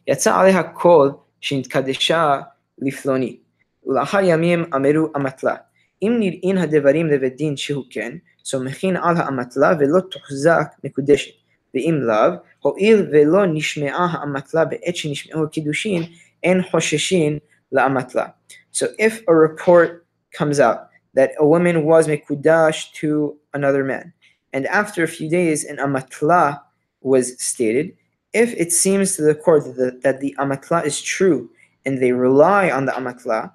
יצא 0.08 0.38
עליה 0.38 0.62
קול 0.62 1.10
שנתקדשה 1.40 2.40
לפלוני, 2.78 3.38
ולאחר 3.86 4.18
ימים 4.22 4.64
אמרו 4.74 5.12
אמתלה, 5.16 5.56
אם 6.02 6.16
נראים 6.18 6.58
הדברים 6.58 7.06
לבית 7.06 7.36
דין 7.36 7.56
שהוא 7.56 7.84
כן, 7.90 8.16
סומכין 8.44 8.96
על 8.96 9.16
האמתלה 9.16 9.74
ולא 9.78 10.00
תוחזק 10.00 10.66
מקודשת, 10.84 11.34
ואם 11.74 11.94
לאו, 12.02 12.32
הואיל 12.60 13.08
ולא 13.12 13.46
נשמעה 13.46 14.08
האמתלה 14.12 14.64
בעת 14.64 14.96
שנשמעו 14.96 15.44
הקידושין, 15.44 16.02
אין 16.42 16.62
חוששין 16.62 17.38
לאמתלה. 17.72 18.26
So 18.72 18.86
if 18.98 19.22
a 19.28 19.34
report 19.34 20.06
comes 20.38 20.60
out 20.60 20.78
that 21.14 21.30
a 21.38 21.46
woman 21.46 21.84
was 21.84 22.06
mekudash 22.06 22.92
to 23.00 23.36
another 23.54 23.82
man, 23.84 24.12
and 24.52 24.66
after 24.66 25.02
a 25.02 25.08
few 25.08 25.28
days 25.30 25.64
an 25.64 25.78
amatla 25.78 26.60
was 27.00 27.26
stated, 27.42 27.86
if 28.32 28.52
it 28.54 28.70
seems 28.72 29.16
to 29.16 29.22
the 29.22 29.34
court 29.34 29.64
that 29.64 29.76
the, 29.76 29.90
that 30.04 30.20
the 30.20 30.34
amatla 30.38 30.84
is 30.84 31.00
true 31.00 31.48
and 31.84 32.02
they 32.02 32.12
rely 32.12 32.70
on 32.70 32.84
the 32.86 32.92
amatla, 32.92 33.50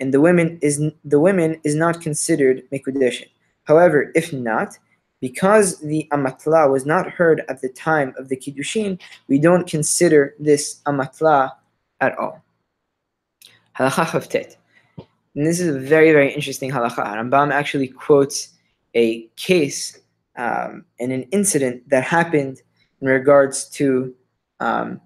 and 0.00 0.12
the 0.14 0.20
women 0.20 0.58
is 0.62 0.82
the 1.04 1.20
women 1.20 1.60
is 1.64 1.74
not 1.74 2.00
considered 2.00 2.62
mekudesh. 2.72 3.24
However, 3.64 4.10
if 4.14 4.32
not, 4.32 4.78
because 5.20 5.78
the 5.80 6.08
amatla 6.12 6.70
was 6.70 6.86
not 6.86 7.10
heard 7.10 7.42
at 7.48 7.60
the 7.60 7.68
time 7.68 8.14
of 8.18 8.28
the 8.28 8.36
kiddushin, 8.36 8.98
we 9.28 9.38
don't 9.38 9.68
consider 9.68 10.34
this 10.38 10.80
amatla 10.86 11.52
at 12.00 12.16
all. 12.18 12.42
Halacha 13.78 14.06
Chavtet. 14.06 14.56
And 15.34 15.46
this 15.46 15.60
is 15.60 15.74
a 15.74 15.78
very, 15.78 16.12
very 16.12 16.32
interesting 16.32 16.70
halacha. 16.70 17.04
Rambam 17.04 17.52
actually 17.52 17.88
quotes 17.88 18.48
a 18.94 19.28
case 19.36 19.98
um, 20.36 20.84
and 20.98 21.12
an 21.12 21.22
incident 21.30 21.88
that 21.90 22.02
happened 22.02 22.62
in 23.00 23.08
regards 23.08 23.68
to 23.70 24.14
um, 24.58 25.00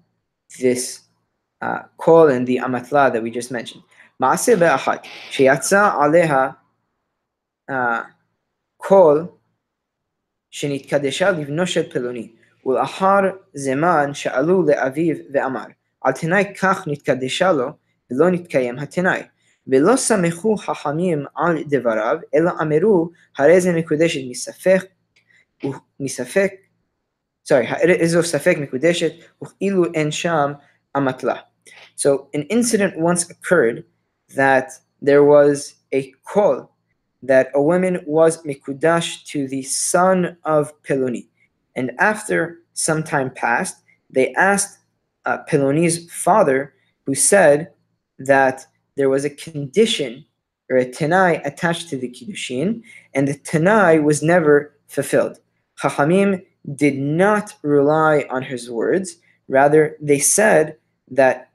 this 0.59 1.01
uh, 1.61 1.83
call 1.97 2.27
in 2.27 2.45
the 2.45 2.57
amatla 2.57 3.11
that 3.11 3.21
we 3.21 3.29
just 3.29 3.51
mentioned. 3.51 3.83
מעשה 4.19 4.55
באחת, 4.55 5.07
שיצא 5.31 5.89
עליה 5.99 6.49
קול 8.77 9.27
שנתקדשה 10.51 11.31
לבנו 11.31 11.67
של 11.67 11.91
פלוני, 11.91 12.31
ולאחר 12.65 13.19
זמן 13.53 14.13
שאלו 14.13 14.63
לאביו 14.63 15.15
ואמר, 15.33 15.65
על 16.01 16.13
תנאי 16.13 16.53
כך 16.61 16.87
נתקדשה 16.87 17.51
לו, 17.51 17.67
ולא 18.11 18.29
נתקיים 18.29 18.79
התנאי. 18.79 19.21
ולא 19.67 19.95
סמכו 19.95 20.57
חכמים 20.57 21.25
על 21.35 21.63
דבריו, 21.69 22.17
אלא 22.35 22.51
אמרו, 22.61 23.09
הרי 23.37 23.61
זה 23.61 23.71
מקודשת 23.71 24.19
מספק, 24.29 24.85
מספק, 25.99 26.51
sorry, 27.49 27.77
איזו 27.89 28.23
ספק 28.23 28.55
מקודשת, 28.59 29.11
וכאילו 29.43 29.85
אין 29.93 30.11
שם 30.11 30.51
אמתלה. 30.97 31.35
So 31.97 32.07
an 32.37 32.41
incident 32.51 32.95
once 32.97 33.29
occurred 33.29 33.81
that 34.35 34.71
there 35.01 35.23
was 35.23 35.75
a 35.91 36.11
call 36.23 36.71
that 37.23 37.49
a 37.53 37.61
woman 37.61 38.01
was 38.05 38.41
mikudash 38.43 39.25
to 39.25 39.47
the 39.47 39.63
son 39.63 40.37
of 40.43 40.71
Peloni. 40.83 41.27
And 41.75 41.91
after 41.99 42.59
some 42.73 43.03
time 43.03 43.31
passed, 43.31 43.81
they 44.09 44.33
asked 44.33 44.79
uh, 45.25 45.39
Peloni's 45.49 46.09
father, 46.11 46.73
who 47.05 47.15
said 47.15 47.71
that 48.19 48.65
there 48.95 49.09
was 49.09 49.25
a 49.25 49.29
condition 49.29 50.25
or 50.69 50.77
a 50.77 50.85
tenai 50.85 51.45
attached 51.45 51.89
to 51.89 51.97
the 51.97 52.09
kiddushin, 52.09 52.81
and 53.13 53.27
the 53.27 53.37
tenai 53.37 54.01
was 54.01 54.23
never 54.23 54.75
fulfilled. 54.87 55.37
Chachamim 55.81 56.43
did 56.75 56.97
not 56.97 57.55
rely 57.61 58.25
on 58.29 58.41
his 58.41 58.69
words; 58.69 59.17
rather, 59.47 59.97
they 60.01 60.19
said 60.19 60.77
that 61.11 61.49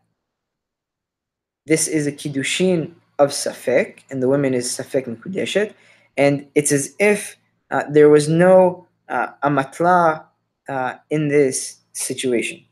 this 1.66 1.88
is 1.88 2.08
a 2.08 2.12
kiddushin 2.12 2.94
of 3.20 3.30
safek, 3.30 4.00
and 4.10 4.22
the 4.22 4.28
woman 4.28 4.54
is 4.54 4.68
safek 4.68 5.08
mikudeshet, 5.08 5.74
and 6.18 6.48
it's 6.56 6.72
as 6.72 6.96
if 7.00 7.38
uh, 7.72 7.84
there 7.90 8.10
was 8.10 8.28
no 8.30 8.88
uh, 9.10 9.28
amatla 9.44 10.26
uh, 10.70 10.94
in 11.10 11.28
this 11.28 11.78
situation 11.94 12.64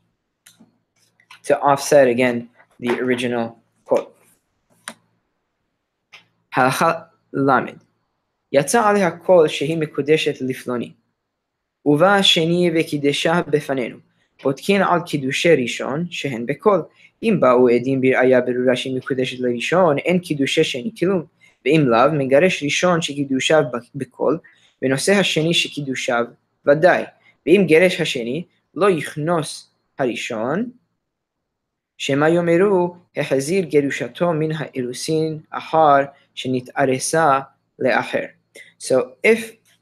to 1.44 1.60
offset 1.60 2.08
again 2.08 2.50
the 2.80 3.00
original 3.00 3.60
quote. 3.86 4.10
הלכה 6.56 6.92
ל' 7.34 7.74
יצא 8.52 8.88
עליה 8.90 9.12
קול 9.12 9.48
שהיא 9.48 9.78
מקודשת 9.78 10.42
לפלוני. 10.42 10.94
ובא 11.86 12.16
השני 12.16 12.72
וקידשה 12.76 13.42
בפנינו. 13.48 13.98
בודקין 14.44 14.82
על 14.82 15.00
קידושי 15.06 15.56
ראשון 15.56 16.06
שהן 16.10 16.46
בקול. 16.46 16.84
אם 17.23 17.37
באו 17.41 17.69
עדים 17.69 18.01
בראיה 18.01 18.41
ברורה 18.41 18.77
שהיא 18.77 18.97
מקודשת 18.97 19.41
לראשון, 19.41 19.99
אין 19.99 20.19
קידושי 20.19 20.65
שני 20.65 20.91
כלום. 20.99 21.25
ואם 21.65 21.85
לאו, 21.87 22.13
מגרש 22.13 22.63
ראשון 22.63 23.03
שקידושיו 23.03 23.63
בקול, 23.95 24.39
ונושא 24.83 25.13
השני 25.13 25.55
שקידושיו 25.55 26.25
ודאי. 26.67 27.05
ואם 27.47 27.65
גרש 27.69 28.01
השני, 28.01 28.45
לא 28.75 28.91
יכנוס 28.91 29.71
הראשון, 29.99 30.71
שמא 31.99 32.27
יאמרו, 32.27 32.97
החזיר 33.17 33.65
גירושתו 33.65 34.33
מן 34.33 34.53
האירוסין 34.53 35.39
אחר 35.51 36.05
שנתארסה 36.35 37.41
לאחר. 37.79 38.25
So 38.81 38.95
if 39.27 39.41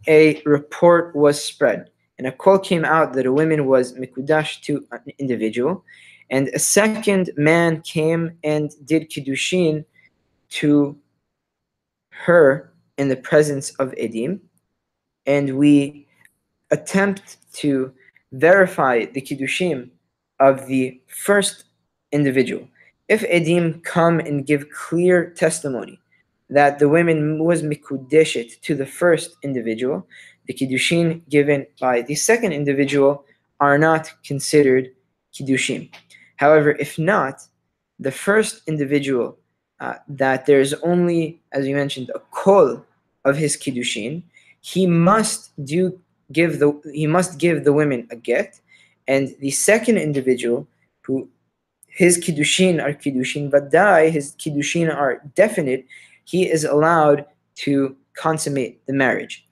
a 0.09 0.43
report 0.47 1.15
was 1.15 1.43
spread 1.43 1.91
and 2.19 2.27
a 2.27 2.33
call 2.33 2.59
came 2.59 2.85
out 2.85 3.13
that 3.15 3.27
a 3.27 3.33
woman 3.33 3.67
was 3.67 3.93
mikudash 3.93 4.63
to 4.67 4.73
an 4.93 5.13
individual, 5.19 5.85
and 6.31 6.49
a 6.49 6.59
second 6.59 7.31
man 7.37 7.83
came 7.83 8.37
and 8.43 8.73
did 8.85 9.11
kiddushin 9.11 9.85
to 10.51 10.99
her 12.11 12.73
in 12.99 13.09
the 13.09 13.17
presence 13.17 13.71
of 13.79 13.93
edim, 13.93 14.41
and 15.27 15.57
we 15.57 16.07
attempt 16.71 17.37
to 17.53 17.93
verify 18.33 19.05
the 19.05 19.21
kiddushim 19.21 19.91
of 20.41 20.67
the 20.67 21.01
first 21.07 21.65
individual. 22.13 22.67
If 23.09 23.23
edim 23.23 23.83
come 23.85 24.19
and 24.19 24.47
give 24.47 24.71
clear 24.71 25.31
testimony 25.31 26.01
that 26.51 26.79
the 26.79 26.89
woman 26.89 27.43
was 27.45 27.63
mikudeshet 27.63 28.61
to 28.63 28.75
the 28.75 28.87
first 28.87 29.37
individual, 29.43 30.07
the 30.47 30.55
kiddushin 30.55 31.29
given 31.29 31.67
by 31.81 32.03
the 32.03 32.15
second 32.15 32.53
individual 32.53 33.25
are 33.61 33.79
not 33.79 34.13
considered 34.25 34.91
kiddushin. 35.35 35.91
However, 36.37 36.73
if 36.73 36.99
not, 36.99 37.43
the 37.99 38.13
first 38.13 38.63
individual 38.67 39.39
uh, 39.81 39.95
that 40.09 40.47
there 40.47 40.61
is 40.61 40.75
only, 40.83 41.41
as 41.53 41.67
you 41.67 41.75
mentioned, 41.75 42.11
a 42.15 42.21
kol 42.31 42.85
of 43.25 43.37
his 43.37 43.57
kiddushin, 43.57 44.23
he 44.61 44.87
must 44.87 45.53
do 45.65 45.99
give 46.33 46.59
the 46.59 46.81
he 46.93 47.07
must 47.07 47.39
give 47.39 47.65
the 47.65 47.73
women 47.73 48.07
a 48.11 48.17
get, 48.17 48.61
and 49.07 49.35
the 49.41 49.51
second 49.51 49.99
individual 49.99 50.67
who 51.03 51.29
his 51.87 52.19
kiddushin 52.19 52.83
are 52.83 52.93
kiddushin 52.93 53.51
vadai, 53.51 54.11
his 54.11 54.33
kiddushin 54.33 54.95
are 54.95 55.23
definite, 55.35 55.87
he 56.25 56.51
is 56.51 56.65
allowed 56.65 57.25
to 57.55 57.97
consummate 58.15 58.85
the 58.87 58.93
marriage. 58.93 59.47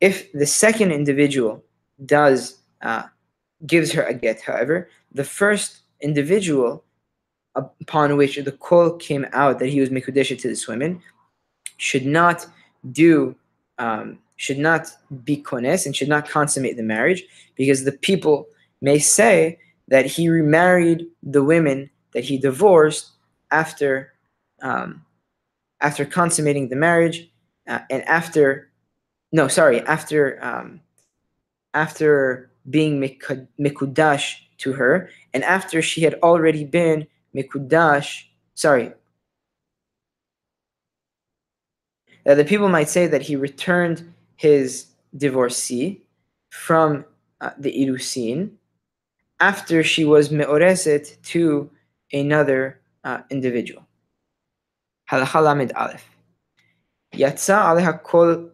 If 0.00 0.30
the 0.32 0.46
second 0.46 0.92
individual 0.92 1.64
does 2.06 2.58
uh, 2.82 3.04
gives 3.66 3.92
her 3.92 4.02
a 4.02 4.14
get, 4.14 4.40
however, 4.40 4.88
the 5.12 5.24
first 5.24 5.80
individual 6.00 6.84
upon 7.54 8.16
which 8.16 8.36
the 8.36 8.52
call 8.52 8.92
came 8.96 9.26
out 9.32 9.58
that 9.58 9.68
he 9.68 9.80
was 9.80 9.90
mekudeshet 9.90 10.40
to 10.40 10.48
this 10.48 10.68
woman 10.68 11.00
should 11.76 12.06
not 12.06 12.46
do 12.92 13.34
um, 13.78 14.18
should 14.36 14.58
not 14.58 14.88
be 15.24 15.36
kones 15.36 15.84
and 15.84 15.96
should 15.96 16.08
not 16.08 16.28
consummate 16.28 16.76
the 16.76 16.82
marriage 16.82 17.24
because 17.56 17.84
the 17.84 17.92
people 17.92 18.46
may 18.80 18.98
say 18.98 19.58
that 19.88 20.06
he 20.06 20.28
remarried 20.28 21.06
the 21.22 21.42
women 21.42 21.90
that 22.14 22.24
he 22.24 22.38
divorced 22.38 23.10
after 23.50 24.12
um, 24.62 25.04
after 25.80 26.04
consummating 26.04 26.68
the 26.68 26.76
marriage 26.76 27.30
uh, 27.68 27.80
and 27.90 28.02
after 28.04 28.70
no 29.32 29.48
sorry 29.48 29.80
after 29.82 30.42
um, 30.44 30.80
after 31.74 32.50
being 32.68 33.00
mikudash 33.58 34.36
to 34.59 34.73
her 34.73 35.09
and 35.33 35.43
after 35.43 35.81
she 35.81 36.01
had 36.01 36.15
already 36.23 36.63
been 36.63 37.05
mikudash 37.35 38.25
sorry 38.53 38.91
that 42.25 42.35
the 42.35 42.45
people 42.45 42.69
might 42.69 42.89
say 42.89 43.07
that 43.07 43.21
he 43.21 43.35
returned 43.35 44.13
his 44.35 44.87
divorcee 45.15 46.01
from 46.49 47.05
uh, 47.41 47.51
the 47.59 47.71
Irusin 47.71 48.51
after 49.39 49.83
she 49.83 50.05
was 50.05 50.31
me'oreset 50.31 51.21
to 51.23 51.69
another 52.11 52.79
uh, 53.03 53.19
individual. 53.29 53.83
הלכה 55.11 55.41
ל"א 55.41 55.97
יצא 57.13 57.69
עליה 57.69 57.97
כל 57.97 58.47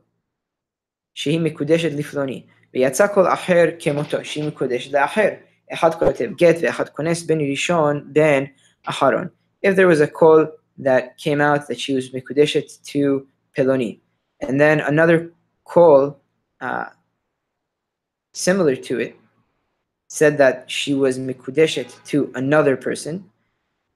שהיא 1.14 1.40
מקודשת 1.40 1.90
לפלוני, 1.92 2.46
ויצא 2.74 3.08
כל 3.14 3.28
אחר 3.28 3.66
כמותו, 3.80 4.26
שהיא 4.26 4.48
מקודשת 4.48 4.92
לאחר. 4.92 5.30
אחד 5.74 5.94
כותב 5.96 6.30
גט 6.38 6.56
ואחד 6.62 6.90
כונס 6.90 7.24
בין 7.24 7.40
ראשון 7.52 8.04
בין 8.14 8.46
אחרון. 8.84 9.28
If 9.66 9.76
there 9.76 9.88
was 9.88 10.02
a 10.02 10.08
call 10.08 10.48
that 10.80 11.18
came 11.18 11.42
out 11.42 11.68
that 11.68 11.80
she 11.80 11.94
was 11.94 12.14
מקודשת 12.14 12.68
to 12.84 13.28
Peloni, 13.58 14.00
and 14.42 14.60
then 14.60 14.80
another 14.80 15.32
call 15.64 16.18
uh, 16.62 16.86
similar 18.34 18.76
to 18.76 19.00
it 19.00 19.16
said 20.08 20.38
that 20.38 20.70
she 20.70 20.94
was 20.94 21.18
mikudeshet 21.18 22.04
to 22.06 22.32
another 22.36 22.76
person, 22.76 23.30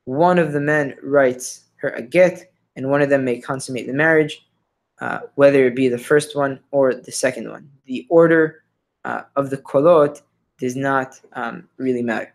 one 0.06 0.40
of 0.40 0.54
the 0.54 0.60
men 0.60 0.96
writes 1.04 1.66
her 1.78 1.90
a 1.90 2.02
get, 2.02 2.52
and 2.76 2.90
one 2.90 3.02
of 3.02 3.10
them 3.10 3.26
may 3.26 3.40
consummate 3.40 3.88
the 3.88 3.94
marriage, 3.94 4.48
uh, 5.02 5.20
whether 5.36 5.66
it 5.66 5.76
be 5.76 5.90
the 5.90 5.98
first 5.98 6.36
one 6.36 6.60
or 6.72 6.94
the 6.94 7.12
second 7.12 7.50
one. 7.50 7.70
The 7.86 8.06
order 8.10 8.64
uh, 9.04 9.24
of 9.36 9.50
the 9.50 9.58
kolot 9.58 10.22
does 10.60 10.76
not 10.76 11.20
um, 11.34 11.68
really 11.78 12.02
matter. 12.02 12.34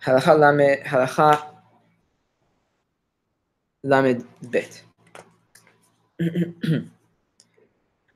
Halacha 0.00 1.42
lamed 3.84 4.24
bet. 4.42 4.82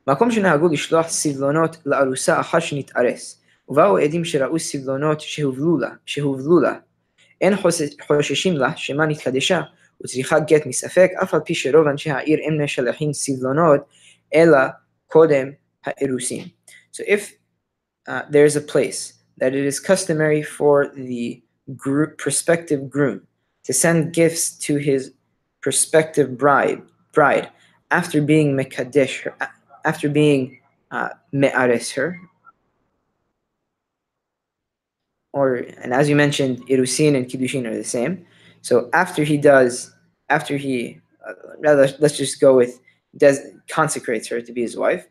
מקום 0.06 0.30
שנהגו 0.30 0.68
לשלוח 0.68 1.08
סבלונות 1.08 1.76
לארוסה 1.86 2.40
אחת 2.40 2.62
שנתארס, 2.62 3.42
ובאו 3.68 3.98
עדים 3.98 4.24
שראו 4.24 4.58
סבלונות 4.58 5.20
שהובלו 5.20 5.78
לה, 5.78 5.90
שהובלו 6.06 6.60
לה. 6.60 6.74
אין 7.40 7.54
חוששים 8.06 8.56
לה 8.56 8.76
שמא 8.76 9.02
נתקדשה, 9.02 9.60
וצריכה 10.04 10.40
גט 10.40 10.66
מספק, 10.66 11.10
אף 11.22 11.34
על 11.34 11.40
פי 11.40 11.54
שרוב 11.54 11.86
אנשי 11.86 12.10
העיר 12.10 12.38
הם 12.46 12.64
משלחים 12.64 13.12
סבלונות, 13.12 13.80
אלא 14.34 14.58
kodem 15.11 15.57
ha'erusin. 15.81 16.53
So 16.91 17.03
if 17.07 17.37
uh, 18.07 18.23
there 18.29 18.45
is 18.45 18.55
a 18.55 18.61
place 18.61 19.13
that 19.37 19.53
it 19.53 19.65
is 19.65 19.79
customary 19.79 20.43
for 20.43 20.87
the 20.95 21.41
group, 21.75 22.17
prospective 22.17 22.89
groom 22.89 23.27
to 23.63 23.73
send 23.73 24.13
gifts 24.13 24.51
to 24.51 24.77
his 24.77 25.11
prospective 25.61 26.37
bride, 26.37 26.81
bride 27.11 27.49
after 27.91 28.21
being 28.21 28.55
mekadesh 28.55 29.23
her, 29.23 29.35
after 29.83 30.09
being 30.09 30.59
uh, 30.91 31.09
her, 31.95 32.19
or 35.33 35.55
and 35.55 35.93
as 35.93 36.07
you 36.07 36.15
mentioned, 36.15 36.59
irusin 36.67 37.15
and 37.15 37.27
kiddushin 37.27 37.67
are 37.67 37.75
the 37.75 37.83
same. 37.83 38.25
So 38.61 38.89
after 38.93 39.23
he 39.23 39.37
does, 39.37 39.93
after 40.29 40.57
he, 40.57 41.01
uh, 41.27 41.33
rather 41.59 41.89
let's 41.99 42.17
just 42.17 42.39
go 42.39 42.55
with 42.55 42.79
does 43.17 43.39
consecrates 43.69 44.27
her 44.27 44.41
to 44.41 44.51
be 44.51 44.61
his 44.61 44.77
wife. 44.77 45.07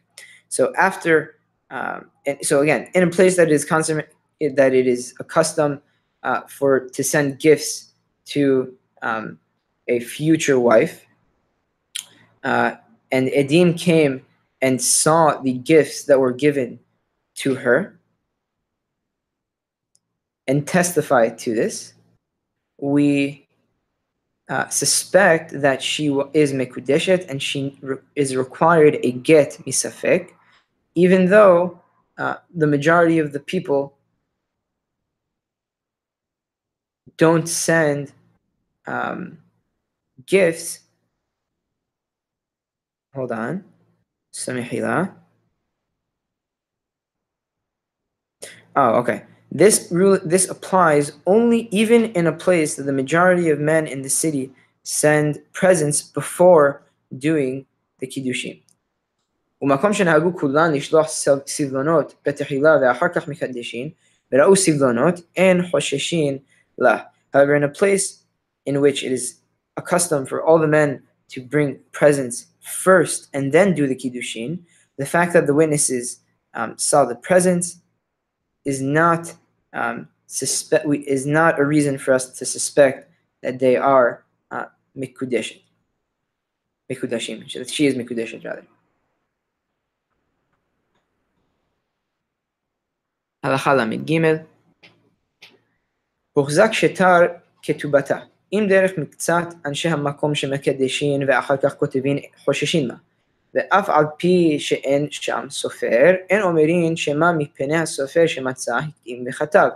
So 0.48 0.72
after, 0.76 1.36
um, 1.70 2.11
and 2.26 2.38
so 2.42 2.61
again, 2.61 2.88
in 2.94 3.02
a 3.02 3.11
place 3.11 3.36
that 3.36 3.50
is 3.50 3.64
consummate, 3.64 4.12
that 4.40 4.74
it 4.74 4.86
is 4.86 5.14
a 5.20 5.24
custom 5.24 5.80
uh, 6.22 6.42
for 6.42 6.88
to 6.88 7.05
send 7.05 7.38
gifts 7.40 7.92
to 8.26 8.74
um, 9.02 9.38
a 9.88 10.00
future 10.00 10.59
wife, 10.59 11.05
uh, 12.42 12.74
and 13.11 13.28
Edim 13.28 13.78
came 13.78 14.24
and 14.62 14.80
saw 14.80 15.40
the 15.40 15.52
gifts 15.52 16.05
that 16.05 16.18
were 16.18 16.32
given 16.32 16.78
to 17.36 17.55
her 17.55 17.98
and 20.46 20.66
testified 20.66 21.38
to 21.38 21.55
this, 21.55 21.94
we 22.78 23.43
uh, 24.49 24.68
suspect 24.68 25.53
that 25.61 25.82
she 25.82 26.09
is 26.34 26.53
mekudeshet 26.53 27.28
and 27.28 27.42
she 27.42 27.78
re- 27.80 27.97
is 28.14 28.36
required 28.36 28.99
a 29.03 29.12
get 29.12 29.59
misafek, 29.66 30.30
even 30.95 31.26
though 31.30 31.80
uh, 32.18 32.36
the 32.55 32.66
majority 32.66 33.18
of 33.18 33.32
the 33.32 33.40
people 33.40 33.97
don't 37.16 37.49
send 37.49 38.12
um, 38.86 39.38
gifts. 40.26 40.80
Hold 43.14 43.32
on. 43.32 43.64
Samihila. 44.32 45.14
Oh, 48.76 48.95
okay. 48.97 49.22
This 49.53 49.88
rule 49.91 50.19
this 50.23 50.49
applies 50.49 51.11
only 51.25 51.67
even 51.71 52.05
in 52.13 52.27
a 52.27 52.32
place 52.32 52.75
that 52.75 52.84
the 52.84 52.93
majority 52.93 53.49
of 53.49 53.59
men 53.59 53.88
in 53.88 54.01
the 54.03 54.09
city 54.09 54.51
send 54.84 55.41
presents 55.53 56.01
before 56.01 56.82
doing 57.17 57.65
the 57.99 58.07
kiddushin. 58.07 58.61
ומקום 59.61 59.93
שנהגו 59.93 60.38
כולן 60.38 60.73
לשלוח 60.73 61.07
סבלונות 61.47 62.15
בתחילה 62.25 62.77
ואחר 62.82 63.07
כך 63.15 63.27
מקדשים, 63.27 63.89
וראו 64.32 64.55
סבלונות, 64.55 65.21
אין 65.36 65.61
חוששים 65.71 66.38
לה. 66.77 66.97
However, 67.34 67.55
in 67.55 67.63
a 67.63 67.69
place 67.69 68.23
in 68.65 68.80
which 68.82 69.03
it 69.03 69.11
is 69.11 69.36
a 69.77 69.82
custom 69.82 70.25
for 70.25 70.41
all 70.43 70.59
the 70.59 70.67
men 70.67 71.01
to 71.30 71.41
bring 71.41 71.80
presents 71.91 72.47
first 72.61 73.27
and 73.34 73.51
then 73.51 73.73
do 73.73 73.88
the 73.88 73.95
kiddushin, 73.95 74.59
the 74.97 75.05
fact 75.05 75.34
that 75.34 75.45
the 75.45 75.53
witnesses 75.53 76.19
um, 76.53 76.77
saw 76.77 77.05
the 77.05 77.15
presents 77.15 77.77
is 78.65 78.82
not 78.82 79.34
um, 79.73 80.07
suspect 80.27 80.86
is 81.15 81.25
not 81.25 81.59
a 81.59 81.65
reason 81.65 81.97
for 81.97 82.13
us 82.13 82.25
to 82.38 82.45
suspect 82.45 83.09
that 83.41 83.59
they 83.59 83.75
are 83.77 84.23
uh, 84.51 84.65
mikudeshet. 84.95 85.61
Mikudashim. 86.91 87.51
That 87.53 87.69
she 87.69 87.88
is 87.88 87.95
mikudeshet 87.95 88.43
rather. 88.45 88.65
הלכה 93.43 93.73
ל"ג 93.73 94.19
הוחזק 96.34 96.69
שטר 96.71 97.19
כתובתה 97.61 98.19
אם 98.53 98.65
דרך 98.69 98.91
מקצת 98.97 99.47
אנשי 99.65 99.89
המקום 99.89 100.36
שמקדשים 100.36 101.21
ואחר 101.27 101.57
כך 101.57 101.73
כותבים 101.73 102.17
חוששים 102.38 102.88
לה. 102.88 102.95
ואף 103.53 103.89
על 103.89 104.05
פי 104.17 104.59
שאין 104.59 105.07
שם 105.11 105.45
סופר, 105.49 106.15
אין 106.30 106.41
אומרים 106.41 106.97
שמה 106.97 107.32
מפני 107.32 107.77
הסופר 107.77 108.27
שמצא 108.27 108.77
התאים 108.77 109.25
וכתב. 109.27 109.69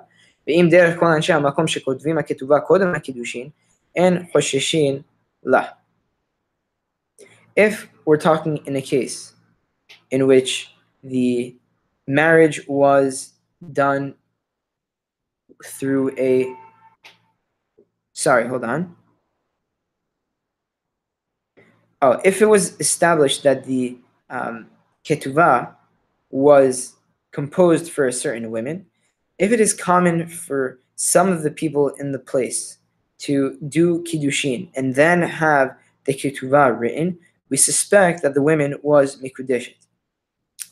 ואם 0.48 0.68
דרך 0.72 1.00
כל 1.00 1.06
אנשי 1.06 1.34
המקום 1.34 1.68
שכותבים 1.68 2.18
הכתובה 2.18 2.60
קודם 2.60 2.96
הקידושין, 2.96 3.50
אין 3.96 4.26
חוששים 4.32 5.02
לה. 5.44 5.64
If 7.60 7.88
we're 8.08 8.18
talking 8.18 8.58
in 8.66 8.76
a 8.76 8.82
case 8.82 9.34
in 10.12 10.26
which 10.28 10.52
the 11.04 11.56
marriage 12.08 12.68
was 12.68 13.34
done 13.72 14.16
through 15.78 16.12
a 16.18 16.34
sorry, 18.14 18.48
hold 18.48 18.64
on. 18.64 18.96
Oh, 22.01 22.21
if 22.25 22.41
it 22.41 22.47
was 22.47 22.79
established 22.81 23.43
that 23.43 23.65
the 23.65 23.99
um, 24.31 24.67
ketuvah 25.05 25.75
was 26.31 26.95
composed 27.33 27.91
for 27.91 28.07
a 28.07 28.13
certain 28.13 28.51
woman, 28.51 28.87
if 29.39 29.51
it 29.51 29.61
is 29.61 29.75
common 29.75 30.29
for 30.29 30.79
some 30.95 31.29
of 31.29 31.43
the 31.43 31.51
people 31.51 31.89
in 32.01 32.13
the 32.13 32.19
place 32.19 32.79
to 33.19 33.59
do 33.69 34.05
kiddushin 34.05 34.69
and 34.75 34.95
then 34.95 35.23
have 35.23 35.77
the 36.05 36.15
ketuvah 36.15 36.79
written, 36.79 37.19
we 37.49 37.57
suspect 37.57 38.23
that 38.23 38.35
the 38.35 38.43
woman 38.43 38.77
was 38.83 39.21
mikudeshet. 39.21 39.75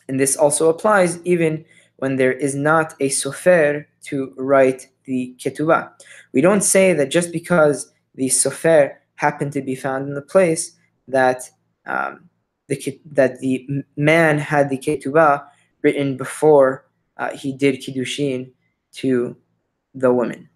And 0.08 0.20
this 0.20 0.36
also 0.36 0.68
applies 0.68 1.20
even 1.24 1.64
when 1.96 2.16
there 2.16 2.32
is 2.32 2.54
not 2.54 2.94
a 3.00 3.08
sofer 3.08 3.84
to 4.04 4.32
write 4.36 4.88
the 5.04 5.34
ketubah. 5.38 5.90
We 6.32 6.40
don't 6.40 6.62
say 6.62 6.92
that 6.92 7.10
just 7.10 7.32
because 7.32 7.92
the 8.14 8.28
sofer 8.28 8.94
happened 9.16 9.52
to 9.54 9.62
be 9.62 9.74
found 9.74 10.06
in 10.06 10.14
the 10.14 10.22
place 10.22 10.75
that 11.07 11.49
um, 11.85 12.29
the 12.67 12.99
that 13.11 13.39
the 13.39 13.67
man 13.97 14.37
had 14.37 14.69
the 14.69 14.77
ketubah 14.77 15.45
written 15.81 16.17
before 16.17 16.85
uh, 17.17 17.31
he 17.35 17.51
did 17.53 17.81
kiddushin 17.81 18.51
to 18.93 19.35
the 19.93 20.11
woman. 20.11 20.47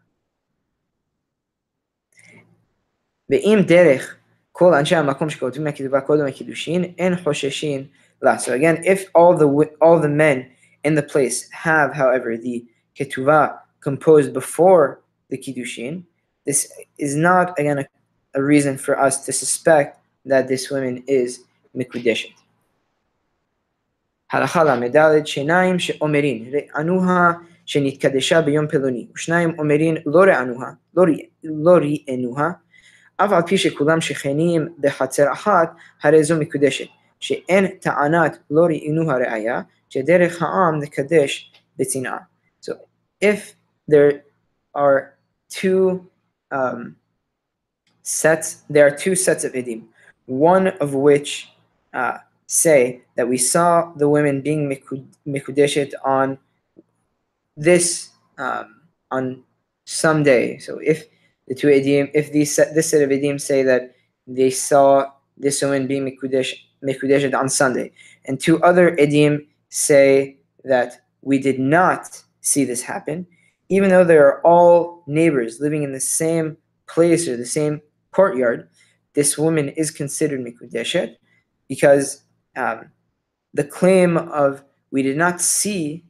ואם 3.30 3.60
דרך 3.68 4.18
כל 4.52 4.74
אנשי 4.74 4.96
המקום 4.96 5.30
שכותבים 5.30 5.64
מהכתובה 5.64 6.02
קודם 6.02 6.26
הקידושין, 6.26 6.84
אין 6.98 7.16
חוששים 7.16 7.88
לה. 8.22 8.36
So 8.38 8.54
again, 8.54 8.84
if 8.84 9.06
all 9.14 9.36
the 9.38 9.48
all 9.82 10.00
the 10.00 10.08
men 10.08 10.46
in 10.84 10.96
the 10.96 11.04
place 11.04 11.50
have, 11.52 11.94
however, 11.94 12.38
the 12.38 12.66
ketuvah 12.98 13.58
composed 13.82 14.34
before 14.34 15.02
the 15.30 15.38
kiddushin, 15.38 16.04
this 16.46 16.72
is 16.98 17.16
not 17.16 17.60
again 17.60 17.80
a, 17.80 17.86
a 18.36 18.42
reason 18.42 18.78
for 18.78 18.98
us 19.00 19.26
to 19.26 19.32
suspect 19.34 19.99
that 20.28 20.48
this 20.48 20.72
woman 20.72 21.10
is 21.10 21.42
מקודשת. 21.76 22.30
הלכה 24.32 24.64
ל"ד 24.64 25.26
שיניים 25.26 25.80
שאומרין 25.80 26.52
רענוה 26.54 27.34
שנתקדשה 27.66 28.42
ביום 28.42 28.68
פלוני 28.68 29.08
ושניים 29.16 29.60
אומרין 29.60 29.98
לא 30.06 30.24
רענוה, 30.24 30.72
לא, 30.98 31.06
לא 31.44 31.72
ראנוה 31.72 32.52
אף 33.18 33.32
על 33.32 33.42
פי 33.42 33.58
שכולם 33.58 34.02
שכנים 34.02 34.68
בחצר 34.80 35.32
אחת 35.34 35.74
הרי 36.04 36.24
זו 36.24 36.40
מקודשת 36.40 36.88
שאין 37.20 37.68
טענת 37.68 38.38
לא 38.52 38.66
ראינו 38.66 39.12
הראייה 39.12 39.62
שדרך 39.90 40.42
העם 40.42 40.80
נקדש 40.82 41.52
בצנעה. 41.78 42.18
So 42.62 42.74
if 43.24 43.40
there 43.92 44.12
are 44.78 45.16
two 45.50 46.10
um, 46.54 46.96
sets, 48.04 48.64
there 48.70 48.86
are 48.88 48.96
two 49.04 49.16
sets 49.16 49.44
of 49.44 49.54
idim, 49.54 49.82
one 50.31 50.69
of 50.79 50.95
which 50.95 51.51
uh, 51.93 52.19
say 52.47 53.03
that 53.17 53.29
we 53.29 53.37
saw 53.37 53.93
the 53.97 54.09
women 54.09 54.41
being 54.41 54.69
mikudeshet 55.27 55.93
on 56.05 56.39
this 57.57 58.11
um, 58.39 58.83
on 59.11 59.43
some 59.87 60.23
day. 60.23 60.59
So 60.59 60.79
if 60.79 61.05
the 61.49 61.57
two 61.57 61.67
edim, 61.67 62.11
if 62.15 62.31
these 62.31 62.55
this 62.55 62.91
set 62.91 63.03
of 63.03 63.11
edim 63.11 63.41
say 63.41 63.65
that 63.65 63.97
they 64.29 64.51
saw 64.51 65.11
this 65.37 65.61
woman 65.63 65.89
being 65.89 66.05
mikudeshet 66.07 67.35
on 67.35 67.49
Sunday, 67.49 67.91
and 68.27 68.39
two 68.39 68.63
other 68.63 68.97
edim 68.97 69.49
say 69.69 70.39
that 70.63 71.01
we 71.23 71.39
did 71.39 71.59
not 71.59 72.23
see 72.41 72.65
this 72.65 72.83
happen, 72.83 73.27
even 73.69 73.91
though 73.91 74.05
they 74.05 74.17
are 74.17 74.41
all 74.43 75.03
neighbors 75.09 75.59
living 75.59 75.83
in 75.83 75.93
the 75.93 76.01
same 76.01 76.57
place 76.87 77.27
or 77.27 77.37
the 77.37 77.45
same 77.45 77.83
courtyard, 78.13 78.69
this 79.15 79.37
woman 79.37 79.69
is 79.71 79.91
considered 79.91 80.41
mikudeshet 80.41 81.17
because 81.69 82.23
um, 82.57 82.91
the 83.55 83.65
claim 83.65 84.17
of 84.17 84.63
we 84.91 85.03
did 85.03 85.17
not 85.17 85.41
see 85.41 86.05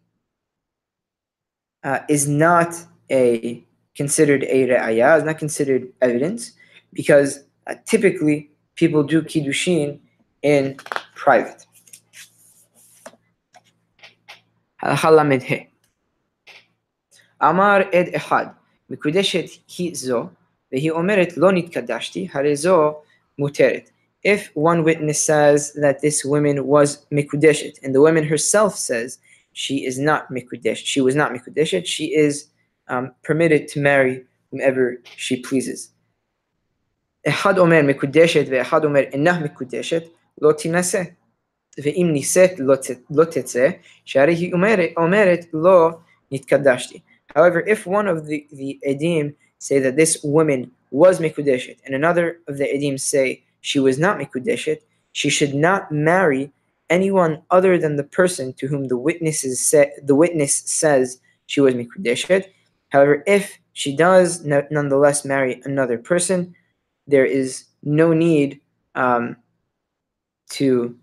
uh, 1.84 2.00
is 2.08 2.28
not 2.28 2.74
a 3.10 3.64
considered 3.94 4.44
a 4.44 4.68
re'ayah, 4.68 5.18
is 5.18 5.24
not 5.24 5.38
considered 5.38 5.92
evidence 6.00 6.52
because 6.92 7.44
uh, 7.66 7.74
typically 7.86 8.50
people 8.74 9.02
do 9.02 9.22
kiddushin 9.22 9.98
in 10.42 10.76
private. 11.14 11.66
He. 14.82 15.68
Amar 17.40 17.88
ed 17.92 18.12
ehad. 18.14 18.54
Mikudeshet 18.90 19.60
ki 19.66 19.94
zo. 19.94 20.30
והיא 20.71 20.91
אומרת 20.91 21.37
לא 21.37 21.51
נתקדשתי, 21.51 22.27
הרי 22.33 22.55
זו 22.55 22.93
מותרת 23.39 23.89
if 24.25 24.49
one 24.55 24.83
witness 24.83 25.21
says 25.21 25.73
that 25.73 26.01
this 26.01 26.25
woman 26.25 26.65
was 26.65 27.05
mikudeshet 27.11 27.75
and 27.83 27.93
the 27.93 28.01
woman 28.01 28.23
herself 28.23 28.75
says 28.75 29.19
she 29.53 29.85
is 29.85 29.99
not 29.99 30.31
mikudeshet, 30.31 30.85
she 30.93 30.99
was 30.99 31.15
not 31.15 31.31
mikudeshet, 31.31 31.85
she 31.85 32.05
is 32.13 32.47
um, 32.87 33.11
permitted 33.23 33.67
to 33.67 33.79
marry 33.79 34.25
whomever 34.51 34.97
she 35.15 35.41
pleases. 35.41 35.91
אחד 37.27 37.57
אומר 37.57 37.81
מקודשת 37.83 38.45
ואחד 38.49 38.85
אומר 38.85 38.99
אינה 38.99 39.39
מקודשת, 39.39 40.03
לא 40.41 40.51
תינשא. 40.51 41.03
ואם 41.83 42.09
נישאת 42.13 42.59
לא 43.09 43.25
תצא, 43.25 43.69
שהרי 44.05 44.33
היא 44.33 44.53
אומרת, 44.53 44.89
אומרת 44.97 45.45
לא 45.53 45.89
נתקדשתי. 46.31 46.99
However, 47.35 47.59
if 47.67 47.87
one 47.87 48.07
of 48.07 48.27
the, 48.27 48.47
the 48.51 48.79
edim 48.85 49.33
say 49.60 49.78
that 49.78 49.96
this 49.96 50.18
woman 50.24 50.70
was 50.90 51.20
mikudeshet 51.20 51.78
and 51.84 51.94
another 51.94 52.40
of 52.48 52.58
the 52.58 52.64
edim 52.64 52.98
say 52.98 53.42
she 53.60 53.78
was 53.78 53.98
not 53.98 54.18
mikudeshet, 54.18 54.78
she 55.12 55.30
should 55.30 55.54
not 55.54 55.92
marry 55.92 56.52
anyone 56.88 57.40
other 57.50 57.78
than 57.78 57.96
the 57.96 58.04
person 58.04 58.52
to 58.54 58.66
whom 58.66 58.88
the 58.88 58.96
witnesses 58.96 59.60
say, 59.60 59.92
the 60.02 60.14
witness 60.14 60.54
says 60.54 61.20
she 61.46 61.60
was 61.60 61.74
mikudeshet. 61.74 62.46
However, 62.88 63.22
if 63.26 63.58
she 63.72 63.94
does 63.94 64.44
nonetheless 64.44 65.24
marry 65.24 65.60
another 65.64 65.98
person, 65.98 66.54
there 67.06 67.24
is 67.24 67.64
no 67.82 68.12
need 68.12 68.60
um, 68.94 69.36
to 70.50 70.96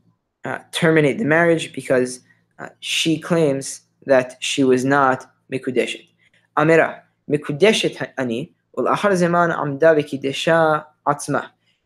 uh, 0.44 0.60
terminate 0.72 1.18
the 1.18 1.26
marriage 1.26 1.74
because 1.74 2.22
uh, 2.60 2.70
she 2.80 3.20
claims 3.20 3.82
that 4.06 4.36
she 4.40 4.64
was 4.64 4.84
not 4.84 5.32
mikudeshet. 5.52 6.08
Amira, 6.58 7.02
mikudeshet 7.32 8.02
ani, 8.20 8.46
ולאחר 8.78 9.16
זמן 9.16 9.52
עמדה 9.52 9.92
וקידשה 9.98 10.78
עצמה. 11.06 11.42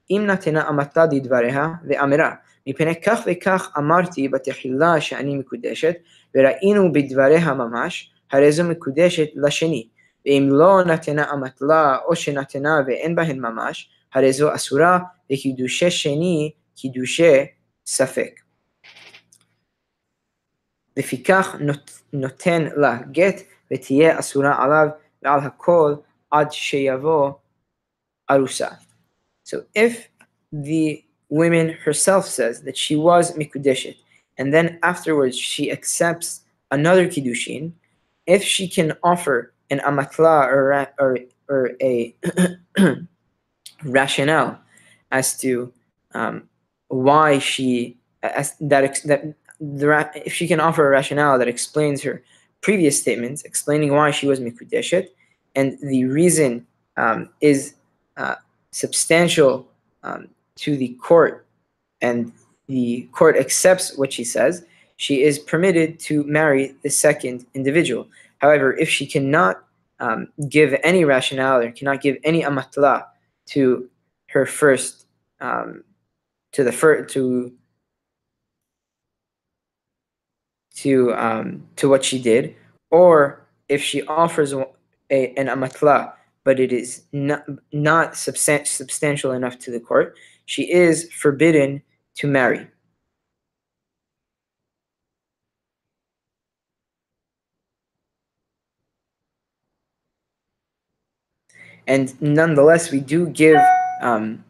אם 0.10 0.24
נתנה 0.28 0.70
אמתה 0.70 1.06
לדבריה 1.12 1.68
ואמרה, 1.88 2.32
מפני 2.68 3.02
כך 3.02 3.20
וכך 3.26 3.72
אמרתי 3.78 4.28
בתחילה 4.28 5.02
שאני 5.02 5.36
מקודשת, 5.36 5.96
וראינו 6.36 6.92
בדבריה 6.94 7.54
ממש, 7.54 8.12
הרי 8.32 8.52
זו 8.52 8.64
מקודשת 8.64 9.28
לשני. 9.36 9.88
ואם 10.26 10.50
לא 10.52 10.84
נתנה 10.84 11.34
אמת 11.34 11.62
לה, 11.62 11.98
או 12.06 12.16
שנתנה 12.16 12.82
ואין 12.88 13.16
בהן 13.16 13.39
ממש, 13.39 13.89
הרי 14.14 14.34
זו 14.34 14.56
אסורה, 14.56 15.00
וקידושי 15.32 15.92
שני, 15.92 16.52
קידושי 16.76 17.46
ספק. 17.86 18.39
לפיכך 20.98 21.56
נותן 22.14 22.68
לה 22.76 22.98
גט, 23.12 23.42
ותהיה 23.74 24.20
אסורה 24.20 24.64
עליו 24.64 24.88
ועל 25.24 25.39
הכל 25.39 25.95
עד 26.32 26.51
שיבוא 26.51 27.32
Arusa. 28.32 28.78
So 29.43 29.65
if 29.76 30.07
the 30.51 31.03
woman 31.30 31.69
herself 31.69 32.26
says 32.26 32.61
that 32.63 32.78
she 32.78 32.95
was 32.95 33.36
mikudeshet, 33.36 33.97
and 34.38 34.53
then 34.53 34.80
afterwards 34.84 35.38
she 35.38 35.72
accepts 35.72 36.41
another 36.72 37.07
Kiddushin, 37.07 37.74
if 38.26 38.43
she 38.43 38.67
can 38.67 38.93
offer 39.03 39.53
an 39.69 39.80
amatla 39.80 40.45
or, 40.47 40.88
or, 40.99 41.17
or 41.49 41.72
a 41.82 42.15
rationale 43.84 44.59
as 45.11 45.38
to 45.39 45.74
um, 46.13 46.47
why 46.88 47.39
she, 47.39 47.97
as 48.24 48.55
that, 48.61 49.01
that 49.05 49.34
the, 49.59 50.11
if 50.26 50.34
she 50.34 50.47
can 50.47 50.59
offer 50.59 50.88
a 50.88 50.89
rationale 50.89 51.38
that 51.39 51.47
explains 51.47 52.01
her 52.03 52.24
previous 52.62 52.99
statements, 52.99 53.43
explaining 53.43 53.93
why 53.93 54.12
she 54.12 54.28
was 54.28 54.39
mikudeshet, 54.39 55.09
and 55.55 55.78
the 55.82 56.05
reason 56.05 56.66
um, 56.97 57.30
is 57.41 57.76
uh, 58.18 58.36
substantial 58.72 59.68
um, 60.03 60.28
to 60.55 60.78
the 60.78 60.89
court 60.95 61.45
and 62.01 62.32
the 62.68 63.07
court 63.12 63.38
accepts 63.38 63.97
what 63.97 64.14
she 64.14 64.24
says, 64.24 64.66
she 64.97 65.24
is 65.24 65.39
permitted 65.39 65.99
to 65.99 66.24
marry 66.24 66.76
the 66.84 66.89
second 66.89 67.45
individual. 67.53 68.07
However, 68.38 68.74
if 68.78 68.89
she 68.89 69.05
cannot 69.05 69.64
um, 69.99 70.28
give 70.49 70.80
any 70.84 71.05
rationale 71.05 71.59
or 71.59 71.72
cannot 71.72 72.01
give 72.01 72.18
any 72.24 72.43
amatla 72.43 73.05
to 73.47 73.89
her 74.30 74.45
first, 74.45 75.05
um, 75.39 75.84
to 76.53 76.64
the 76.64 76.72
first, 76.72 77.14
to 77.14 77.51
to 80.84 81.14
um, 81.16 81.64
to 81.78 81.90
what 81.90 82.04
she 82.04 82.22
did, 82.22 82.56
or 82.90 83.46
if 83.70 83.82
she 83.82 84.04
offers 84.04 84.54
a, 84.54 84.66
an 85.10 85.48
amatla 85.48 86.14
but 86.44 86.60
it 86.60 86.74
is 86.74 87.04
not, 87.12 87.46
not 87.72 88.14
substan- 88.14 88.68
substantial 88.68 89.32
enough 89.32 89.60
to 89.60 89.72
the 89.72 89.80
court, 89.80 90.18
she 90.46 90.72
is 90.72 91.12
forbidden 91.14 91.82
to 92.16 92.28
marry. 92.28 92.68
And 101.88 102.20
nonetheless, 102.22 102.92
we 102.92 103.00
do 103.00 103.28
give 103.28 103.60
um, 104.02 104.44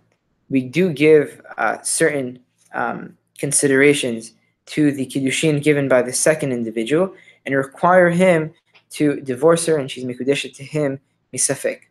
we 0.49 0.61
do 0.61 0.91
give 0.91 1.41
uh, 1.57 1.81
certain 1.81 2.39
um, 2.73 3.17
considerations 3.37 4.33
to 4.71 4.91
the 4.91 5.05
kiddushin 5.05 5.61
given 5.61 5.87
by 5.89 6.01
the 6.01 6.13
second 6.13 6.51
individual 6.53 7.13
and 7.45 7.55
require 7.55 8.09
him 8.09 8.53
to 8.89 9.19
divorce 9.21 9.65
her, 9.65 9.77
and 9.77 9.91
she's 9.91 10.05
mikudesha 10.05 10.53
to 10.55 10.63
him 10.63 10.99
misafek. 11.33 11.81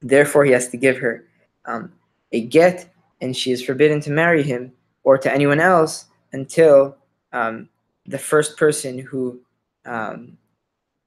Therefore, 0.00 0.44
he 0.44 0.52
has 0.52 0.68
to 0.68 0.76
give 0.76 0.96
her 0.98 1.24
um, 1.64 1.92
a 2.32 2.40
get, 2.42 2.88
and 3.20 3.36
she 3.36 3.50
is 3.50 3.64
forbidden 3.64 4.00
to 4.02 4.10
marry 4.10 4.42
him 4.42 4.72
or 5.02 5.18
to 5.18 5.32
anyone 5.32 5.60
else 5.60 6.06
until 6.32 6.96
um, 7.32 7.68
the 8.06 8.18
first 8.18 8.56
person 8.56 8.98
who 8.98 9.40
um, 9.84 10.38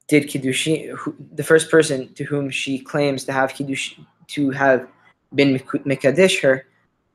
did 0.09 0.23
kiddushin, 0.23 0.89
who, 0.97 1.15
the 1.35 1.43
first 1.43 1.71
person 1.71 2.13
to 2.15 2.25
whom 2.25 2.49
she 2.49 2.79
claims 2.79 3.23
to 3.23 3.31
have 3.31 3.53
kiddushin, 3.53 4.05
to 4.27 4.49
have 4.51 4.87
been 5.35 5.57
mekadesh 5.85 6.41
her, 6.41 6.65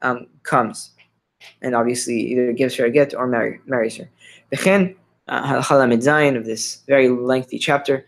um, 0.00 0.26
comes, 0.44 0.92
and 1.61 1.75
obviously 1.75 2.19
either 2.31 2.53
gives 2.53 2.75
her 2.75 2.85
a 2.85 2.89
get 2.89 3.13
or 3.13 3.27
marry, 3.27 3.59
marries 3.65 3.97
her. 3.97 4.07
וכן, 4.53 4.81
הל"ז 5.27 6.07
of 6.37 6.45
this 6.45 6.83
very 6.87 7.09
lengthy 7.09 7.59
chapter, 7.59 8.01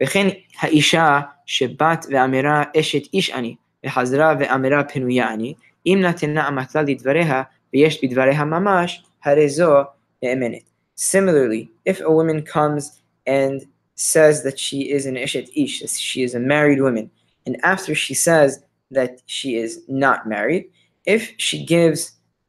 וכן 0.00 0.28
האישה 0.60 1.20
שבת 1.46 2.06
ואמרה 2.10 2.62
אשת 2.76 3.14
איש 3.14 3.30
אני, 3.30 3.56
וחזרה 3.86 4.34
ואמרה 4.40 4.84
פנויה 4.84 5.32
אני, 5.32 5.54
אם 5.86 5.98
נתנה 6.02 6.46
המטלה 6.46 6.82
לדבריה, 6.82 7.42
ויש 7.74 8.04
בדבריה 8.04 8.44
ממש, 8.44 9.04
הרי 9.24 9.48
זו 9.48 9.82
נאמנת. 10.22 10.62
Similarly, 10.96 11.70
if 11.84 12.00
a 12.00 12.10
woman 12.10 12.42
comes 12.42 13.00
and 13.26 13.66
says 13.94 14.42
that 14.42 14.58
she 14.58 14.90
is 14.90 15.06
an 15.06 15.14
ishet 15.14 15.48
ish, 15.54 15.88
she 15.96 16.22
is 16.22 16.34
a 16.34 16.40
married 16.40 16.80
woman, 16.80 17.08
and 17.46 17.56
after 17.62 17.94
she 17.94 18.14
says 18.14 18.50
that 18.90 19.22
she 19.26 19.50
is 19.56 19.80
not 19.88 20.26
married, 20.26 20.64
if 21.06 21.32
she 21.38 21.64
gives 21.64 22.00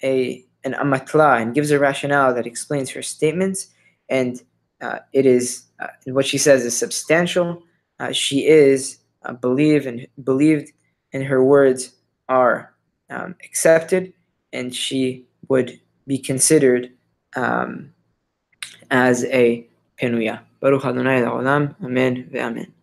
a 0.04 0.44
an 0.64 0.74
amatla 0.74 1.40
and 1.40 1.54
gives 1.54 1.70
a 1.70 1.78
rationale 1.78 2.34
that 2.34 2.46
explains 2.46 2.90
her 2.90 3.02
statements, 3.02 3.68
and 4.08 4.42
uh, 4.80 4.98
it 5.12 5.26
is 5.26 5.64
uh, 5.80 5.88
what 6.06 6.26
she 6.26 6.38
says 6.38 6.64
is 6.64 6.76
substantial, 6.76 7.62
uh, 8.00 8.12
she 8.12 8.46
is 8.46 8.98
uh, 9.24 9.32
believed 9.32 9.86
and 9.86 10.06
believed, 10.22 10.72
and 11.12 11.24
her 11.24 11.42
words 11.42 11.94
are 12.28 12.74
um, 13.10 13.34
accepted, 13.44 14.12
and 14.52 14.74
she 14.74 15.24
would 15.48 15.80
be 16.06 16.18
considered 16.18 16.90
um, 17.36 17.92
as 18.90 19.24
a 19.24 19.66
penuya. 20.00 20.40
Baruch 20.60 20.84
Adonai 20.84 21.22
Amen 21.24 22.28
ve'amen. 22.32 22.73